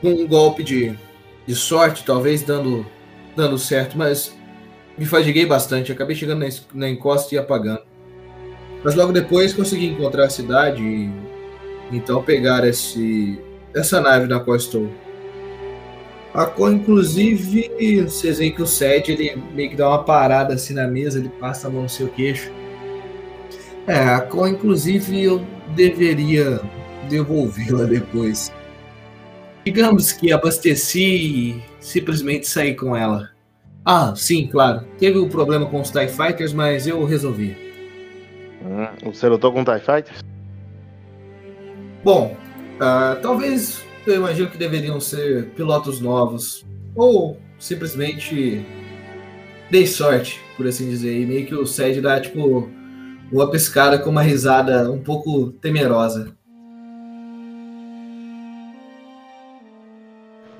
[0.00, 0.94] com um golpe de,
[1.46, 2.84] de sorte, talvez dando,
[3.36, 4.36] dando certo, mas
[4.98, 5.92] me fadiguei bastante.
[5.92, 7.82] Acabei chegando na, na encosta e apagando.
[8.82, 11.29] Mas logo depois consegui encontrar a cidade e
[11.90, 13.38] então pegar esse,
[13.74, 14.90] essa nave na qual estou.
[16.32, 17.70] A cor, inclusive,
[18.02, 21.28] vocês veem que o Sed ele meio que dá uma parada assim na mesa, ele
[21.28, 22.52] passa a mão no seu queixo.
[23.86, 25.44] É, a cor, inclusive, eu
[25.74, 26.60] deveria
[27.08, 28.52] devolvê-la depois.
[29.64, 33.30] Digamos que abasteci e simplesmente saí com ela.
[33.84, 34.86] Ah, sim, claro.
[34.98, 37.56] Teve um problema com os TIE Fighters, mas eu resolvi.
[38.62, 40.29] Hum, Você lutou com TIE Fighters?
[42.02, 42.36] Bom,
[42.80, 46.64] ah, talvez eu imagino que deveriam ser pilotos novos.
[46.94, 48.64] Ou simplesmente
[49.70, 51.20] dei sorte, por assim dizer.
[51.20, 52.68] E meio que o Sed dá, tipo,
[53.30, 56.34] uma piscada com uma risada um pouco temerosa.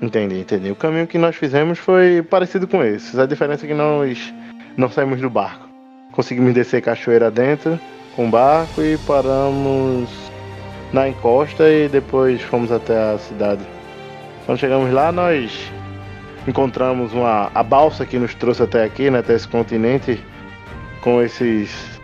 [0.01, 0.71] Entendi, entendi.
[0.71, 3.19] O caminho que nós fizemos foi parecido com esses.
[3.19, 4.33] A diferença é que nós
[4.75, 5.69] não saímos do barco.
[6.11, 7.79] Conseguimos descer cachoeira dentro
[8.15, 10.30] com o barco e paramos
[10.93, 13.61] na encosta e depois fomos até a cidade.
[14.45, 15.71] Quando chegamos lá, nós
[16.47, 20.23] encontramos uma a balsa que nos trouxe até aqui, né, até esse continente,
[21.01, 21.99] com esses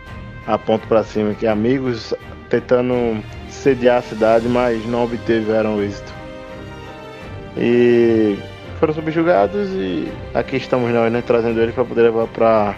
[0.46, 2.14] a ponto para cima que amigos
[2.48, 6.12] tentando sediar a cidade, mas não obtiveram êxito.
[7.56, 8.38] E
[8.78, 12.74] foram subjugados e aqui estamos nós, né, trazendo eles para poder levar para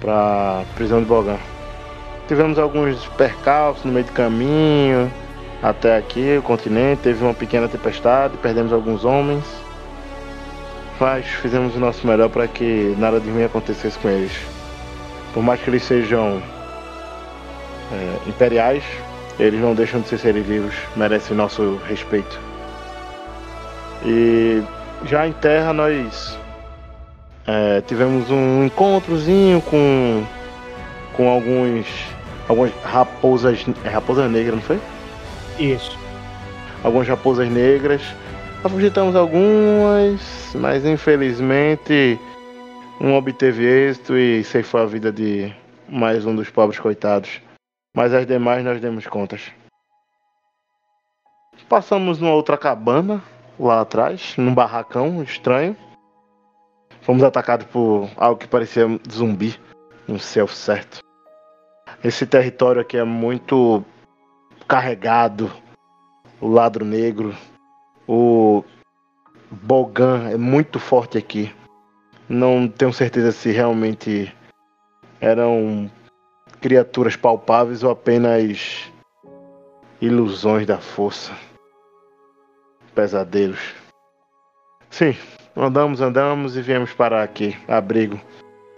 [0.00, 1.51] para prisão de Bogan.
[2.28, 5.10] Tivemos alguns percalços no meio do caminho
[5.62, 9.44] até aqui, o continente, teve uma pequena tempestade, perdemos alguns homens.
[10.98, 14.32] Mas fizemos o nosso melhor para que nada de ruim acontecesse com eles.
[15.32, 16.42] Por mais que eles sejam
[17.92, 18.84] é, imperiais,
[19.38, 22.38] eles não deixam de ser seres vivos, merecem nosso respeito.
[24.04, 24.62] E
[25.04, 26.38] já em terra nós
[27.46, 30.24] é, tivemos um encontrozinho com
[31.16, 31.86] com alguns
[32.48, 34.80] algumas raposas é, raposas negras, não foi?
[35.58, 35.98] Isso.
[36.82, 38.02] Algumas raposas negras.
[38.64, 42.18] Afugitamos algumas, mas infelizmente
[43.00, 45.52] não obteve êxito e ceifou a vida de
[45.88, 47.40] mais um dos pobres coitados.
[47.94, 49.50] Mas as demais nós demos contas.
[51.68, 53.22] Passamos numa outra cabana
[53.58, 55.76] lá atrás, num barracão estranho.
[57.00, 59.58] Fomos atacados por algo que parecia zumbi
[60.06, 61.00] no céu certo.
[62.02, 63.84] Esse território aqui é muito
[64.66, 65.50] carregado.
[66.40, 67.36] O ladro negro,
[68.08, 68.64] o
[69.50, 71.54] Bogan é muito forte aqui.
[72.28, 74.34] Não tenho certeza se realmente
[75.20, 75.88] eram
[76.60, 78.90] criaturas palpáveis ou apenas
[80.00, 81.32] ilusões da força
[82.94, 83.74] pesadelos.
[84.90, 85.16] Sim,
[85.56, 88.20] andamos, andamos e viemos parar aqui, abrigo.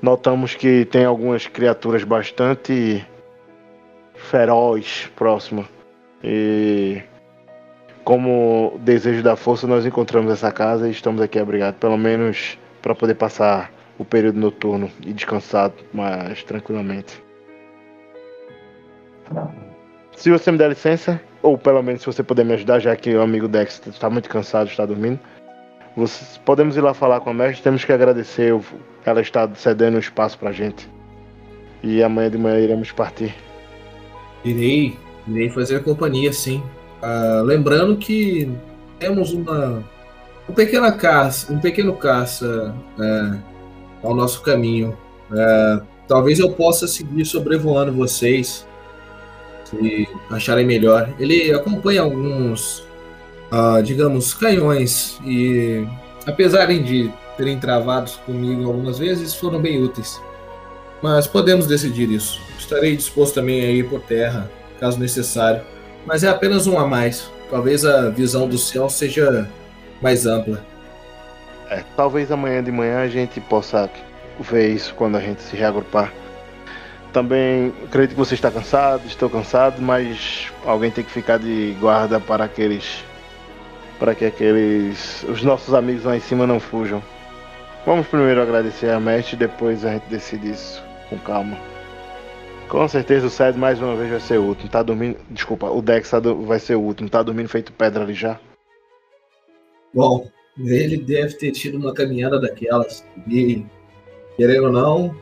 [0.03, 3.05] Notamos que tem algumas criaturas bastante
[4.15, 5.67] feroz próximo.
[6.23, 7.03] E
[8.05, 12.95] como desejo da força, nós encontramos essa casa e estamos aqui abrigados, pelo menos para
[12.95, 17.23] poder passar o período noturno e descansar mais tranquilamente.
[20.17, 23.15] Se você me der licença, ou pelo menos se você puder me ajudar, já que
[23.15, 25.19] o amigo Dex está muito cansado, está dormindo,
[25.97, 27.63] vocês, podemos ir lá falar com a mestre.
[27.63, 28.53] Temos que agradecer
[29.05, 30.89] ela está cedendo espaço pra gente.
[31.83, 33.35] E amanhã de manhã iremos partir.
[34.45, 34.97] Irei,
[35.29, 36.63] irei fazer companhia, sim.
[37.03, 38.51] Ah, lembrando que
[38.99, 39.85] temos uma
[40.49, 43.39] um pequena caça, um pequeno caça é,
[44.03, 44.97] ao nosso caminho.
[45.33, 48.67] É, talvez eu possa seguir sobrevoando vocês,
[49.65, 51.13] se acharem melhor.
[51.19, 52.84] Ele acompanha alguns,
[53.51, 55.87] ah, digamos, canhões e,
[56.27, 60.21] apesar de terem travados comigo algumas vezes, foram bem úteis.
[61.03, 62.41] Mas podemos decidir isso.
[62.59, 64.51] Estarei disposto também a ir por terra,
[64.81, 65.63] caso necessário.
[66.07, 67.31] Mas é apenas um a mais.
[67.51, 69.49] Talvez a visão do céu seja
[70.01, 70.65] mais ampla.
[71.71, 73.91] É, talvez amanhã de manhã a gente possa
[74.41, 76.13] ver isso quando a gente se reagrupar.
[77.13, 82.19] Também acredito que você está cansado, estou cansado, mas alguém tem que ficar de guarda
[82.19, 83.05] para aqueles.
[83.99, 85.25] Para que aqueles.
[85.25, 87.03] os nossos amigos lá em cima não fujam.
[87.87, 91.57] Vamos primeiro agradecer a mestre e depois a gente decide isso com calma.
[92.69, 94.71] Com certeza o Sed mais uma vez vai ser o último.
[94.71, 95.19] Tá dormindo.
[95.31, 97.09] Desculpa, o Dex tá vai ser o último.
[97.09, 98.41] Tá dormindo feito pedra ali já.
[99.93, 103.05] Bom, ele deve ter tido uma caminhada daquelas.
[103.29, 103.65] E,
[104.37, 105.15] querendo ou não,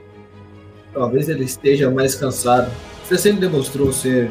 [0.95, 2.71] talvez ele esteja mais cansado.
[3.05, 4.31] Você sempre demonstrou ser,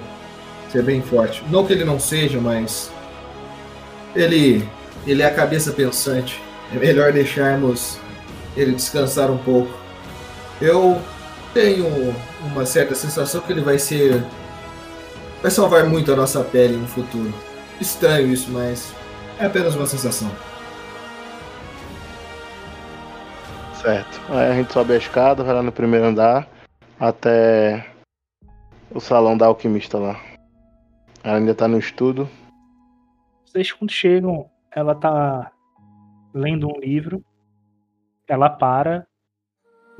[0.70, 1.44] ser bem forte.
[1.52, 2.92] Não que ele não seja, mas.
[4.16, 4.68] Ele,
[5.06, 6.42] ele é a cabeça pensante.
[6.74, 8.00] É melhor deixarmos
[8.56, 9.72] ele descansar um pouco.
[10.62, 11.02] Eu
[11.54, 11.88] tenho
[12.46, 14.24] uma certa sensação que ele vai ser.
[15.42, 17.34] Vai salvar muito a nossa pele no futuro.
[17.80, 18.94] Estranho isso, mas
[19.40, 20.32] é apenas uma sensação.
[23.82, 24.22] Certo.
[24.30, 26.48] Aí a gente sobe a escada, vai lá no primeiro andar,
[27.00, 27.88] até
[28.94, 30.22] o salão da alquimista lá.
[31.24, 32.30] Ela ainda tá no estudo.
[33.52, 35.52] Vocês quando chegam, ela tá
[36.34, 37.22] lendo um livro.
[38.26, 39.06] Ela para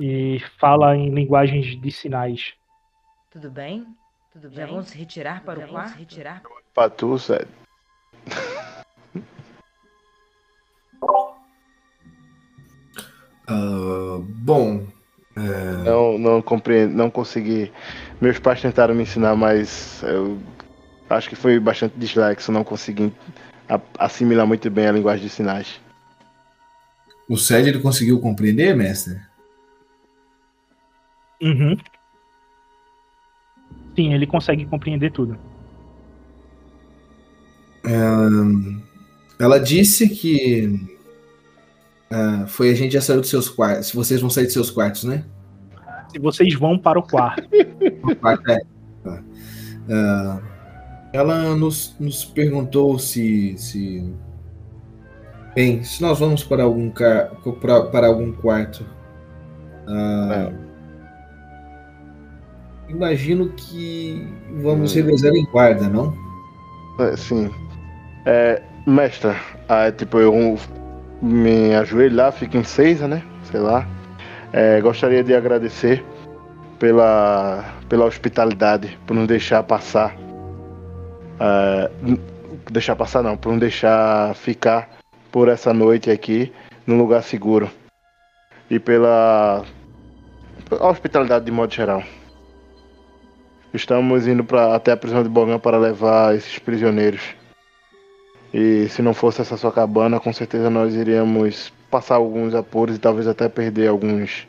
[0.00, 2.54] e fala em linguagens de sinais.
[3.30, 3.86] Tudo bem?
[4.32, 4.56] Tudo bem?
[4.56, 5.98] Já vão se retirar para o quarto?
[5.98, 6.42] retirar?
[6.72, 7.46] Pra tu, sério.
[13.46, 14.86] Ah, bom,
[15.36, 17.70] é, Não, não compreendo, não consegui.
[18.18, 20.38] Meus pais tentaram me ensinar, mas eu
[21.10, 23.12] acho que foi bastante dislexo, não consegui
[23.98, 25.80] assimilar muito bem a linguagem de sinais.
[27.28, 29.20] o Sed ele conseguiu compreender, mestre?
[31.40, 31.76] Uhum.
[33.96, 35.38] Sim, ele consegue compreender tudo.
[39.38, 40.80] Ela disse que
[42.10, 43.88] ah, foi a gente já saiu dos seus quartos.
[43.88, 45.24] Se vocês vão sair dos seus quartos, né?
[46.10, 47.48] Se vocês vão para o quarto,
[48.04, 48.60] O quarto é.
[49.02, 49.22] Tá.
[51.12, 54.14] Ela nos, nos perguntou se, se.
[55.54, 57.30] Bem, se nós vamos para algum, ca-
[57.60, 58.86] para, para algum quarto.
[59.86, 60.50] ah,
[62.88, 64.26] Imagino que
[64.62, 64.96] vamos Hum.
[64.96, 66.14] revezar em guarda, não?
[67.00, 67.50] É, sim.
[68.26, 69.36] É, mestra,
[69.68, 70.58] ah, tipo, eu
[71.20, 73.22] me ajoelho lá, fico em seis, né?
[73.44, 73.86] Sei lá.
[74.52, 76.04] É, gostaria de agradecer
[76.78, 80.14] pela, pela hospitalidade, por não deixar passar.
[82.02, 82.20] N-
[82.70, 84.88] deixar passar não, por não deixar ficar
[85.30, 86.52] por essa noite aqui
[86.86, 87.70] num lugar seguro.
[88.70, 89.64] E pela
[90.80, 92.02] hospitalidade de modo geral.
[93.74, 97.22] Estamos indo pra, até a prisão de Bogan para levar esses prisioneiros.
[98.52, 102.98] E se não fosse essa sua cabana, com certeza nós iríamos passar alguns apuros e
[102.98, 104.46] talvez até perder alguns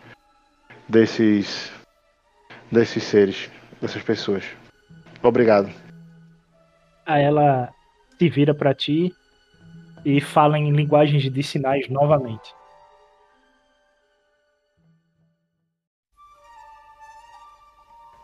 [0.87, 1.71] desses
[2.69, 3.49] desses seres,
[3.81, 4.43] dessas pessoas.
[5.21, 5.69] Obrigado.
[7.05, 7.73] Aí ela
[8.17, 9.13] se vira para ti
[10.05, 12.53] e fala em linguagens de sinais novamente.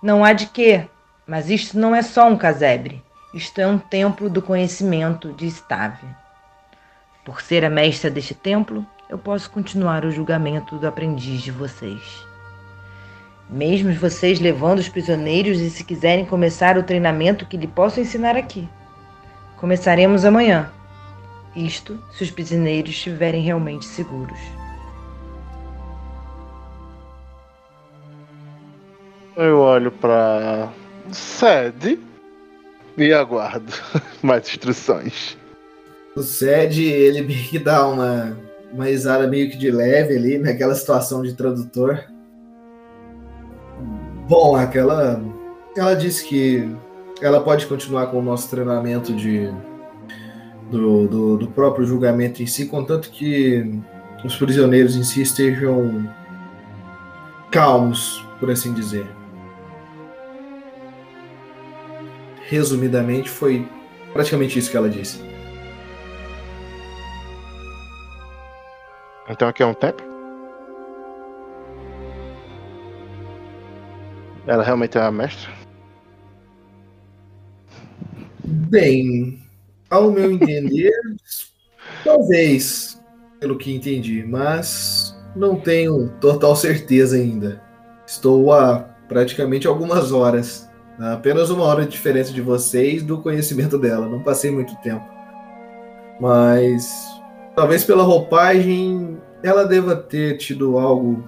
[0.02, 0.88] Não há de quê,
[1.28, 3.04] mas isto não é só um casebre.
[3.34, 6.08] Isto é um templo do conhecimento de Stave.
[7.26, 12.29] Por ser a mestra deste templo, eu posso continuar o julgamento do aprendiz de vocês.
[13.50, 18.38] Mesmo vocês levando os prisioneiros e se quiserem começar o treinamento que lhe posso ensinar
[18.38, 18.70] aqui.
[19.58, 20.72] Começaremos amanhã.
[21.56, 24.38] Isto se os prisioneiros estiverem realmente seguros.
[29.36, 30.72] Eu olho pra
[31.12, 32.00] sede
[32.98, 33.74] e aguardo
[34.22, 35.38] mais instruções.
[36.16, 38.38] O Sed, ele meio que dá uma,
[38.72, 42.04] uma risada meio que de leve ali, naquela situação de tradutor.
[44.30, 45.20] Bom, aquela.
[45.76, 46.70] Ela disse que
[47.20, 49.52] ela pode continuar com o nosso treinamento de.
[50.70, 53.82] Do, do, do próprio julgamento em si, contanto que
[54.24, 56.08] os prisioneiros em si estejam
[57.50, 59.08] calmos, por assim dizer.
[62.48, 63.68] Resumidamente, foi
[64.14, 65.20] praticamente isso que ela disse.
[69.28, 70.09] Então aqui é um templo?
[74.50, 75.52] Ela realmente é a mestra?
[78.44, 79.40] Bem,
[79.92, 80.92] ao meu entender,
[82.04, 83.00] talvez,
[83.40, 87.62] pelo que entendi, mas não tenho total certeza ainda.
[88.08, 90.68] Estou há praticamente algumas horas,
[90.98, 94.10] apenas uma hora de diferença de vocês do conhecimento dela.
[94.10, 95.06] Não passei muito tempo,
[96.20, 96.92] mas
[97.56, 101.24] talvez pela roupagem ela deva ter tido algo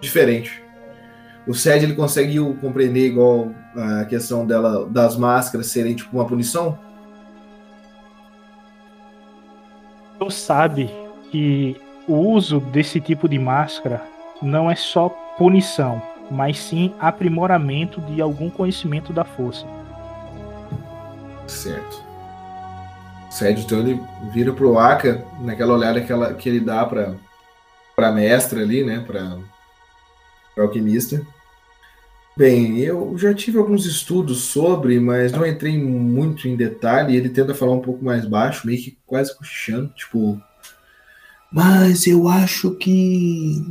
[0.00, 0.64] diferente.
[1.46, 6.76] O Sed ele conseguiu compreender igual a questão dela das máscaras serem tipo uma punição?
[10.18, 10.90] Tu sabe
[11.30, 11.76] que
[12.08, 14.02] o uso desse tipo de máscara
[14.42, 15.08] não é só
[15.38, 19.66] punição, mas sim aprimoramento de algum conhecimento da força.
[21.46, 22.04] Certo.
[23.28, 24.00] O Sed então ele
[24.32, 27.14] vira pro Aka naquela olhada que, ela, que ele dá pra,
[27.94, 29.04] pra mestra ali, né?
[29.06, 29.36] Pra,
[30.54, 31.24] pra alquimista.
[32.36, 37.16] Bem, eu já tive alguns estudos sobre, mas não entrei muito em detalhe.
[37.16, 40.38] Ele tenta falar um pouco mais baixo, meio que quase cochichando, tipo.
[41.50, 43.64] Mas eu acho que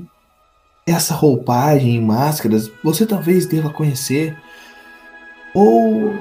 [0.84, 4.36] essa roupagem e máscaras você talvez deva conhecer.
[5.54, 6.14] Ou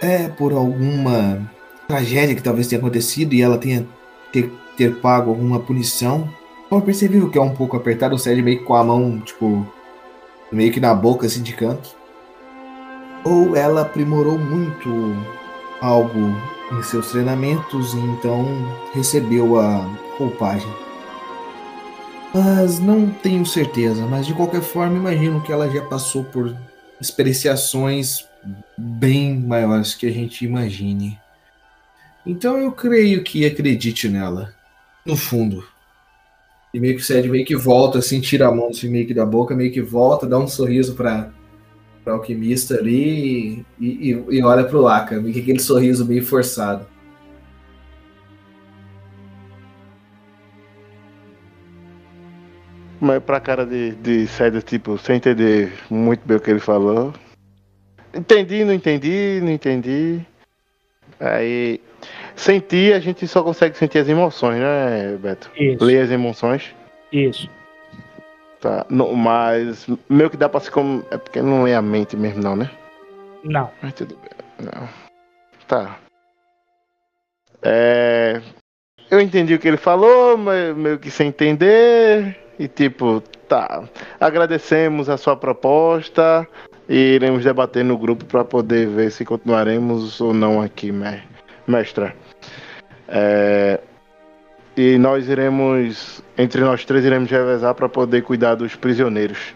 [0.00, 1.50] é por alguma
[1.88, 3.84] tragédia que talvez tenha acontecido e ela tenha
[4.32, 6.32] ter, ter pago alguma punição.
[6.70, 9.66] Eu percebi que é um pouco apertado, o Sérgio meio com a mão, tipo,
[10.52, 11.96] meio que na boca, assim, de canto.
[13.24, 15.14] Ou ela aprimorou muito
[15.80, 16.34] algo
[16.72, 18.46] em seus treinamentos e então
[18.94, 19.78] recebeu a
[20.18, 20.72] roupagem.
[22.32, 26.56] Mas não tenho certeza, mas de qualquer forma imagino que ela já passou por
[27.00, 28.24] experienciações
[28.78, 31.18] bem maiores que a gente imagine.
[32.24, 34.54] Então eu creio que acredite nela,
[35.04, 35.66] no fundo.
[36.72, 39.14] E meio que o Sed meio que volta, assim, tira a mão assim, meio que
[39.14, 41.32] da boca, meio que volta, dá um sorriso para
[42.06, 46.86] o alquimista ali e, e, e olha pro Laka, meio que aquele sorriso meio forçado.
[53.00, 57.14] Mas pra cara de, de Cedar, tipo, sem entender muito bem o que ele falou.
[58.12, 60.20] Entendi, não entendi, não entendi.
[61.18, 61.80] Aí.
[62.40, 65.50] Sentir, a gente só consegue sentir as emoções, né, Beto?
[65.54, 65.84] Isso.
[65.84, 66.74] Ler as emoções.
[67.12, 67.50] Isso.
[68.62, 68.86] Tá.
[68.88, 71.04] Não, mas meio que dá pra se como.
[71.10, 72.70] É porque não é a mente mesmo, não, né?
[73.44, 73.70] Não.
[73.82, 74.30] Mas tudo bem.
[74.72, 74.88] Não.
[75.68, 75.98] Tá.
[77.62, 78.40] É.
[79.10, 82.38] Eu entendi o que ele falou, mas meio que sem entender.
[82.58, 83.84] E tipo, tá.
[84.18, 86.48] Agradecemos a sua proposta
[86.88, 91.22] e iremos debater no grupo para poder ver se continuaremos ou não aqui, me-
[91.66, 92.14] mestra.
[93.10, 93.80] É,
[94.76, 99.54] E nós iremos, entre nós três, iremos revezar para poder cuidar dos prisioneiros.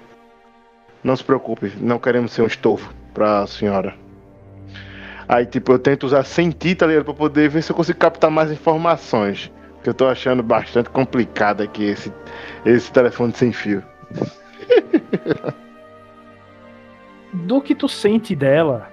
[1.02, 3.94] Não se preocupe, não queremos ser um estofo para a senhora.
[5.28, 7.04] Aí, tipo, eu tento usar sentir, tá ligado?
[7.04, 9.50] Pra poder ver se eu consigo captar mais informações.
[9.82, 12.12] Que eu tô achando bastante complicado aqui esse,
[12.66, 13.82] esse telefone sem fio.
[17.32, 18.88] Do que tu sente dela,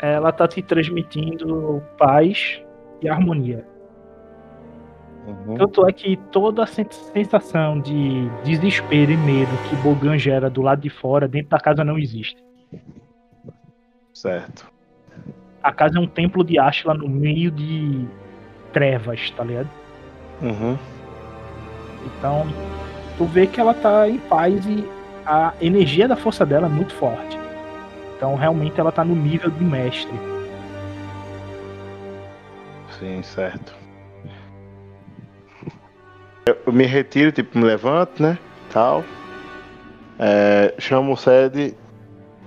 [0.00, 2.60] ela tá te transmitindo paz
[3.00, 3.64] e harmonia.
[5.56, 10.62] Tanto é que toda a sen- sensação de desespero e medo que Bogan gera do
[10.62, 12.42] lado de fora, dentro da casa não existe.
[14.14, 14.70] Certo.
[15.62, 18.06] A casa é um templo de Ashla no meio de
[18.72, 19.68] trevas, tá ligado?
[20.40, 20.78] Uhum.
[22.06, 22.46] Então,
[23.16, 24.84] tu vê que ela tá em paz e
[25.26, 27.38] a energia da força dela é muito forte.
[28.16, 30.12] Então, realmente, ela tá no nível de mestre.
[32.98, 33.76] Sim, certo.
[36.48, 38.38] Eu, me retiro, tipo, me levanto, né?
[38.72, 39.04] Tal.
[40.18, 41.74] É, chamo o sede.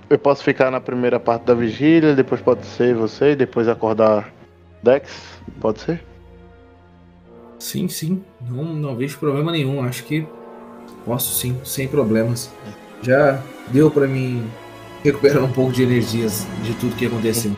[0.09, 4.31] Eu posso ficar na primeira parte da vigília, depois pode ser você, depois acordar
[4.83, 5.39] Dex?
[5.59, 6.03] Pode ser?
[7.59, 8.23] Sim, sim.
[8.41, 9.83] Não, não vejo problema nenhum.
[9.83, 10.27] Acho que
[11.05, 12.51] posso sim, sem problemas.
[13.01, 14.43] Já deu pra mim
[15.03, 17.55] recuperar um pouco de energias de tudo que aconteceu.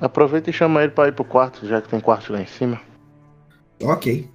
[0.00, 2.80] Aproveita e chama ele pra ir pro quarto, já que tem quarto lá em cima.
[3.82, 4.28] Ok.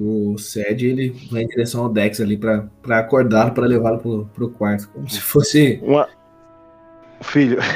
[0.00, 4.26] O Sed ele vai em direção ao Dex ali pra, pra acordá-lo, pra levá-lo pro,
[4.32, 4.88] pro quarto.
[4.90, 5.80] Como se fosse.
[5.82, 6.08] Uma.
[7.20, 7.58] Filho.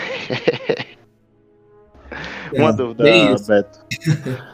[2.54, 3.48] Uma É, dúvida, bem isso.
[3.48, 3.80] Beto.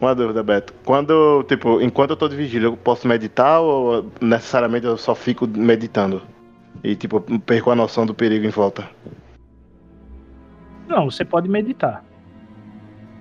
[0.00, 0.72] Uma dúvida, Beto.
[0.84, 5.46] Quando, tipo, enquanto eu tô de vigília, eu posso meditar ou necessariamente eu só fico
[5.46, 6.22] meditando?
[6.84, 8.88] E, tipo, perco a noção do perigo em volta.
[10.86, 12.04] Não, você pode meditar.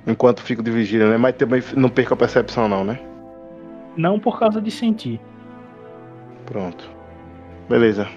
[0.05, 1.17] Enquanto fico de vigília, né?
[1.17, 2.99] Mas também não perco a percepção, não, né?
[3.97, 5.19] Não por causa de sentir.
[6.45, 6.89] Pronto.
[7.67, 8.07] Beleza.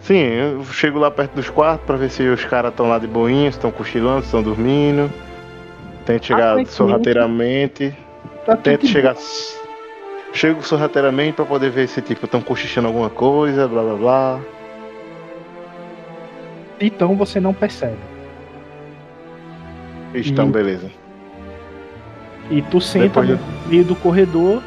[0.00, 3.06] Sim, eu chego lá perto dos quartos pra ver se os caras estão lá de
[3.08, 5.12] boinha, estão cochilando, estão dormindo.
[6.06, 7.96] Tento chegar Aparentemente, sorrateiramente.
[8.46, 9.16] Tá Tento chegar.
[10.32, 14.40] Chego sorrateiramente pra poder ver se tipo estão cochichando alguma coisa, blá blá blá.
[16.80, 17.98] Então você não percebe.
[20.14, 20.50] Estão, Hum.
[20.52, 20.90] beleza.
[22.50, 23.38] E tu senta Depois no
[23.68, 24.62] meio do corredor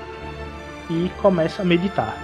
[0.92, 2.18] e começa a meditar.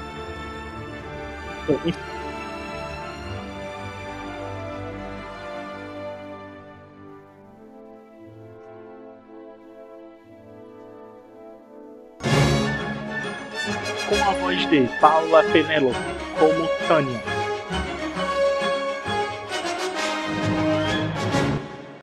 [14.10, 15.98] Com a voz de Paula Penelope
[16.40, 17.37] como Tânia.